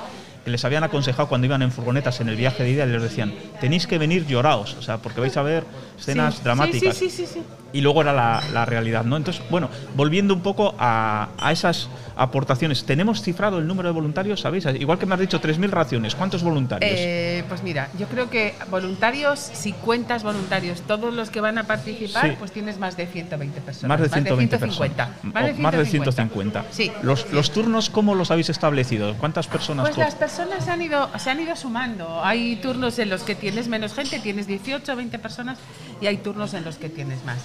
[0.45, 3.01] que les habían aconsejado cuando iban en furgonetas en el viaje de ida, y les
[3.01, 5.63] decían, tenéis que venir lloraos, o sea, porque vais a ver
[5.97, 6.95] escenas Sí, dramáticas.
[6.95, 7.41] Sí, sí, sí.
[7.75, 9.17] Y luego era la, la realidad, ¿no?
[9.17, 14.39] Entonces, bueno, volviendo un poco a, a esas aportaciones, ¿tenemos cifrado el número de voluntarios,
[14.39, 14.65] sabéis?
[14.79, 16.89] Igual que me has dicho 3.000 raciones, ¿cuántos voluntarios?
[16.95, 21.65] Eh, pues mira, yo creo que voluntarios, si cuentas voluntarios, todos los que van a
[21.65, 22.35] participar, Sí.
[22.39, 23.89] pues tienes más de 120 personas.
[23.89, 25.05] más de 120 150.
[25.07, 25.33] personas.
[25.33, 26.61] Más de O más de 150.
[26.61, 26.65] 150.
[26.71, 26.91] Sí.
[27.03, 29.13] Los, los turnos, ¿cómo los habéis establecido?
[29.15, 29.85] ¿Cuántas personas?
[29.85, 32.23] Pues las personas se han, ido, se han ido sumando.
[32.23, 35.57] Hay turnos en los que tienes menos gente, tienes 18 20 personas,
[36.01, 37.37] y hay turnos en los que tienes más.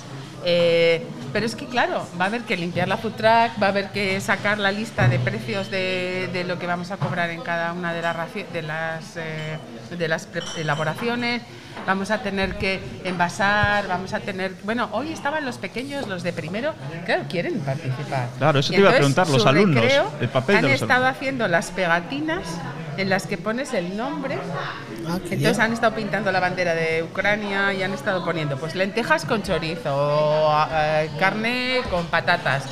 [0.44, 3.68] Eh, pero es que, claro, va a haber que limpiar la food truck, va a
[3.68, 7.42] haber que sacar la lista de precios de, de lo que vamos a cobrar en
[7.42, 8.16] cada una de las,
[8.53, 9.59] de las, eh,
[9.96, 11.42] de las pre- elaboraciones.
[11.86, 14.53] Vamos a tener que envasar, vamos a tener...
[14.64, 16.74] Bueno, hoy estaban los pequeños, los de primero,
[17.07, 18.28] claro, quieren participar.
[18.38, 19.84] Claro, eso Y te iba a preguntar, los alumnos,
[20.20, 21.16] el papel han de los estado alumnos.
[21.16, 22.42] haciendo las pegatinas
[22.97, 24.38] en las que pones el nombre.
[25.07, 25.61] Ah, Entonces bien.
[25.61, 29.95] han estado pintando la bandera de Ucrania y han estado poniendo pues lentejas con chorizo,
[29.95, 32.64] o, eh, carne con patatas.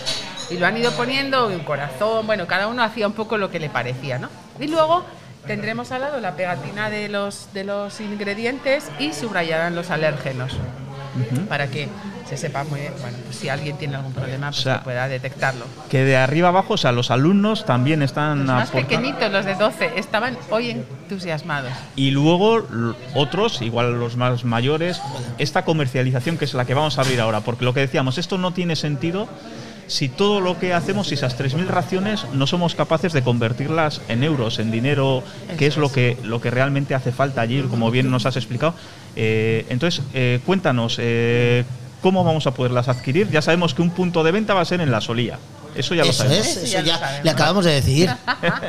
[0.50, 3.60] Y lo han ido poniendo, un corazón, bueno, cada uno hacía un poco lo que
[3.60, 4.28] le parecía, ¿no?
[4.58, 5.04] Y luego
[5.46, 10.56] tendremos al lado la pegatina de los, de los ingredientes y subrayarán los alérgenos
[11.48, 11.88] para que
[12.28, 14.84] se sepa muy bien, bueno, pues si alguien tiene algún problema, pues O sea, que
[14.84, 15.64] pueda detectarlo.
[15.88, 19.44] Que de arriba abajo, o sea, los alumnos también están Los más aportando- pequeñitos, los
[19.46, 21.72] de 12, estaban hoy entusiasmados.
[21.96, 22.66] Y luego
[23.14, 25.00] otros, igual los más mayores,
[25.38, 28.36] esta comercialización que es la que vamos a abrir ahora, porque lo que decíamos, esto
[28.38, 29.26] no tiene sentido
[29.86, 34.22] si todo lo que hacemos, si esas 3.000 raciones, no somos capaces de convertirlas en
[34.22, 35.22] euros, en dinero,
[35.56, 38.74] que es lo que, lo que realmente hace falta allí, como bien nos has explicado.
[39.16, 41.64] Eh, entonces, eh, cuéntanos, eh,
[42.02, 43.28] ¿cómo vamos a poderlas adquirir?
[43.30, 45.38] Ya sabemos que un punto de venta va a ser en la Solía.
[45.74, 46.46] Eso ya lo Eso sabemos.
[46.46, 47.24] es, Eso eso ya lo ya sabemos.
[47.24, 48.10] le acabamos de decir.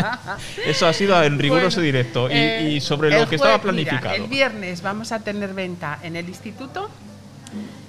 [0.66, 2.30] Eso ha sido en riguroso Bueno, directo.
[2.30, 4.16] Y, eh, y sobre lo que estaba jue- mira, planificado.
[4.16, 6.90] el viernes vamos a tener venta en el instituto,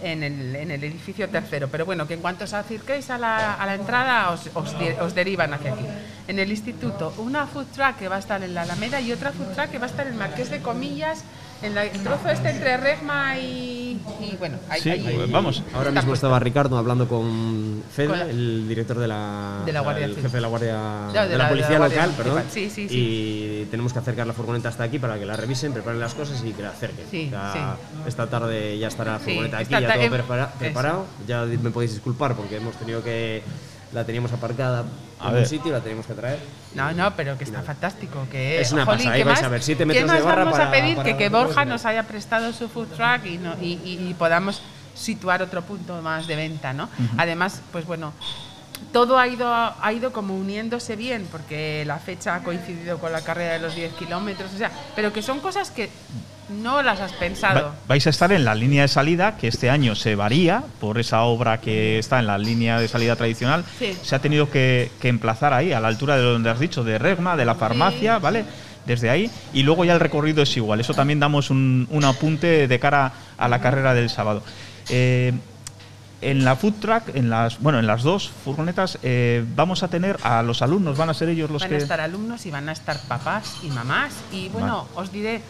[0.02, 1.68] en el, en el edificio tercero.
[1.68, 5.14] Pero bueno, que en cuanto os acerquéis a la, a la entrada, os, os os
[5.14, 5.84] derivan hacia aquí.
[6.28, 9.32] En el instituto, una food truck que va a estar en la Alameda y otra
[9.32, 11.24] food truck que va a estar en Marqués de Comillas,
[11.62, 14.00] en la- el trozo este entre Regma y.
[14.20, 15.62] y bueno, ahí, Sí, ahí- vamos.
[15.74, 19.72] Ahora está mismo estaba Ricardo hablando con Fede, Con la- el director de la, De
[19.72, 22.10] la Guardia el jefe de la guardia No, de, la, de la- de policía local,
[22.16, 22.42] perdón.
[22.50, 22.94] Sí, sí, sí.
[22.96, 26.42] Y tenemos que acercar la furgoneta hasta aquí para que la revisen, preparen las cosas
[26.44, 27.06] y que la acerquen.
[28.06, 30.58] Esta tarde ya estará la Sí, furgoneta aquí, ya todo em- prepara- eso.
[30.58, 31.06] preparado.
[31.26, 33.42] Ya me podéis disculpar porque hemos tenido que
[33.92, 34.84] la teníamos aparcada
[35.20, 35.42] A ver.
[35.42, 36.38] un sitio, la teníamos que traer.
[36.74, 38.26] No, no, pero que está fantástico.
[38.30, 40.16] Que, Es una jolín, pasada, ¿qué ahí vais más- a ver, siete ¿qué metros más
[40.18, 40.96] de barra vamos para- a pedir?
[40.96, 41.72] para que, que Borja ¿no?
[41.72, 44.62] nos haya prestado su food truck y, no- y, y- y podamos
[44.94, 46.88] situar otro punto más de venta, ¿no?
[47.16, 48.12] Además, pues bueno,
[48.92, 53.20] todo ha ido, ha ido como uniéndose bien, porque la fecha ha coincidido con la
[53.22, 55.90] carrera de los 10 kilómetros, o sea, pero que son cosas que
[56.50, 57.60] no las has pensado.
[57.62, 60.98] Va- vais a estar en la línea de salida, que este año se varía por
[60.98, 63.64] esa obra que está en la línea de salida tradicional.
[63.78, 63.96] Sí.
[64.02, 66.98] Se ha tenido que, que emplazar ahí, a la altura de donde has dicho, de
[66.98, 68.44] Regma, de la farmacia, ¿vale?
[68.86, 69.30] Desde ahí.
[69.52, 70.80] Y luego ya el recorrido es igual.
[70.80, 74.42] Eso también damos un, un apunte de cara a la carrera del sábado.
[74.88, 75.32] Eh,
[76.22, 80.18] en la food truck, en las, bueno, en las dos furgonetas, eh, vamos a tener
[80.22, 81.76] a los alumnos, van a ser ellos los van que.
[81.76, 84.12] a estar alumnos y van a estar papás y mamás.
[84.30, 85.40] Y bueno, os diré,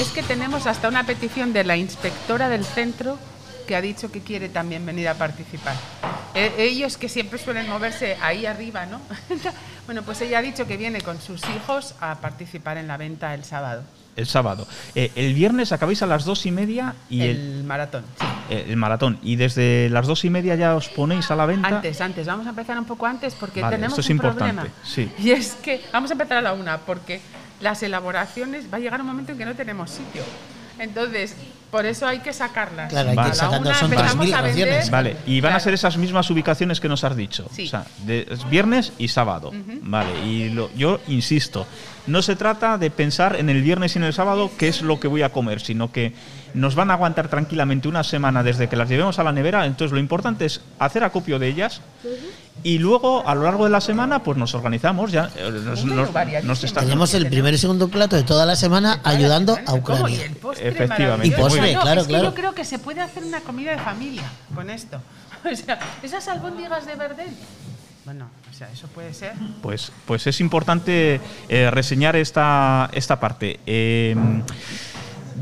[0.00, 3.18] es que tenemos hasta una petición de la inspectora del centro
[3.66, 5.76] que ha dicho que quiere también venir a participar.
[6.34, 9.00] Eh, ellos que siempre suelen moverse ahí arriba, ¿no?
[9.86, 13.32] bueno, pues ella ha dicho que viene con sus hijos a participar en la venta
[13.34, 13.82] el sábado.
[14.16, 14.66] El sábado.
[14.96, 18.26] Eh, el viernes acabáis a las dos y media y el, El maratón, sí.
[18.50, 19.18] eh, el maratón.
[19.22, 21.68] Y desde las dos y media ya os ponéis a la venta.
[21.68, 24.54] Antes, antes, vamos a empezar un poco antes porque Vale, tenemos esto es un importante,
[24.54, 24.74] problema.
[24.84, 25.10] sí.
[25.18, 27.20] Y es que vamos a empezar a la una porque
[27.60, 30.22] las elaboraciones va a llegar un momento en que no tenemos sitio.
[30.78, 31.36] Entonces,
[31.70, 32.88] por eso hay que sacarlas.
[32.90, 33.90] Claro, hay que sacarlas, son.
[34.90, 37.46] Vale, y van a ser esas mismas ubicaciones que nos has dicho.
[37.54, 37.66] Sí.
[37.66, 39.52] O sea, de, es viernes y sábado.
[39.82, 41.66] Vale, y lo- yo insisto,
[42.06, 44.98] no se trata de pensar en el viernes y en el sábado qué es lo
[44.98, 46.14] que voy a comer, sino que
[46.54, 49.66] nos van a aguantar tranquilamente una semana desde que las llevemos a la nevera.
[49.66, 51.80] Entonces, lo importante es hacer acopio de ellas
[52.62, 55.12] y luego a lo largo de la semana, pues nos organizamos.
[55.12, 56.52] Ya, eh, nos, menú nos- variadísimo.
[56.52, 59.76] nos está- Tenemos el primer y segundo plato de toda la semana ayudando a ¿Cómo?
[59.76, 60.24] Y Ucrania.
[60.26, 61.26] el postre Efectivamente.
[61.28, 61.72] Y postre.
[61.74, 62.24] No, claro, es que claro.
[62.30, 64.24] yo creo que se puede hacer una comida de familia
[64.54, 65.00] con esto.
[65.50, 67.28] O sea, esas albóndigas de verdel.
[68.04, 69.32] Bueno, o sea, eso puede ser.
[69.62, 71.18] Pues, pues es importante
[71.48, 73.58] eh, reseñar esta, esta parte.
[73.64, 74.14] Eh,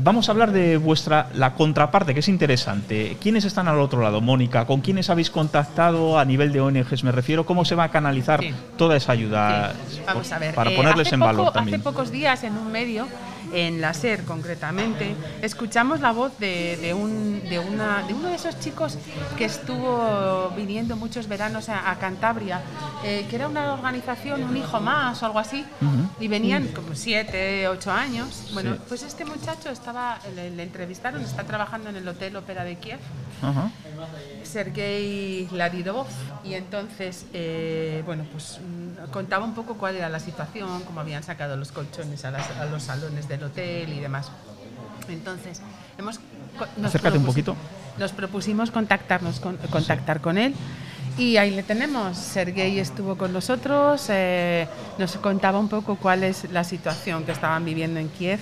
[0.01, 3.17] vamos a hablar de vuestra la contraparte, que es interesante.
[3.21, 4.65] ¿Quiénes están al otro lado, Mónica?
[4.65, 7.03] ¿Con quiénes habéis contactado a nivel de ONGs?
[7.03, 8.53] Me refiero, ¿cómo se va a canalizar Sí.
[8.77, 9.73] toda esa ayuda?
[9.89, 10.55] Sí, Vamos a ver.
[10.55, 11.75] Para eh, ponerles en poco- valor también.
[11.75, 13.07] Hace pocos días en un medio,
[13.53, 18.35] en la SER concretamente, escuchamos la voz de, de un, de, una, de uno de
[18.35, 18.97] esos chicos
[19.37, 22.61] que estuvo viniendo muchos veranos a, a Cantabria,
[23.03, 25.65] eh, que era una organización, un hijo más o algo así,
[26.19, 28.49] y venían como siete, ocho años.
[28.53, 28.81] Bueno, Sí.
[28.87, 32.99] pues este muchacho estaba, le, le entrevistaron, está trabajando en el Hotel Ópera de Kiev.
[33.41, 33.71] Ajá.
[34.43, 36.07] Sergei Laridov
[36.43, 41.23] y entonces eh, bueno pues mm, contaba un poco cuál era la situación cómo habían
[41.23, 44.31] sacado los colchones a, las- a los salones del hotel y demás
[45.07, 45.61] entonces
[45.97, 46.19] hemos
[46.77, 47.55] nos Acércate un poquito.
[47.97, 50.53] nos propusimos contactarnos con, contactar con él
[51.17, 54.67] y ahí le tenemos Sergei estuvo con nosotros eh,
[54.97, 58.39] nos contaba un poco cuál es la situación que estaban viviendo en Kiev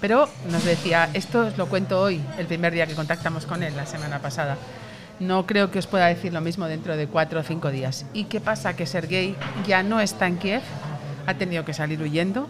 [0.00, 3.74] pero nos decía, esto os lo cuento hoy, el primer día que contactamos con él,
[3.76, 4.56] la semana pasada.
[5.18, 8.04] No creo que os pueda decir lo mismo dentro de cuatro o cinco días.
[8.12, 8.76] ¿Y qué pasa?
[8.76, 9.34] Que Sergei
[9.66, 10.60] ya no está en Kiev,
[11.26, 12.48] ha tenido que salir huyendo.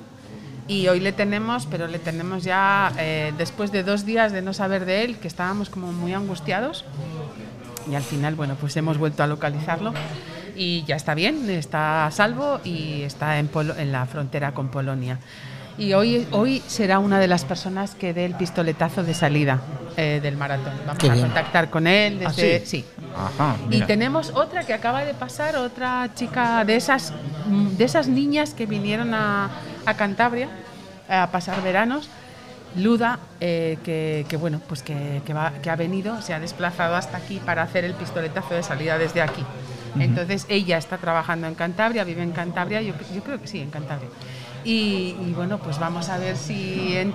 [0.68, 4.52] Y hoy le tenemos, pero le tenemos ya eh, después de dos días de no
[4.52, 6.84] saber de él, que estábamos como muy angustiados.
[7.90, 9.94] Y al final, bueno, pues hemos vuelto a localizarlo
[10.56, 14.68] y ya está bien, está a salvo y está en, Polo- en la frontera con
[14.68, 15.20] Polonia.
[15.78, 19.61] Y hoy, hoy será una de las personas que dé el pistoletazo de salida
[19.97, 20.73] eh, del maratón.
[20.86, 21.27] Vamos Qué a bien.
[21.27, 22.61] contactar con él ¿Ah, desde...
[22.61, 22.82] sí?
[22.82, 22.85] sí.
[23.15, 27.12] Ajá, Y tenemos otra que acaba de pasar, otra chica de esas,
[27.77, 29.51] de esas niñas que vinieron a,
[29.85, 30.48] a Cantabria
[31.09, 32.09] a pasar veranos.
[32.77, 36.94] Luda, eh, que, que, bueno, pues que, que va- que ha venido, se ha desplazado
[36.94, 39.43] hasta aquí para hacer el pistoletazo de salida desde aquí.
[39.98, 43.70] Entonces ella está trabajando en Cantabria, vive en Cantabria, yo, yo creo que sí, en
[43.70, 44.11] Cantabria.
[44.66, 47.14] Y, bueno, pues vamos a ver si en-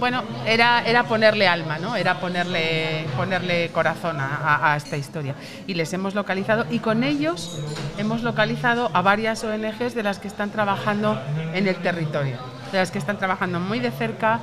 [0.00, 1.94] bueno, era, era ponerle alma, ¿no?
[1.94, 5.34] Era ponerle, ponerle corazón a esta historia.
[5.66, 7.58] Y les hemos localizado y con ellos
[7.98, 11.16] hemos localizado a varias ONGs de las que están trabajando
[11.54, 12.38] en el territorio,
[12.72, 14.40] de las que están trabajando muy de cerca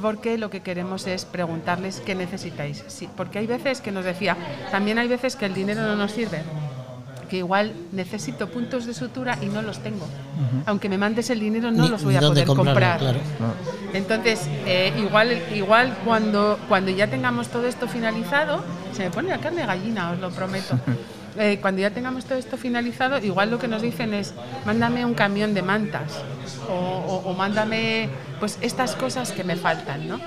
[0.00, 2.84] porque lo que queremos es preguntarles qué necesitáis.
[2.86, 4.36] Sí, porque hay veces que nos decía,
[4.70, 6.42] también hay veces que el dinero no nos sirve,
[7.30, 10.06] que igual necesito puntos de sutura y no los tengo.
[10.66, 12.98] Aunque me mandes el dinero no Ni- los voy a poder comprar.
[12.98, 13.20] claro.
[13.94, 18.62] Entonces, eh, igual, igual cuando, cuando ya tengamos todo esto finalizado,
[18.92, 20.78] se me pone la carne de gallina, os lo prometo.
[21.38, 24.34] Eh, cuando ya tengamos todo esto finalizado, igual lo que nos dicen es,
[24.66, 26.24] mándame un camión de mantas
[26.68, 28.08] o, o- o mándame
[28.40, 30.18] pues estas cosas que me faltan, ¿no?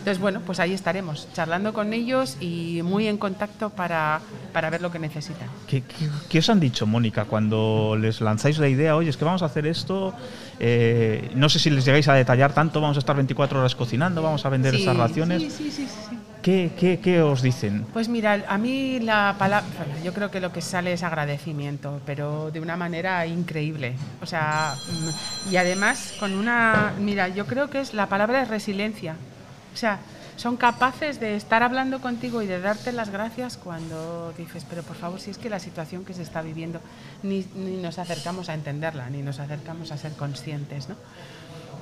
[0.00, 4.20] Entonces, bueno, pues ahí estaremos, charlando con ellos y muy en contacto para,
[4.52, 5.46] para ver lo que necesitan.
[5.68, 8.96] ¿Qué, qué- qué os han dicho, Mónica, cuando les lanzáis la idea?
[8.96, 10.14] Oye, es que vamos a hacer esto.
[10.58, 12.80] eh, no sé si les llegáis a detallar tanto.
[12.80, 15.42] Vamos a estar 24 horas cocinando, vamos a vender Sí, estas raciones.
[15.42, 16.18] sí, sí, sí, sí.
[16.42, 17.84] ¿Qué, qué, qué os dicen?
[17.92, 19.68] Pues mira, a mí la palabra,
[20.02, 23.92] yo creo que lo que sale es agradecimiento, pero de una manera increíble.
[24.22, 24.74] O sea,
[25.48, 29.16] mm, y además con una, mira, yo creo que es la palabra es resiliencia.
[29.72, 29.98] O sea,
[30.36, 34.96] son capaces de estar hablando contigo y de darte las gracias cuando dices, pero por
[34.96, 36.80] favor, si es que la situación que se está viviendo,
[37.22, 37.46] ni,
[37.82, 40.96] nos acercamos a entenderla, ni nos acercamos a ser conscientes, ¿no?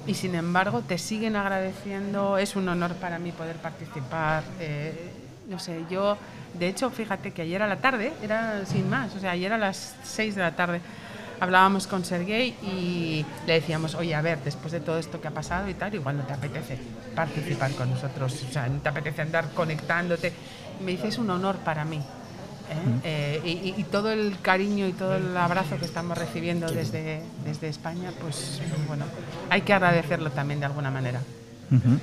[0.06, 2.38] y sin embargo te siguen agradeciendo.
[2.38, 4.42] Es un honor para mí poder participar.
[4.58, 5.12] eh,
[5.48, 6.16] no sé, yo,
[6.58, 9.58] de hecho, fíjate que ayer a la tarde, era sin más, o sea, ayer a
[9.58, 10.80] las 6 de la tarde
[11.40, 15.32] hablábamos con Sergei y le decíamos, oye, a ver, después de todo esto que ha
[15.32, 16.76] pasado y tal, igual no te apetece
[17.14, 20.32] participar con nosotros, o sea, no te apetece andar conectándote.
[20.84, 21.96] me dice, es un honor para mí.
[21.96, 23.00] ¿eh?
[23.04, 23.40] Eh,
[23.76, 28.10] y, y- todo el cariño y todo el abrazo que estamos recibiendo desde, desde España,
[28.20, 29.04] pues bueno,
[29.50, 31.20] hay que agradecerlo también de alguna manera.
[31.70, 31.98] Ujú.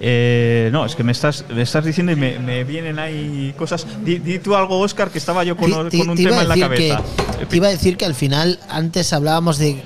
[0.00, 3.86] Eh, no, es que me estás, me estás diciendo y me, me vienen ahí cosas.
[4.04, 7.02] Di, di tú algo, Oscar, que estaba yo con, un te tema en la cabeza.
[7.38, 9.80] que- te iba a decir que al final, antes hablábamos de.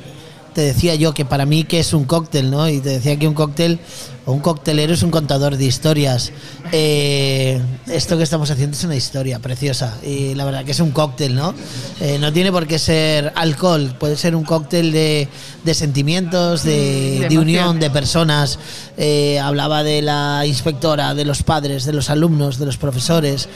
[0.58, 2.68] Te decía yo que para mí que es un cóctel, ¿no?
[2.68, 3.78] Y te decía que un cóctel
[4.26, 6.32] o un coctelero es un contador de historias.
[6.72, 10.90] Eh, esto que estamos haciendo es una historia preciosa y la verdad que es un
[10.90, 11.54] cóctel, ¿no?
[12.00, 15.28] Eh, no tiene por qué ser alcohol, puede ser un cóctel de,
[15.62, 18.58] de sentimientos, de, de de unión, de personas.
[18.96, 23.48] Eh, hablaba de la inspectora, de los padres, de los alumnos, de los profesores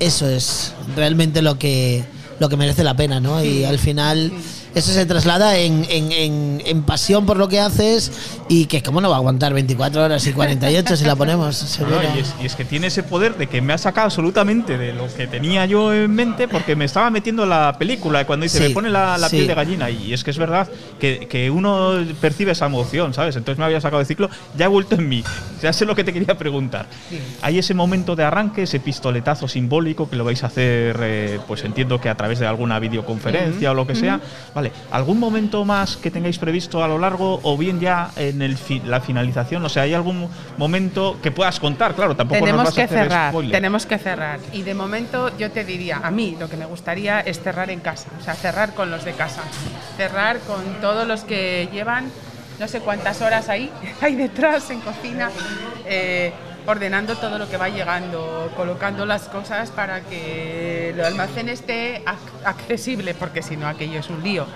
[0.00, 2.04] eso es realmente lo que
[2.40, 3.42] lo que merece la pena, ¿no?
[3.42, 4.32] Y al final
[4.74, 8.10] eso se traslada en, en- en- en pasión por lo que haces
[8.48, 11.78] y que cómo no va a aguantar 24 horas y 48 si la ponemos.
[11.80, 11.86] No,
[12.16, 14.92] y, es, y es que tiene ese poder de que me ha sacado absolutamente de
[14.92, 18.58] lo que tenía yo en mente porque me estaba metiendo en la película cuando dice
[18.58, 19.36] Sí, me pone la, la sí.
[19.36, 20.68] piel de gallina y es que es verdad
[20.98, 23.36] que, que uno percibe esa emoción, ¿sabes?
[23.36, 25.22] Entonces me había sacado de ciclo, ya he vuelto en mí,
[25.62, 26.86] ya sé lo que te quería preguntar.
[27.42, 31.64] Hay ese momento de arranque, ese pistoletazo simbólico que lo vais a hacer, eh, pues
[31.64, 34.20] entiendo que a través de alguna videoconferencia o lo que sea.
[34.54, 38.56] Vale, ¿algún momento más que tengáis previsto a lo largo o bien ya en el
[38.56, 39.64] fi- la finalización?
[39.64, 41.94] O sea, ¿hay algún momento que puedas contar?
[41.94, 43.52] Claro, tampoco nos tenemos vas a que hacer cerrar, spoiler.
[43.52, 44.40] tenemos que cerrar.
[44.52, 47.80] Y de momento yo te diría, a mí lo que me gustaría es cerrar en
[47.80, 49.42] casa, o sea, cerrar con los de casa,
[49.96, 52.10] cerrar con todos los que llevan
[52.60, 53.68] no sé cuántas horas ahí,
[54.00, 55.28] ahí detrás en cocina,
[55.86, 56.32] eh,
[56.66, 62.44] ordenando todo lo que va llegando, colocando las cosas para que el almacén esté ac-
[62.46, 64.46] accesible, porque si no aquello es un lío.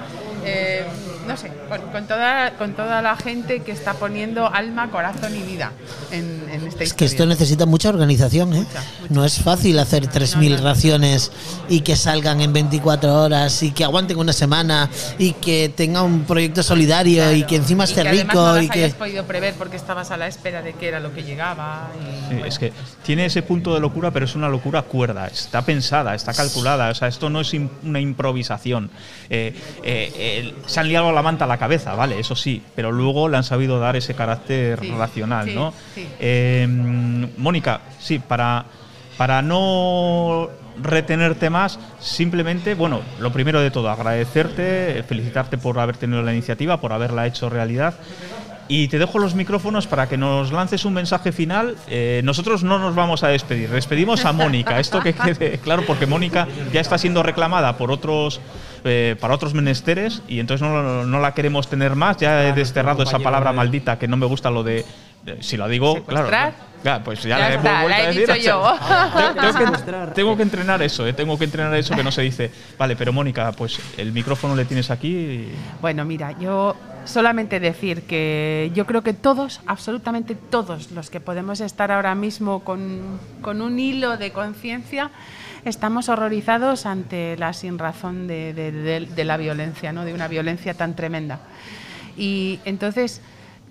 [0.45, 0.85] Eh,
[1.27, 5.43] no sé, con, con toda, con toda la gente que está poniendo alma, corazón y
[5.43, 5.73] vida
[6.11, 8.65] en, en esta Es que esto necesita mucha organización, ¿eh?
[9.11, 11.31] No es fácil hacer 3.000 raciones
[11.69, 14.89] y que salgan en 24 horas y que aguanten una semana
[15.19, 18.85] y que tenga un proyecto solidario y que encima esté que rico no y que...
[18.85, 21.91] hayas podido prever porque estabas a la espera de qué era lo que llegaba.
[22.01, 22.73] y- Sí, es que
[23.05, 25.27] tiene ese punto de locura, pero es una locura cuerda.
[25.27, 26.91] Está pensada, está calculada.
[26.91, 27.53] O sea, esto no es
[27.83, 28.91] una improvisación.
[29.31, 32.93] Eh, eh, el- se han liado la manta a la cabeza, vale, eso sí, pero
[32.93, 35.73] luego le han sabido dar ese carácter Sí, racional, sí, ¿no?
[35.95, 36.07] sí.
[36.21, 36.67] Eh,
[37.37, 38.65] Mónica, sí, para,
[39.17, 40.49] para no
[40.83, 46.81] retenerte más, simplemente, bueno, lo primero de todo, agradecerte, felicitarte por haber tenido la iniciativa,
[46.81, 47.95] por haberla hecho realidad.
[48.71, 51.75] Y te dejo los micrófonos para que nos lances un mensaje final.
[51.89, 54.79] Eh, nosotros no nos vamos a despedir, despedimos a Mónica.
[54.79, 58.41] Esto que quede claro, porque Mónica ya está siendo reclamada por otros
[58.85, 62.17] eh, para otros menesteres y entonces no, no la queremos tener más.
[62.19, 64.85] Ya he desterrado esa palabra de- maldita que no me gusta lo de.
[65.25, 66.29] de- si la digo, claro.
[67.05, 68.37] Pues ya, Ya la he está, vuelto la a decir, dicho
[69.19, 70.15] tengo- tengo que- Secuestrar.
[70.15, 72.53] tengo que entrenar eso, eh, tengo que entrenar eso que no se dice.
[72.79, 75.09] Vale, pero Mónica, pues el micrófono le tienes aquí.
[75.09, 81.19] y- Bueno, mira, yo solamente decir que yo creo que todos, absolutamente todos los que
[81.21, 85.11] podemos estar ahora mismo con, con un hilo de conciencia,
[85.69, 90.05] estamos horrorizados ante la sinrazón de, de- de- la violencia, ¿no?
[90.05, 91.41] de una violencia tan tremenda.
[92.17, 93.21] Y entonces,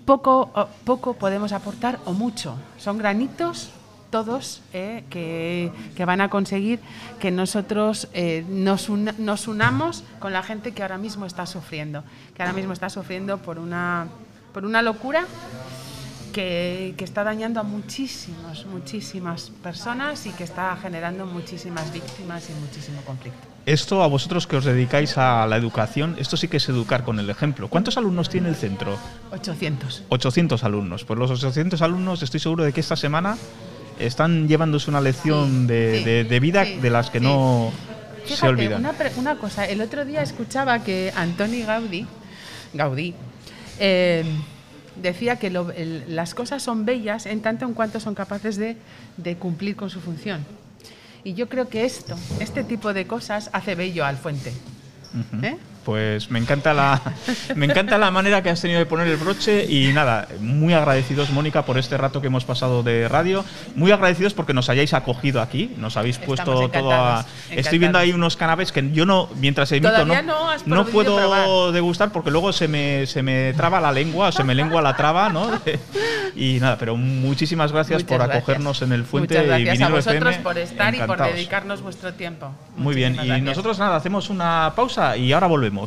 [0.04, 0.50] poco,
[0.84, 2.56] poco podemos aportar o mucho.
[2.78, 3.70] Son granitos
[4.10, 6.80] todos eh, que, que van a conseguir
[7.20, 12.04] que nosotros eh, nos, una- nos unamos con la gente que ahora mismo está sufriendo,
[12.34, 14.06] que ahora mismo está sufriendo por una,
[14.54, 15.26] por una locura
[16.38, 22.52] que, que está dañando a muchísimos, muchísimas personas y que está generando muchísimas víctimas y
[22.64, 23.40] muchísimo conflicto.
[23.66, 27.18] Esto a vosotros que os dedicáis a la educación, esto sí que es educar con
[27.18, 27.66] el ejemplo.
[27.66, 28.96] ¿Cuántos alumnos tiene el centro?
[29.32, 30.04] 800.
[30.10, 31.04] 800 alumnos.
[31.04, 33.36] Pues los 800 alumnos estoy seguro de que esta semana
[33.98, 37.72] están llevándose una lección Sí, de, sí, de- de vida sí, de las que no
[38.26, 38.78] se Fíjate, olvidan.
[38.80, 42.06] Una, una cosa, el otro día escuchaba que Antoni Gaudí,
[42.74, 43.12] Gaudí
[43.80, 44.24] eh,
[45.02, 48.76] decía que lo- el- las cosas son bellas en tanto en cuanto son capaces de,
[49.16, 50.44] de cumplir con su función.
[51.24, 54.52] Y yo creo que esto, este tipo de cosas, hace bello al fuente.
[55.42, 55.56] ¿eh?
[55.88, 57.00] Pues me encanta la
[57.56, 61.30] me encanta la manera que has tenido de poner el broche y nada, muy agradecidos
[61.30, 63.42] Mónica por este rato que hemos pasado de radio,
[63.74, 67.96] muy agradecidos porque nos hayáis acogido aquí, nos habéis Estamos puesto todo a Estoy viendo
[67.96, 71.72] ahí unos canapés que yo no mientras emito Todavía no, no no puedo probar.
[71.72, 74.94] degustar porque luego se me se me traba la lengua, o se me lengua la
[74.94, 75.50] traba, ¿no?
[76.36, 78.42] y nada, pero muchísimas gracias Muchas por gracias.
[78.42, 80.42] acogernos en el Fuente Muchas y gracias a Vinilo vosotros FM.
[80.42, 82.50] por estar y por dedicarnos vuestro tiempo.
[82.76, 83.40] Muy bien, y gracias.
[83.40, 85.77] nosotros nada, hacemos una pausa y ahora volvemos.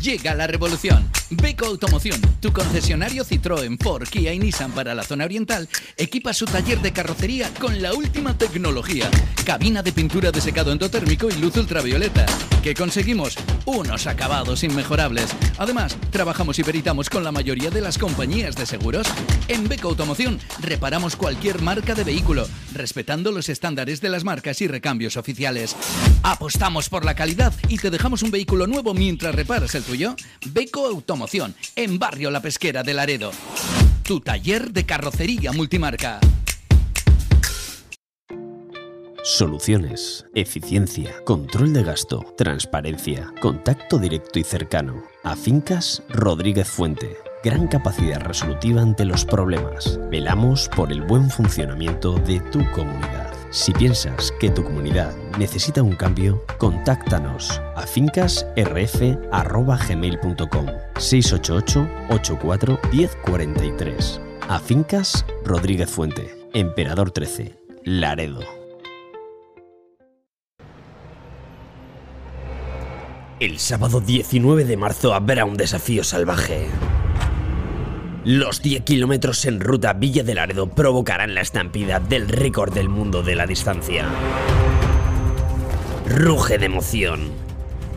[0.00, 1.17] Llega la revolución.
[1.30, 5.68] Beco Automoción, tu concesionario Citroën, Ford, Kia y Nissan para la zona oriental,
[5.98, 9.10] equipa su taller de carrocería con la última tecnología.
[9.44, 12.24] Cabina de pintura de secado endotérmico y luz ultravioleta.
[12.62, 13.36] ¿Qué conseguimos?
[13.66, 15.28] Unos acabados inmejorables.
[15.58, 19.06] Además, trabajamos y peritamos con la mayoría de las compañías de seguros.
[19.48, 24.66] En Beco Automoción reparamos cualquier marca de vehículo, respetando los estándares de las marcas y
[24.66, 25.76] recambios oficiales.
[26.22, 30.16] Apostamos por la calidad y te dejamos un vehículo nuevo mientras reparas el tuyo.
[30.46, 31.17] Beco Automoción,
[31.74, 33.32] en Barrio La Pesquera de Laredo.
[34.04, 36.20] Tu taller de carrocería multimarca.
[39.24, 45.02] Soluciones, eficiencia, control de gasto, transparencia, contacto directo y cercano.
[45.24, 47.16] A Fincas Rodríguez Fuente.
[47.42, 49.98] Gran capacidad resolutiva ante los problemas.
[50.10, 53.27] Velamos por el buen funcionamiento de tu comunidad.
[53.50, 60.66] Si piensas que tu comunidad necesita un cambio, contáctanos a fincasrf.gmail.com
[60.98, 64.20] 688 84 1043.
[64.48, 68.40] A Fincas Rodríguez Fuente, Emperador 13, Laredo.
[73.40, 76.66] El sábado 19 de marzo habrá un desafío salvaje.
[78.24, 83.22] Los 10 kilómetros en ruta Villa de Laredo provocarán la estampida del récord del mundo
[83.22, 84.06] de la distancia.
[86.08, 87.30] Ruge de emoción.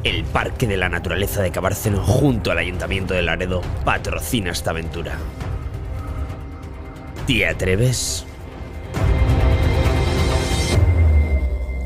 [0.03, 5.17] El Parque de la Naturaleza de Cabárceno junto al Ayuntamiento de Laredo patrocina esta aventura.
[7.25, 8.25] ¿Te atreves?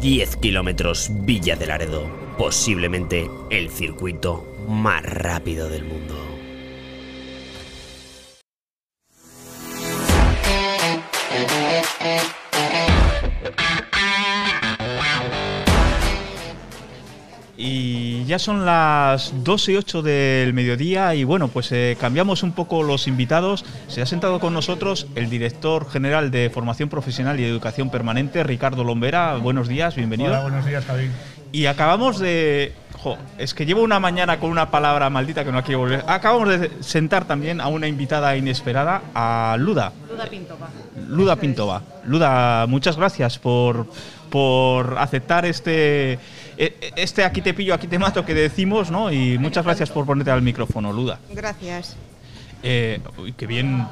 [0.02, 2.04] 10 kilómetros Villa de Laredo,
[2.38, 6.25] posiblemente el circuito más rápido del mundo.
[17.58, 22.52] Y ya son las 2 y 8 del mediodía y bueno, pues eh, cambiamos un
[22.52, 23.64] poco los invitados.
[23.88, 28.84] Se ha sentado con nosotros el director general de Formación Profesional y Educación Permanente, Ricardo
[28.84, 29.38] Lombera.
[29.38, 30.32] Buenos días, bienvenido.
[30.32, 31.10] Hola, buenos días, Javi.
[31.54, 32.74] Y acabamos de...
[33.02, 36.04] jo, es que llevo una mañana con una palabra maldita que no la quiero volver.
[36.06, 39.94] Acabamos de sentar también a una invitada inesperada, a Luda.
[40.10, 40.70] Luda Pintova.
[41.08, 41.82] Luda Pintova.
[42.04, 43.88] Luda, muchas gracias por,
[44.30, 46.20] por aceptar este,
[46.58, 49.12] este aquí te pillo, aquí te mato que decimos, ¿no?
[49.12, 51.20] Y muchas gracias por ponerte al micrófono, Luda.
[51.32, 51.96] Gracias.
[52.64, 53.86] Eh, uy, qué bien,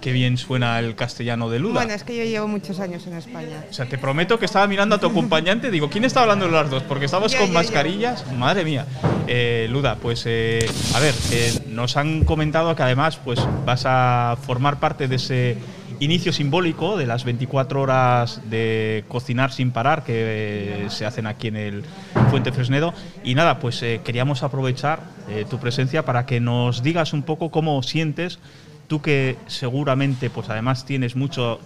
[0.00, 1.74] qué bien suena el castellano de Luda.
[1.74, 3.64] Bueno, es que yo llevo muchos años en España.
[3.68, 5.70] O sea, te prometo que estaba mirando a tu acompañante.
[5.70, 6.82] Digo, ¿quién está hablando de las dos?
[6.84, 8.24] Porque estabas Ya, con mascarillas.
[8.32, 8.86] Madre mía.
[9.26, 14.36] Eh, Luda, pues eh, a ver, eh, nos han comentado que además pues vas a
[14.44, 15.56] formar parte de ese
[16.02, 21.48] inicio simbólico de las 24 horas de cocinar sin parar que eh, se hacen aquí
[21.48, 21.84] en el
[22.30, 22.92] Fuente Fresnedo.
[23.22, 27.50] Y nada, pues eh, queríamos aprovechar eh, tu presencia para que nos digas un poco
[27.50, 28.40] cómo sientes
[28.88, 31.60] tú que seguramente pues además tienes mucho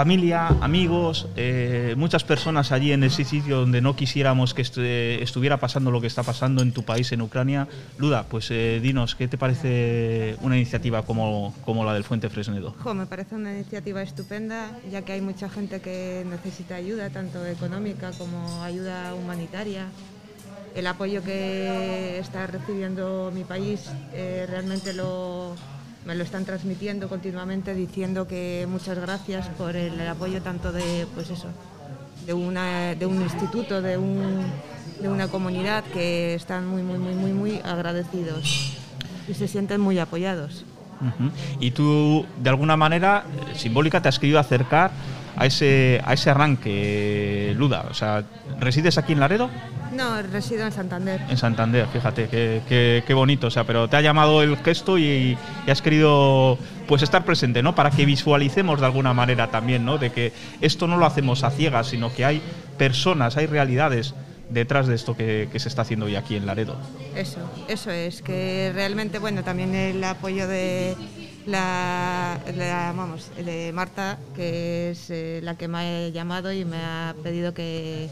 [0.00, 4.82] familia, amigos, eh, muchas personas allí en ese sitio donde no quisiéramos que estu-
[5.22, 7.66] estuviera pasando lo que está pasando en tu país, en Ucrania.
[7.96, 12.74] Luda, pues eh, dinos, ¿qué te parece una iniciativa como, como la del Fuente Fresnedo?
[12.94, 18.10] Me parece una iniciativa estupenda, ya que hay mucha gente que necesita ayuda, tanto económica
[18.18, 19.86] como ayuda humanitaria.
[20.74, 25.54] El apoyo que está recibiendo mi país eh, realmente lo,
[26.06, 31.30] me lo están transmitiendo continuamente, diciendo que muchas gracias por el, apoyo tanto de, pues
[31.30, 31.48] eso,
[32.24, 34.44] de, una, de un instituto, de, un,
[35.02, 38.76] de una comunidad que están muy, muy, muy, muy, muy agradecidos
[39.28, 40.64] y se sienten muy apoyados.
[41.60, 43.24] Y tú, de alguna manera,
[43.54, 44.92] simbólica, te has querido acercar
[45.36, 47.86] a ese, a ese arranque, Luda.
[47.90, 48.24] O sea,
[48.60, 49.50] ¿resides aquí en Laredo?
[49.96, 51.20] No, resido en Santander.
[51.28, 53.46] En Santander, fíjate, qué, qué- qué bonito.
[53.46, 55.36] O sea, pero te ha llamado el gesto y,
[55.66, 57.74] y has querido pues estar presente, ¿no?
[57.74, 59.98] Para que visualicemos de alguna manera también, ¿no?
[59.98, 62.42] De que esto no lo hacemos a ciegas, sino que hay
[62.78, 64.14] personas, hay realidades
[64.50, 66.76] detrás de esto que, que se está haciendo hoy aquí en Laredo.
[67.16, 70.94] Eso, eso es, que realmente, bueno, también el apoyo de
[71.46, 76.76] la, la- vamos, de Marta, que es eh, la que me ha llamado y me
[76.76, 78.08] ha pedido que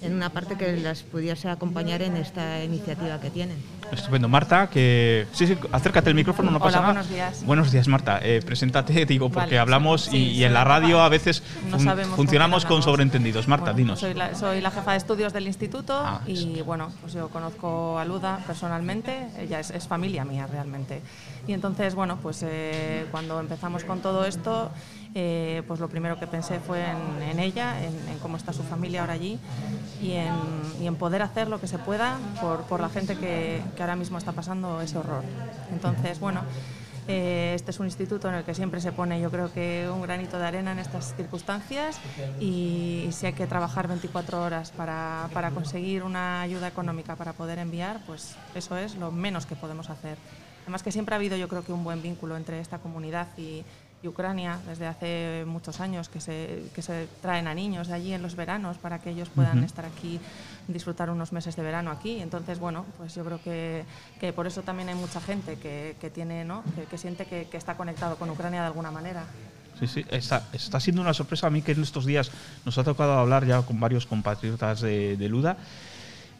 [0.00, 3.56] en una parte que las pudiese acompañar en esta iniciativa que tienen.
[3.90, 4.28] Estupendo.
[4.28, 5.26] Marta, que...
[5.32, 6.92] Sí, sí, acércate el micrófono, no pasa Hola, nada.
[6.92, 7.44] buenos días.
[7.46, 8.20] Buenos días, Marta.
[8.22, 11.42] Eh, preséntate, digo, porque Vale, hablamos sí, y, y sí, en la radio a veces
[11.70, 13.48] no fun- funcionamos con sobreentendidos.
[13.48, 14.00] Marta, Bueno, dinos.
[14.00, 17.98] Soy la, soy la jefa de estudios del instituto Ah, y bueno, pues yo conozco
[17.98, 21.00] a Luda personalmente, ella es, es familia mía realmente.
[21.46, 24.70] Y entonces, bueno, pues eh, cuando empezamos con todo esto,
[25.20, 28.62] eh, pues lo primero que pensé fue en, en ella, en, en cómo está su
[28.62, 29.36] familia ahora allí
[30.00, 30.32] y en,
[30.80, 33.96] y en poder hacer lo que se pueda por, por la gente que, que ahora
[33.96, 35.24] mismo está pasando ese horror.
[35.72, 36.42] Entonces, bueno,
[37.08, 40.02] eh, este es un instituto en el que siempre se pone, yo creo que un
[40.02, 41.98] granito de arena en estas circunstancias
[42.38, 47.32] y, y si hay que trabajar 24 horas para, para conseguir una ayuda económica para
[47.32, 50.16] poder enviar, pues eso es lo menos que podemos hacer.
[50.62, 53.64] Además que siempre ha habido yo creo que un buen vínculo entre esta comunidad y,
[54.02, 58.12] y Ucrania desde hace muchos años que se, que se traen a niños de allí
[58.12, 59.66] en los veranos para que ellos puedan Ujú.
[59.66, 60.20] estar aquí,
[60.68, 62.20] disfrutar unos meses de verano aquí.
[62.20, 63.84] Entonces, bueno, pues yo creo que,
[64.20, 66.62] que por eso también hay mucha gente que, que tiene, ¿no?
[66.76, 69.24] que, que siente que, que está conectado con Ucrania de alguna manera.
[69.78, 72.32] Sí, sí, está, está siendo una sorpresa a mí que en estos días
[72.64, 75.56] nos ha tocado hablar ya con varios compatriotas de, de Luda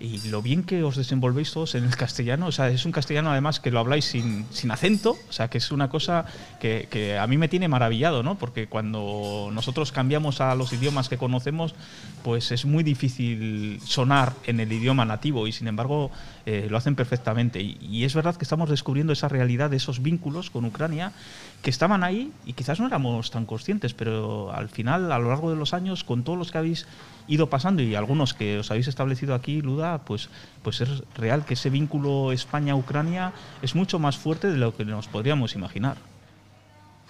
[0.01, 3.31] y lo bien que os desenvolvéis todos en el castellano, o sea, es un castellano
[3.31, 6.25] además que lo habláis sin, sin acento, o sea, que es una cosa
[6.61, 8.37] que, que a mí me tiene maravillado, ¿no?
[8.37, 11.75] Porque cuando nosotros cambiamos a los idiomas que conocemos,
[12.23, 16.11] pues es muy difícil sonar en el idioma nativo y sin embargo
[16.51, 17.61] eh, lo hacen perfectamente.
[17.61, 21.13] Y, y es verdad que estamos descubriendo esa realidad de esos vínculos con Ucrania
[21.61, 25.51] que estaban ahí y quizás no éramos tan conscientes, pero al final, a lo largo
[25.51, 26.87] de los años, con todos los que habéis
[27.27, 30.31] ido pasando y algunos que os habéis establecido aquí, Luda, pues,
[30.63, 35.07] pues es real que ese vínculo España-Ucrania es mucho más fuerte de lo que nos
[35.07, 35.99] podríamos imaginar.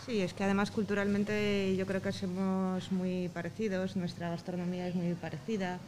[0.05, 5.15] Sí, es que además culturalmente yo creo que somos muy parecidos, nuestra gastronomía es muy
[5.15, 5.79] parecida,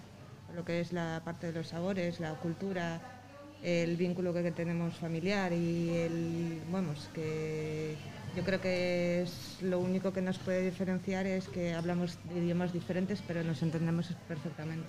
[0.55, 3.01] lo que es la parte de los sabores, la cultura,
[3.63, 7.97] el vínculo que tenemos familiar y el, vamos, que
[8.37, 13.23] yo creo que es lo único que nos puede diferenciar es que hablamos idiomas diferentes,
[13.27, 14.89] pero nos entendemos perfectamente.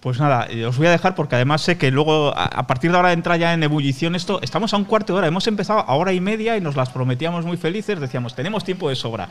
[0.00, 2.98] Pues nada, eh, os voy a dejar porque además sé que luego a partir de
[2.98, 4.38] ahora entra ya en ebullición esto.
[4.42, 6.90] Estamos a un cuarto de hora, hemos empezado a hora y media y nos las
[6.90, 9.30] prometíamos muy felices, decíamos, tenemos tiempo de sobra.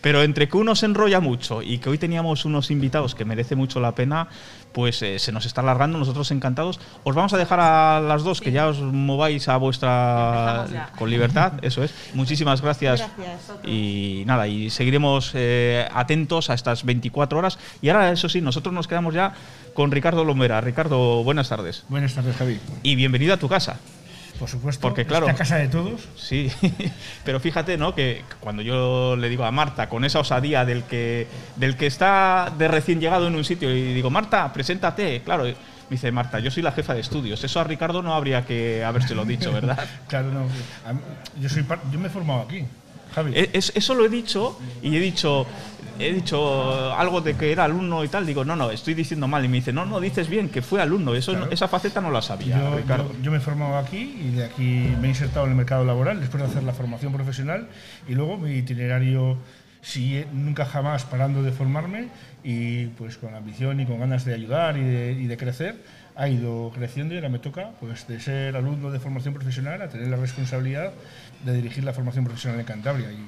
[0.00, 3.56] Pero entre que uno se enrolla mucho y que hoy teníamos unos invitados que merece
[3.56, 4.28] mucho la pena,
[4.72, 6.80] pues eh, se nos está alargando, nosotros encantados.
[7.04, 11.54] Os vamos a dejar a las dos que ya os mováis a vuestra con libertad,
[11.62, 11.92] eso es.
[12.14, 13.00] Muchísimas gracias.
[13.00, 13.66] Gracias.
[13.66, 17.58] Y nada, y seguiremos eh, atentos a estas 24 horas.
[17.82, 19.34] Y ahora, eso sí, nosotros nos quedamos ya
[19.74, 20.60] con Ricardo Lomera.
[20.60, 21.84] Ricardo, buenas tardes.
[21.88, 22.60] Buenas tardes, Javi.
[22.82, 23.78] Y bienvenido a tu casa.
[24.38, 24.80] Por supuesto.
[24.80, 26.00] Porque claro, Esta casa de todos.
[26.16, 26.50] Sí,
[27.24, 27.94] pero fíjate, ¿no?
[27.94, 32.52] Que cuando yo le digo a Marta, con esa osadía del que, del que está
[32.56, 35.44] de recién llegado en un sitio, y digo, Marta, preséntate, claro.
[35.44, 37.42] Me dice Marta, yo soy la jefa de estudios.
[37.42, 39.88] Eso a Ricardo no habría que habérselo dicho, ¿verdad?
[40.08, 40.46] Claro, no.
[41.40, 42.64] Yo, soy par- yo me he formado aquí,
[43.14, 43.32] Javi.
[43.34, 45.46] E- es- eso lo he dicho y he dicho,
[45.98, 48.26] he dicho algo de que era alumno y tal.
[48.26, 49.44] Digo, no, no, estoy diciendo mal.
[49.44, 51.14] Y me dice, no, no, dices bien, que fue alumno.
[51.14, 51.52] Eso, no- Claro.
[51.52, 53.12] esa faceta no la sabía, Yo, Ricardo.
[53.14, 55.84] yo- yo me he formado aquí y de aquí me he insertado en el mercado
[55.84, 57.68] laboral después de hacer la formación profesional
[58.08, 59.36] y luego mi itinerario
[59.80, 62.08] sigue nunca jamás parando de formarme
[62.42, 65.76] y pues con ambición y con ganas de ayudar y de, y de crecer
[66.16, 69.88] ha ido creciendo y ahora me toca pues de ser alumno de formación profesional a
[69.88, 70.90] tener la responsabilidad
[71.44, 73.18] de dirigir la formación profesional en Cantabria y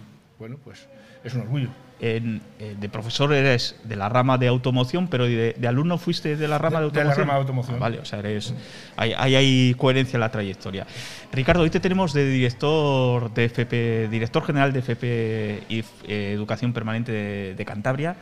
[0.41, 0.87] bueno pues
[1.23, 1.69] es un orgullo.
[2.03, 6.35] En- eh, de profesor eres de la rama de automoción, pero de, de alumno fuiste
[6.37, 7.27] de la rama de, De- de la automoción.
[7.27, 7.77] rama de automoción.
[7.77, 8.55] Ah, vale, o sea, eres,
[8.97, 10.87] hay, hay, hay coherencia en la trayectoria.
[11.33, 16.73] Ricardo, hoy te tenemos de director de FP, director general de FP y eh, Educación
[16.73, 18.17] Permanente de, de Cantabria.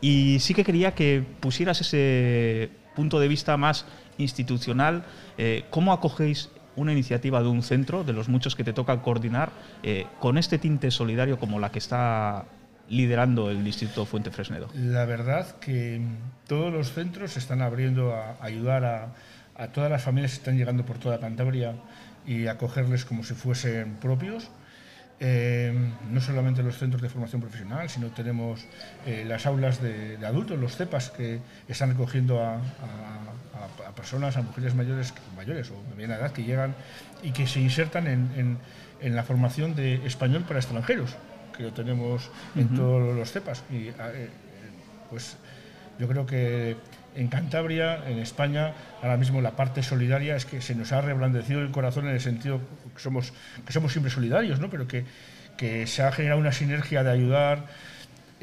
[0.00, 3.84] Y sí que quería que pusieras ese punto de vista más
[4.18, 5.04] institucional.
[5.38, 9.50] eh, ¿Cómo acogéis una iniciativa de un centro, de los muchos que te toca coordinar,
[9.82, 12.46] eh, con este tinte solidario como la que está
[12.92, 14.68] liderando el Instituto Fuente Fresnedo?
[14.74, 16.00] La verdad que
[16.46, 18.84] todos los centros se están abriendo a ayudar
[19.56, 21.74] a, todas las familias que están llegando por toda Cantabria
[22.26, 24.50] y acogerles como si fuesen propios.
[25.24, 25.72] Eh,
[26.10, 28.66] no solamente los centros de formación profesional, sino tenemos
[29.06, 31.38] eh, las aulas de, adultos, los CEPAS, que
[31.68, 32.60] están recogiendo a,
[33.94, 36.74] personas, a mujeres mayores, mayores o de mediana edad que llegan
[37.22, 41.16] y que se insertan en la formación de español para extranjeros,
[41.66, 43.64] que tenemos en todos los CEPAS.
[43.70, 44.28] Y, eh, eh,
[45.10, 45.36] pues
[45.98, 46.76] yo creo que
[47.14, 48.72] en Cantabria, en España,
[49.02, 52.20] ahora mismo la parte solidaria es que se nos ha reblandecido el corazón en el
[52.20, 52.60] sentido
[52.94, 53.32] que somos,
[53.66, 54.70] que somos siempre solidarios, ¿no?
[54.70, 55.04] pero que,
[55.58, 57.66] que se ha generado una sinergia de ayudar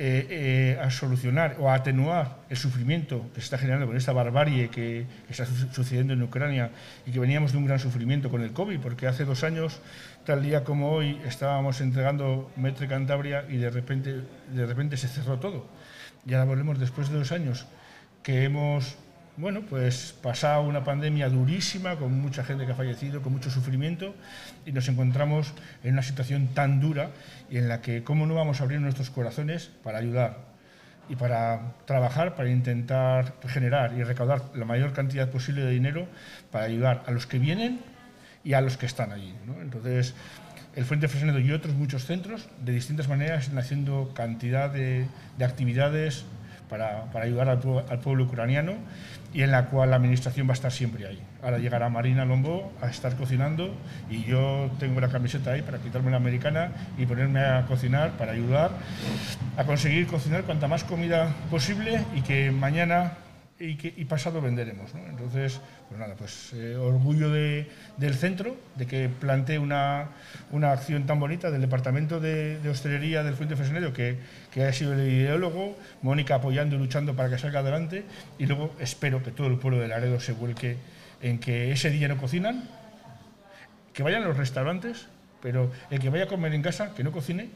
[0.02, 4.14] eh, eh, a solucionar o a atenuar el sufrimiento que se está generando con esta
[4.14, 6.70] barbarie que, que está su- sucediendo en Ucrania
[7.06, 9.82] y que veníamos de un gran sufrimiento con el COVID, porque hace dos años,
[10.30, 14.22] tal día como hoy, estábamos entregando Metre Cantabria y de repente,
[14.54, 15.66] de repente se cerró todo.
[16.24, 17.66] Y ahora volvemos después de dos años
[18.22, 18.96] que hemos
[19.38, 24.14] bueno, pues pasado una pandemia durísima, con mucha gente que ha fallecido, con mucho sufrimiento,
[24.68, 25.52] y nos encontramos
[25.84, 27.10] en una situación tan dura
[27.50, 30.38] y en la que cómo no vamos a abrir nuestros corazones para ayudar.
[31.10, 36.06] y para trabajar, para intentar generar y recaudar la mayor cantidad posible de dinero
[36.52, 37.80] para ayudar a los que vienen
[38.50, 39.32] y a los que están allí.
[39.46, 39.62] ¿no?
[39.62, 40.16] Entonces,
[40.76, 45.06] el Fuente Fresnedo y otros muchos centros, de distintas maneras, están haciendo cantidad de,
[45.38, 46.26] de actividades
[46.68, 48.74] para, para ayudar al, al pueblo ucraniano
[49.36, 51.22] y en la cual la administración va a estar siempre ahí.
[51.44, 53.72] Ahora llegará Marina Lombó a estar cocinando
[54.10, 58.32] y yo tengo la camiseta ahí para quitarme la americana y ponerme a cocinar para
[58.32, 58.72] ayudar
[59.58, 63.14] a conseguir cocinar cuanta más comida posible y que mañana
[63.60, 64.94] y, pasado venderemos.
[64.96, 65.06] ¿no?
[65.08, 65.60] Entonces,
[65.90, 67.68] pues nada, pues eh, orgullo de-
[67.98, 70.08] del centro, de que plantee una,
[70.52, 74.18] una acción tan bonita del Departamento de, de Hostelería del Fuente Fresnedo, que,
[74.52, 78.06] que ha sido el ideólogo, Mónica apoyando y luchando para que salga adelante,
[78.38, 80.78] y luego espero que todo el pueblo de Laredo se vuelque
[81.22, 82.64] en que ese día no cocinan,
[83.94, 85.08] que vayan a los restaurantes,
[85.42, 87.50] pero el que vaya a comer en casa, que no cocine,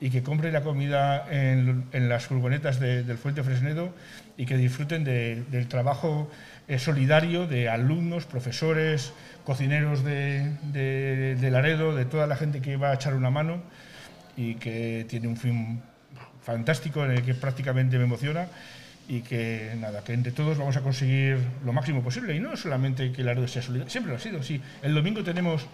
[0.00, 3.94] y que compre la comida en, en las furgonetas de- del Fuente Fresnedo
[4.36, 6.30] y que disfruten de- del trabajo
[6.68, 9.12] eh, solidario de alumnos, profesores,
[9.44, 13.60] cocineros de, Laredo, de toda la gente que va a echar una mano
[14.36, 15.82] y que tiene un fin
[16.42, 18.46] fantástico en el que prácticamente me emociona
[19.08, 22.34] y que nada, que entre todos vamos a conseguir lo máximo posible.
[22.34, 24.62] Y no solamente que Laredo sea solidario, siempre lo ha sido, sí.
[24.82, 25.66] El domingo tenemos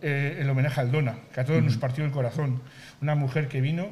[0.00, 2.62] eh, el homenaje a Aldona, que a todos nos partió el corazón,
[3.00, 3.88] una mujer que vino,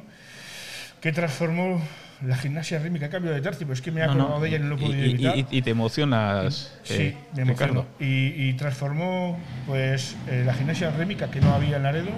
[1.00, 1.80] que transformó
[2.26, 4.48] la gimnasia rítmica, cambio de tercio, pero es que me ha No, no, acordado de
[4.48, 5.36] ella y no lo he podido evitar.
[5.36, 7.86] y- y te emocionas, Sí, eh, me emociono.
[8.00, 12.10] Y, y transformó pues, eh, la gimnasia rítmica que no había en Laredo.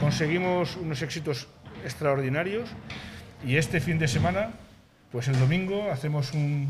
[0.00, 1.48] Conseguimos unos éxitos
[1.84, 2.68] extraordinarios
[3.46, 4.50] y este fin de semana,
[5.10, 6.68] pues el domingo, hacemos un,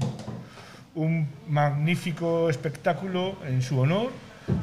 [0.94, 4.12] un magnífico espectáculo en su honor.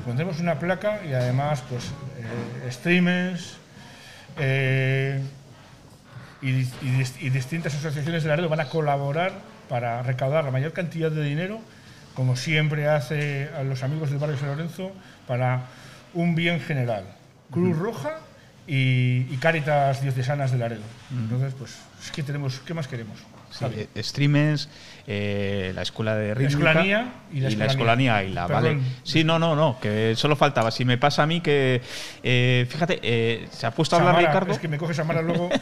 [0.05, 3.57] Pondremos una placa y además pues, eh, streamers
[4.37, 5.21] eh,
[6.41, 9.33] y, dis- y dis- y distintas asociaciones de Laredo van a colaborar
[9.69, 11.59] para recaudar la mayor cantidad de dinero,
[12.13, 14.91] como siempre hace a los amigos del barrio San Lorenzo,
[15.27, 15.63] para
[16.13, 17.03] un bien general.
[17.51, 18.17] Cruz Roja
[18.67, 20.83] y, y Cáritas Diocesanas de Laredo.
[21.11, 23.17] Entonces, pues, es que tenemos, ¿qué más queremos?
[23.97, 24.69] Streamers,
[25.07, 27.71] eh, la escuela de rítmica Escolanía y la Escolanía.
[27.71, 28.69] escolanía Águila, vale.
[28.69, 28.85] Perdón.
[29.03, 30.71] Sí, no, no, no, que solo faltaba.
[30.71, 31.81] Si me pasa a mí que,
[32.23, 34.51] eh, fíjate, eh, se ha puesto a hablar Ricardo.
[34.51, 35.49] Es que me coge Samara luego.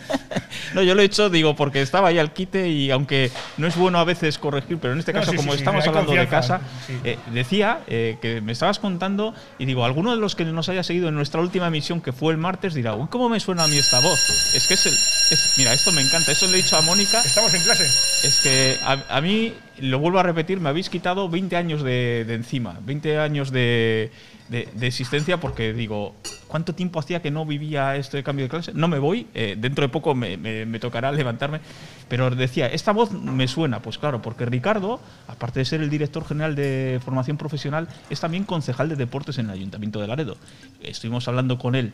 [0.75, 3.75] No, yo lo he hecho, digo, porque estaba ahí al quite y aunque no es
[3.75, 6.27] bueno a veces corregir, pero en este No, caso, sí, como sí, estamos hablando de
[6.27, 6.61] casa,
[7.03, 10.81] eh, decía eh, que me estabas contando y digo, alguno de los que nos haya
[10.83, 13.67] seguido en nuestra última emisión, que fue el martes, dirá, uy, ¿cómo me suena a
[13.67, 14.19] mí esta voz?
[14.55, 14.93] Es que es el.
[14.93, 17.21] es- mira, esto me encanta, eso le he dicho a Mónica.
[17.21, 17.82] Estamos en clase.
[17.83, 22.23] Es que a, a mí, lo vuelvo a repetir, me habéis quitado 20 años de,
[22.25, 24.11] de encima, 20 años de,
[24.49, 26.15] de- de existencia, porque digo,
[26.47, 28.71] ¿cuánto tiempo hacía que no vivía esto de cambio de clase?
[28.73, 31.59] No me voy, eh, dentro de poco me, me- me tocará levantarme,
[32.07, 36.25] pero decía, esta voz me suena, pues claro, porque Ricardo, aparte de ser el director
[36.25, 40.37] general de formación profesional, es también concejal de deportes en el Ayuntamiento de Laredo.
[40.81, 41.91] Estuvimos hablando con él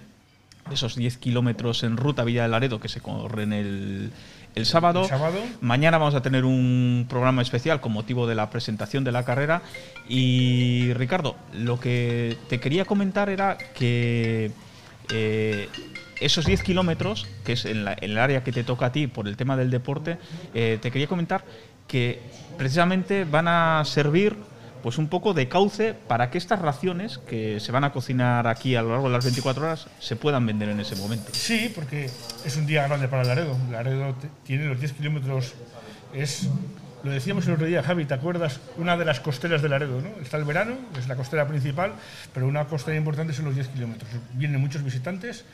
[0.72, 4.12] esos 10 kilómetros en ruta Villa de Laredo que se corren el,
[4.56, 5.04] el sábado.
[5.04, 5.38] El sábado.
[5.62, 9.62] Mañana vamos a tener un programa especial con motivo de la presentación de la carrera.
[10.08, 14.52] Y Ricardo, lo que te quería comentar era que
[15.12, 15.70] eh,
[16.20, 19.08] esos 10 kilómetros, que es en, la- en el área que te toca a ti
[19.08, 20.18] por el tema del deporte,
[20.54, 21.44] eh, te quería comentar
[21.88, 22.20] que
[22.58, 24.36] precisamente van a servir
[24.82, 28.76] pues un poco de cauce para que estas raciones que se van a cocinar aquí
[28.76, 31.32] a lo largo de las 24 horas se puedan vender en ese momento.
[31.34, 32.10] Sí, porque
[32.46, 33.58] es un día grande para Laredo.
[33.72, 35.54] Laredo tiene los 10 kilómetros.
[36.14, 36.48] Es,
[37.04, 38.60] lo decíamos el otro día, Javi, ¿te acuerdas?
[38.78, 40.10] Una de las costeras de Laredo, ¿no?
[40.22, 41.94] Está el verano, es la costera principal,
[42.34, 44.10] pero una costera importante son los 10 kilómetros.
[44.34, 45.46] Vienen muchos visitantes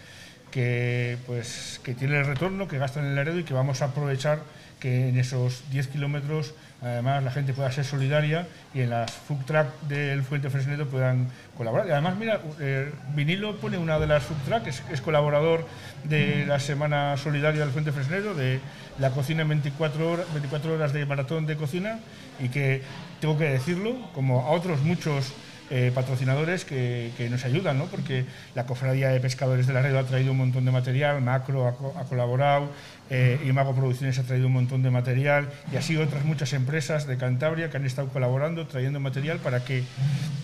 [0.52, 4.39] que, pues, que tienen el retorno, que gastan en Laredo y que vamos a aprovechar
[4.85, 9.43] que en esos 10 kilómetros además la gente pueda ser solidaria y en las food
[9.43, 11.87] truck del Fuente Fresnedo puedan colaborar.
[11.87, 15.65] Y además, mira, eh, Vinilo pone una de las food truck, es, es colaborador
[16.03, 18.59] de la Semana Solidaria del Fuente Fresnedo, de
[18.99, 21.97] la cocina en 24 horas, 24 horas de maratón de cocina
[22.39, 22.83] y que
[23.21, 25.33] tengo que decirlo, como a otros muchos
[25.69, 27.85] eh, patrocinadores que, que nos ayudan, ¿no?
[27.85, 31.67] porque la Cofradía de Pescadores de la Red ha traído un montón de material, Macro
[31.67, 32.69] ha, ha colaborado,
[33.09, 37.17] eh, Imago Producciones ha traído un montón de material y así otras muchas empresas de
[37.17, 39.83] Cantabria que han estado colaborando, trayendo material para que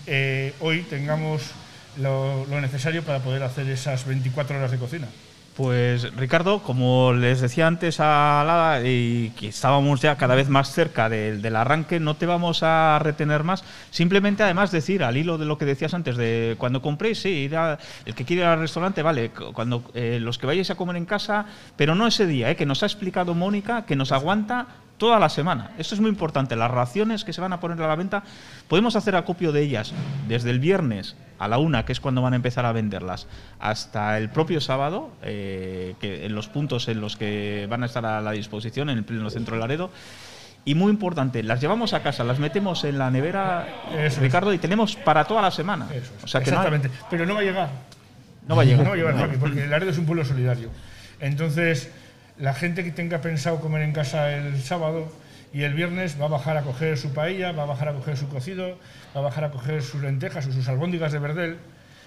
[0.06, 1.52] eh, hoy tengamos
[1.98, 5.08] lo necesario para poder hacer esas 24 horas de cocina.
[5.56, 10.72] Pues Ricardo, como les decía antes a Lada y que estábamos ya cada vez más
[10.72, 13.62] cerca del, del arranque, no te vamos a retener más.
[13.90, 17.56] Simplemente además decir, al hilo de lo que decías antes, de cuando compréis, sí, ir
[17.56, 20.74] a- el que quiere ir al restaurante, vale, cu- cuando eh, los que vayáis a
[20.74, 21.44] comer en casa,
[21.76, 24.68] pero no ese día, eh, que nos ha explicado Mónica, que nos aguanta
[25.02, 25.72] toda la semana.
[25.78, 26.54] Esto es muy importante.
[26.54, 28.22] Las raciones que se van a poner a la venta,
[28.68, 29.92] podemos hacer acopio de ellas
[30.28, 33.26] desde el viernes a la una, que es cuando van a empezar a venderlas,
[33.58, 38.06] hasta el propio sábado, eh, que en los puntos en los que van a estar
[38.06, 39.90] a la disposición, en el pleno centro de Laredo.
[40.64, 44.18] Y muy importante, las llevamos a casa, las metemos en la nevera, Eso es.
[44.18, 45.88] Ricardo, y tenemos para toda la semana.
[46.22, 46.90] O sea que no hay- Exactamente.
[47.10, 47.68] Pero no va a llegar.
[48.46, 48.84] No va a llegar.
[48.84, 49.38] No va a llegar, No.
[49.40, 50.68] Porque Laredo es un pueblo solidario.
[51.18, 51.90] Entonces,
[52.42, 55.06] la gente que tenga pensado comer en casa el sábado
[55.54, 58.16] y el viernes va a bajar a coger su paella, va a bajar a coger
[58.16, 58.78] su cocido,
[59.14, 61.58] va a bajar a coger sus lentejas o sus albóndigas de verdel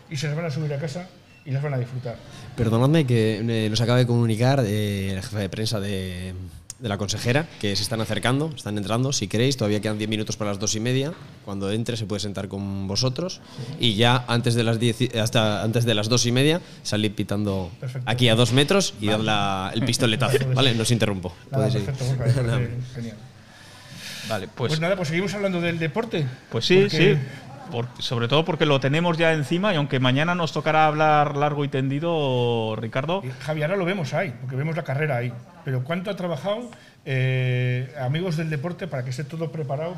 [0.10, 1.08] y se las van a subir a casa
[1.46, 2.18] y las van a disfrutar.
[2.58, 6.34] Perdonadme que eh, nos acaba de comunicar eh, la jefa de prensa de,
[6.80, 9.14] de la consejera que se están acercando, están entrando.
[9.14, 11.14] Si queréis, todavía quedan 10 minutos para las dos y media.
[11.46, 13.40] Cuando entre se puede sentar con vosotros
[13.80, 17.14] y ya antes de las 10 y- hasta antes de las dos y media salir
[17.16, 18.10] pitando Perfecto.
[18.10, 20.38] aquí a dos metros y dar la- el pistoletazo.
[20.54, 21.34] vale, no os interrumpo.
[21.52, 22.42] Nada, perfecto, parece
[22.94, 23.16] genial.
[24.28, 26.26] Vale, Pues, pues, nada, pues seguimos hablando del deporte.
[26.50, 27.16] pues sí, sí.
[27.72, 31.66] Por- sobre todo porque lo tenemos ya encima y aunque mañana nos tocará hablar largo
[31.66, 35.34] y tendido, Ricardo, Javi, ahora lo vemos ahí, porque vemos la carrera ahí.
[35.64, 36.70] Pero ¿cuánto ha trabajado
[37.06, 39.96] eh, amigos del deporte para que esté todo preparado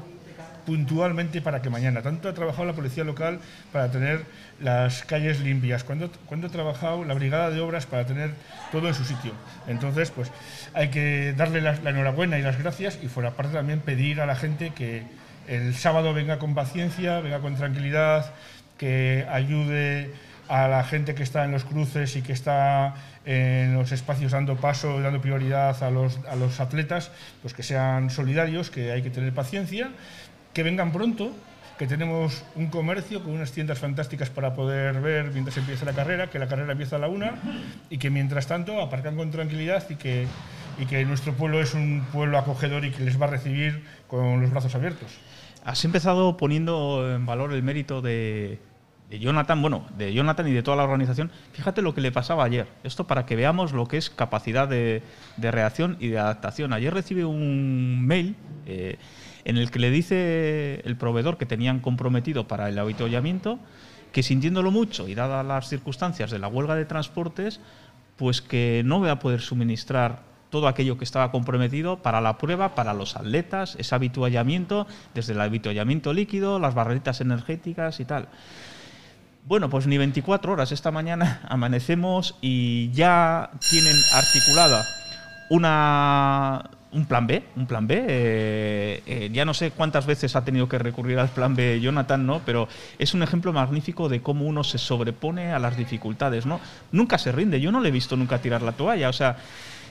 [0.66, 2.02] puntualmente para que mañana?
[2.02, 3.40] ¿Tanto ha trabajado la policía local
[3.72, 4.26] para tener
[4.60, 5.84] las calles limpias?
[5.84, 8.32] ¿Cuánto, cuánto ha trabajado la brigada de obras para tener
[8.72, 9.32] todo en su sitio?
[9.68, 10.32] Entonces, pues
[10.74, 14.26] hay que darle la, la enhorabuena y las gracias y fuera parte también pedir a
[14.26, 15.04] la gente que
[15.48, 18.34] el sábado venga con paciencia, venga con tranquilidad,
[18.78, 20.12] que ayude
[20.48, 22.96] a la gente que está en los cruces y que está
[23.26, 27.12] en los espacios dando paso, dando prioridad a los, a los atletas,
[27.42, 29.90] pues que sean solidarios, que hay que tener paciencia,
[30.54, 31.34] que vengan pronto,
[31.78, 36.30] que tenemos un comercio con unas tiendas fantásticas para poder ver mientras empieza la carrera,
[36.30, 37.36] que la carrera empieza a la una
[37.90, 40.28] y que mientras tanto aparcan con tranquilidad y que,
[40.80, 44.42] y que nuestro pueblo es un pueblo acogedor y que les va a recibir con
[44.42, 45.20] los brazos abiertos.
[45.68, 48.58] Has empezado poniendo en valor el mérito de,
[49.12, 51.30] Jonathan, bueno, de Jonathan y de toda la organización.
[51.52, 52.68] Fíjate lo que le pasaba ayer.
[52.86, 55.04] Esto para que veamos lo que es capacidad de,
[55.36, 56.72] de reacción y de adaptación.
[56.72, 58.98] Ayer recibe un mail eh,
[59.44, 63.60] en el que le dice el proveedor que tenían comprometido para el avituallamiento
[64.14, 67.60] que sintiéndolo mucho y dadas las circunstancias de la huelga de transportes,
[68.16, 72.76] pues que no va a poder suministrar todo aquello que estaba comprometido para la prueba,
[72.76, 78.28] para los atletas, ese habituallamiento, desde el habituallamiento líquido, las barreritas energéticas y tal.
[79.48, 80.72] Bueno, pues ni 24 horas.
[80.74, 84.86] Esta mañana amanecemos y ya tienen articulada
[85.50, 88.06] una, un plan B, un plan B.
[88.08, 92.26] eh, eh, ya no sé cuántas veces ha tenido que recurrir al plan B Jonathan,
[92.26, 92.42] ¿no?
[92.46, 92.68] Pero
[93.00, 96.60] es un ejemplo magnífico de cómo uno se sobrepone a las dificultades, ¿no?
[96.92, 97.62] Nunca se rinde.
[97.62, 99.08] Yo no le he visto nunca tirar la toalla.
[99.08, 99.38] O sea,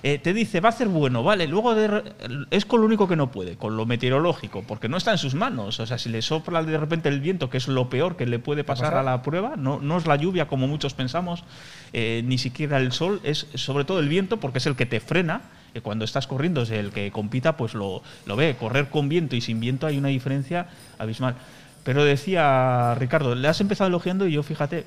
[0.03, 2.03] eh, te dice, va a ser bueno, vale, luego de
[2.51, 5.35] es con lo único que no puede, con lo meteorológico, porque no está en sus
[5.35, 5.81] manos.
[5.81, 8.39] O sea, si le sopla de repente el viento, que es lo peor que le
[8.39, 8.99] puede pasar pasar?
[8.99, 11.45] a la prueba, no, no es la lluvia como muchos pensamos,
[11.93, 15.01] eh, ni siquiera el sol, es sobre todo el viento, porque es el que te
[15.01, 15.43] frena.
[15.73, 18.57] que cuando estás corriendo, es el que compita, pues lo, lo ve.
[18.59, 20.69] Correr con viento y sin viento hay una diferencia
[20.99, 21.37] abismal.
[21.85, 24.85] Pero decía Ricardo, le has empezado elogiando y yo, fíjate,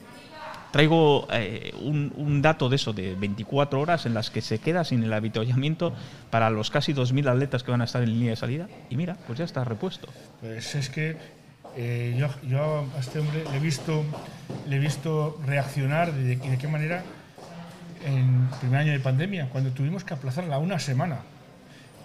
[0.72, 5.04] traigo eh, un, dato de eso, de 24 horas en las que se queda sin
[5.04, 5.94] el habituallamiento
[6.30, 8.68] para los casi 2.000 atletas que van a estar en línea de salida.
[8.90, 10.08] Y mira, pues ya está repuesto.
[10.42, 11.18] Pues es que
[11.76, 14.04] eh, yo, a este hombre le he visto,
[14.68, 17.04] le he visto reaccionar de, y de qué manera
[18.06, 21.20] en el primer año de pandemia, cuando tuvimos que aplazarla una semana.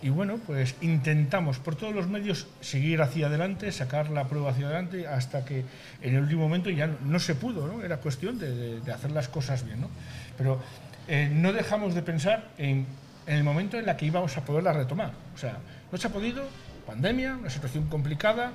[0.05, 4.66] Y bueno, pues intentamos por todos los medios seguir hacia adelante, sacar la prueba hacia
[4.66, 5.64] adelante, hasta que
[6.02, 7.82] en el último momento ya no, se pudo, ¿no?
[7.82, 9.89] Era cuestión de, hacer las cosas bien, ¿no?
[10.36, 10.60] Pero
[11.09, 12.85] eh, no dejamos de pensar en,
[13.26, 15.12] en el momento en la que íbamos a poderla retomar.
[15.35, 15.56] O sea,
[15.90, 16.44] no se ha podido,
[16.86, 18.52] pandemia, una situación complicada,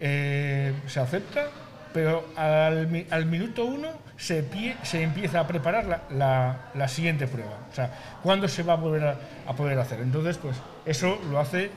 [0.00, 1.50] eh, se acepta,
[1.96, 7.56] pero al, mi- al minuto uno se, pie- se empieza a preparar la, siguiente prueba.
[7.72, 7.90] O sea,
[8.22, 9.16] ¿cuándo se va a volver
[9.48, 10.00] a, poder hacer?
[10.00, 11.70] Entonces, pues eso lo hace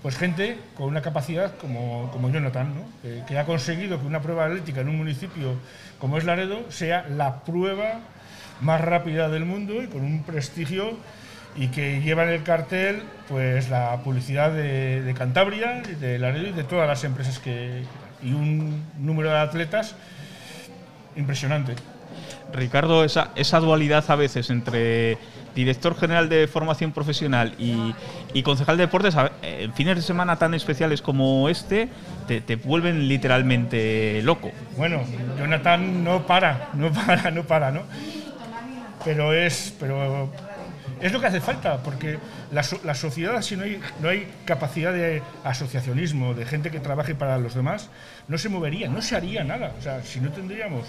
[0.00, 2.80] pues gente con una capacidad como, como Jonathan, ¿no?
[3.02, 5.56] que, que ha conseguido que una prueba atlética en un municipio
[5.98, 8.00] como es Laredo sea la prueba
[8.62, 10.96] más rápida del mundo y con un prestigio
[11.54, 16.64] y que lleva en el cartel pues la publicidad de Cantabria, de Laredo y de
[16.64, 17.82] todas las empresas que
[18.22, 19.94] y un número de atletas
[21.16, 21.74] impresionante.
[22.52, 25.18] Ricardo, esa, esa dualidad a veces entre
[25.54, 27.94] director general de formación profesional y,
[28.34, 31.88] y concejal de deportes, en fines de semana tan especiales como este,
[32.28, 34.52] te, te vuelven literalmente loco.
[34.76, 35.02] Bueno,
[35.38, 37.82] Jonathan no para, no para, no para, ¿no?
[39.04, 40.30] Pero es, pero
[41.00, 42.18] es lo que hace falta, porque
[42.52, 46.80] la, so- la sociedad, si no hay, no hay capacidad de asociacionismo, de gente que
[46.80, 47.90] trabaje para los demás,
[48.28, 49.72] no se movería, no se haría nada.
[49.78, 50.86] O sea, si no tendríamos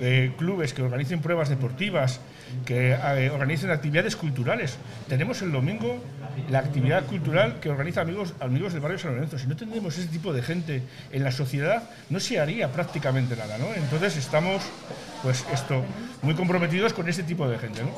[0.00, 2.20] eh, clubes que organicen pruebas deportivas,
[2.64, 4.76] que eh, organicen actividades culturales.
[5.08, 6.02] Tenemos el domingo
[6.48, 9.38] la actividad cultural que organiza amigos, amigos del barrio San Lorenzo.
[9.38, 10.82] Si no tendríamos ese tipo de gente
[11.12, 13.66] en la sociedad, no se haría prácticamente nada, ¿no?
[13.74, 14.62] Entonces estamos,
[15.22, 15.84] pues esto,
[16.22, 17.90] muy comprometidos con este tipo de gente, ¿no?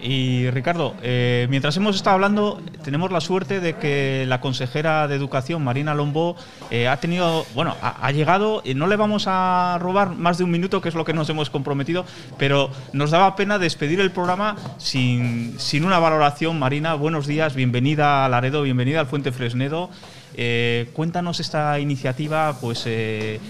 [0.00, 5.16] Y Ricardo, eh, mientras hemos estado hablando, tenemos la suerte de que la consejera de
[5.16, 6.36] Educación, Marina Lombó,
[6.70, 10.50] eh, ha tenido, bueno, ha, ha llegado, no le vamos a robar más de un
[10.50, 12.04] minuto, que es lo que nos hemos comprometido,
[12.38, 16.58] pero nos daba pena despedir el programa sin, sin una valoración.
[16.58, 19.90] Marina, buenos días, bienvenida a Laredo, bienvenida al Fuente Fresnedo.
[20.40, 23.40] Eh, cuéntanos esta iniciativa, pues, eh,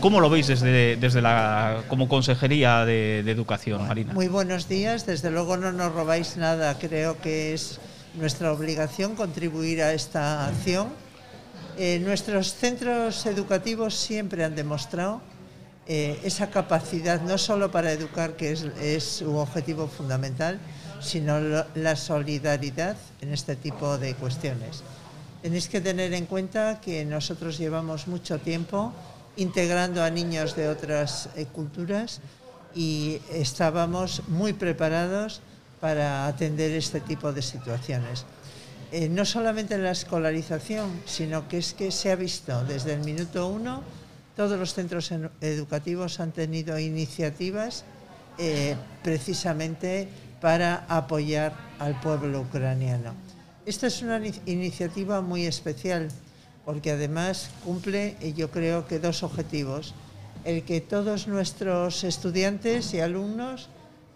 [0.00, 4.12] ¿cómo lo veis desde, desde la, como Consejería de, de Educación, Marina?
[4.12, 7.80] Muy buenos días, desde luego no nos robáis nada, creo que es
[8.14, 10.88] nuestra obligación contribuir a esta acción.
[11.78, 15.22] Eh, nuestros centros educativos siempre han demostrado
[15.88, 20.58] eh, esa capacidad, no solo para educar, que es, es su objetivo fundamental,
[21.00, 24.82] sino lo- la solidaridad en este tipo de cuestiones.
[25.44, 28.94] Tenéis que tener en cuenta que nosotros llevamos mucho tiempo
[29.36, 32.20] integrando a niños de otras eh, culturas
[32.74, 35.42] y estábamos muy preparados
[35.82, 38.24] para atender este tipo de situaciones.
[38.90, 43.00] Eh, no solamente en la escolarización, sino que es que se ha visto desde el
[43.04, 43.82] minuto uno,
[44.36, 47.84] todos los centros en- educativos han tenido iniciativas
[48.38, 50.08] eh, precisamente
[50.40, 53.12] para apoyar al pueblo ucraniano.
[53.66, 56.08] Esta es una ni- iniciativa muy especial
[56.64, 59.94] porque además cumple, eh, yo creo que dos objetivos.
[60.44, 63.68] El que todos nuestros estudiantes y alumnos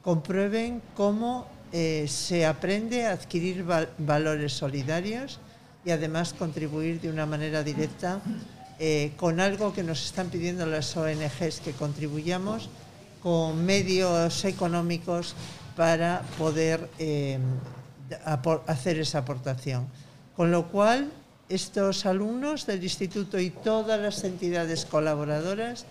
[0.02, 5.38] comprueben cómo eh, se aprende a adquirir val- valores solidarios
[5.84, 8.20] y además contribuir de una manera directa
[8.78, 12.68] eh, con algo que nos están pidiendo las ONGs que contribuyamos
[13.22, 15.34] con medios económicos
[15.76, 16.88] para poder
[18.66, 19.86] hacer esa aportación.
[20.36, 21.10] Con lo cual,
[21.48, 25.86] estos alumnos del instituto y todas las entidades colaboradoras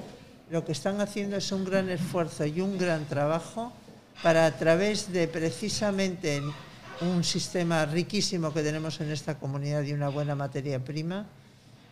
[0.50, 3.74] lo que están haciendo es un gran esfuerzo y un gran trabajo
[4.24, 6.42] para a través de precisamente
[7.02, 11.26] un sistema riquísimo que tenemos en esta comunidad y una buena materia prima,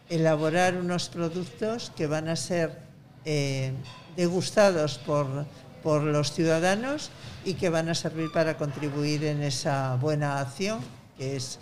[0.10, 2.80] elaborar unos productos que van a ser
[3.26, 3.73] eh,
[4.15, 5.45] degustados por,
[5.86, 7.12] por los ciudadanos
[7.45, 10.80] y que van a servir para contribuir en esa buena acción,
[11.16, 11.60] que es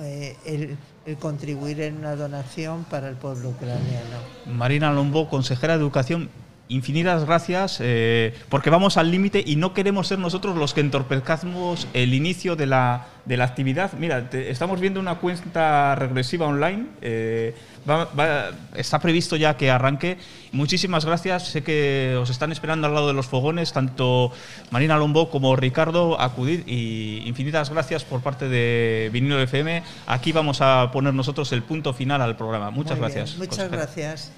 [0.00, 4.18] eh, el, el contribuir en una donación para el pueblo ucraniano.
[4.46, 6.30] Marina Lombó, consejera de Educación,
[6.68, 11.86] infinitas gracias, eh, porque vamos al límite y no queremos ser nosotros los que entorpezcamos
[11.92, 13.92] el inicio de la, de la actividad.
[13.92, 17.54] Mira, te- estamos viendo una cuenta regresiva online, eh,
[17.88, 20.16] va- va- está previsto ya que arranque.
[20.52, 24.32] Muchísimas gracias, sé que os están esperando al lado de los fogones, tanto
[24.70, 29.82] Marina Lombó como Ricardo, acudir y infinitas gracias por parte de Vinilo FM.
[30.06, 32.70] Aquí vamos a poner nosotros el punto final al programa.
[32.70, 33.36] Muchas Muy bien, gracias.
[33.38, 33.76] Muchas consejera.
[33.82, 34.32] gracias.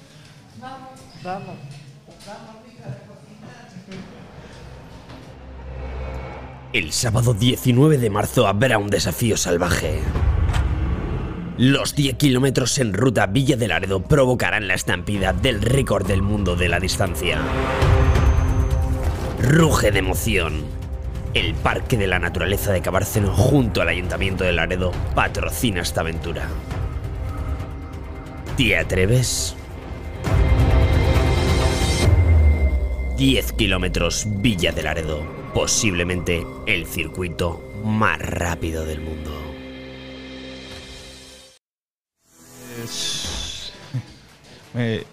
[1.23, 1.76] Vamos.
[6.73, 10.01] El sábado 19 de marzo habrá un desafío salvaje.
[11.57, 16.57] Los 10 kilómetros en ruta Villa de Laredo provocarán la estampida del récord del mundo
[16.57, 17.39] de la distancia.
[19.41, 20.65] Ruge de emoción.
[21.35, 26.49] El Parque de la Naturaleza de Cabárceno junto al Ayuntamiento de Laredo patrocina esta aventura.
[28.57, 29.57] ¿Te atreves?
[33.17, 39.33] 10 kilómetros Villa de Laredo, posiblemente el circuito más rápido del mundo.
[44.75, 45.05] Eh,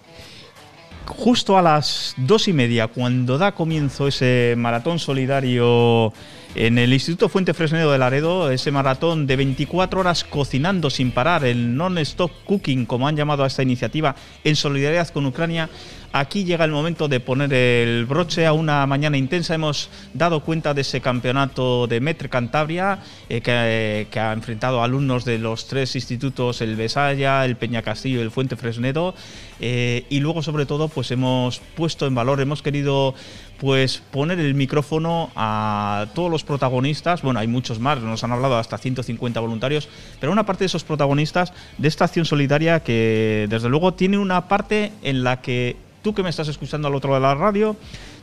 [1.06, 6.12] justo a las dos y media, cuando da comienzo ese maratón solidario
[6.54, 11.44] en el Instituto Fuente Fresnedo de Laredo, ese maratón de 24 horas cocinando sin parar,
[11.44, 15.68] el non-stop cooking, como han llamado a esta iniciativa, en solidaridad con Ucrania,
[16.14, 19.54] aquí llega el momento de poner el broche a una mañana intensa.
[19.54, 25.24] Hemos dado cuenta de ese campeonato de Metre Cantabria eh, que, que ha enfrentado alumnos
[25.24, 29.14] de los tres institutos, el Besaya, el Peña Castillo y el Fuente Fresnedo.
[29.60, 33.14] Eh, y luego, sobre todo, pues hemos puesto en valor, hemos querido
[33.58, 38.58] pues poner el micrófono a todos los protagonistas, bueno, hay muchos más, nos han hablado
[38.58, 39.88] hasta 150 voluntarios,
[40.20, 44.48] pero una parte de esos protagonistas de esta acción solidaria que desde luego tiene una
[44.48, 47.76] parte en la que tú que me estás escuchando al otro lado de la radio,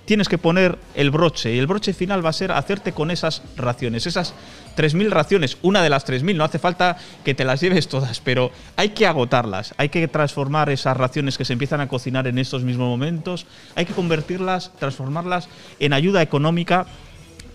[0.05, 3.41] tienes que poner el broche y el broche final va a ser hacerte con esas
[3.57, 4.33] raciones, esas
[4.77, 8.51] 3.000 raciones, una de las 3.000, no hace falta que te las lleves todas, pero
[8.77, 12.63] hay que agotarlas, hay que transformar esas raciones que se empiezan a cocinar en estos
[12.63, 15.49] mismos momentos, hay que convertirlas, transformarlas
[15.79, 16.85] en ayuda económica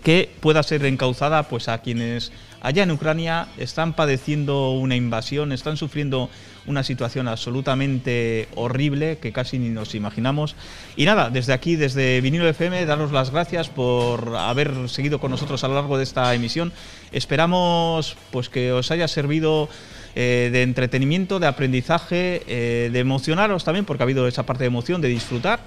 [0.03, 2.31] que pueda ser encauzada pues a quienes
[2.61, 6.29] allá en Ucrania están padeciendo una invasión, están sufriendo
[6.67, 10.55] una situación absolutamente horrible que casi ni nos imaginamos.
[10.95, 15.63] Y nada, desde aquí, desde Vinilo FM, daros las gracias por haber seguido con nosotros
[15.63, 16.73] a lo largo de esta emisión.
[17.11, 19.69] Esperamos pues que os haya servido
[20.15, 24.67] eh, de entretenimiento, de aprendizaje, eh, de emocionaros también, porque ha habido esa parte de
[24.67, 25.59] emoción, de disfrutar.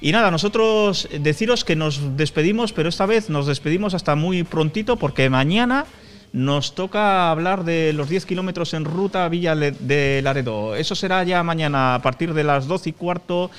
[0.00, 4.96] Y nada, nosotros deciros que nos despedimos, pero esta vez nos despedimos hasta muy prontito,
[4.96, 5.84] porque mañana
[6.32, 10.76] nos toca hablar de los 10 kilómetros en ruta Villa de Laredo.
[10.76, 13.50] Eso será ya mañana a partir de las 12 y cuarto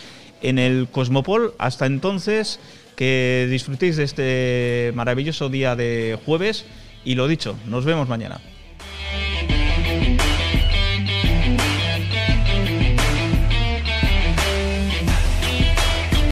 [0.42, 1.54] en el Cosmopol.
[1.58, 2.60] Hasta entonces,
[2.96, 6.66] que disfrutéis de este maravilloso día de jueves.
[7.04, 8.40] Y lo dicho, nos vemos mañana.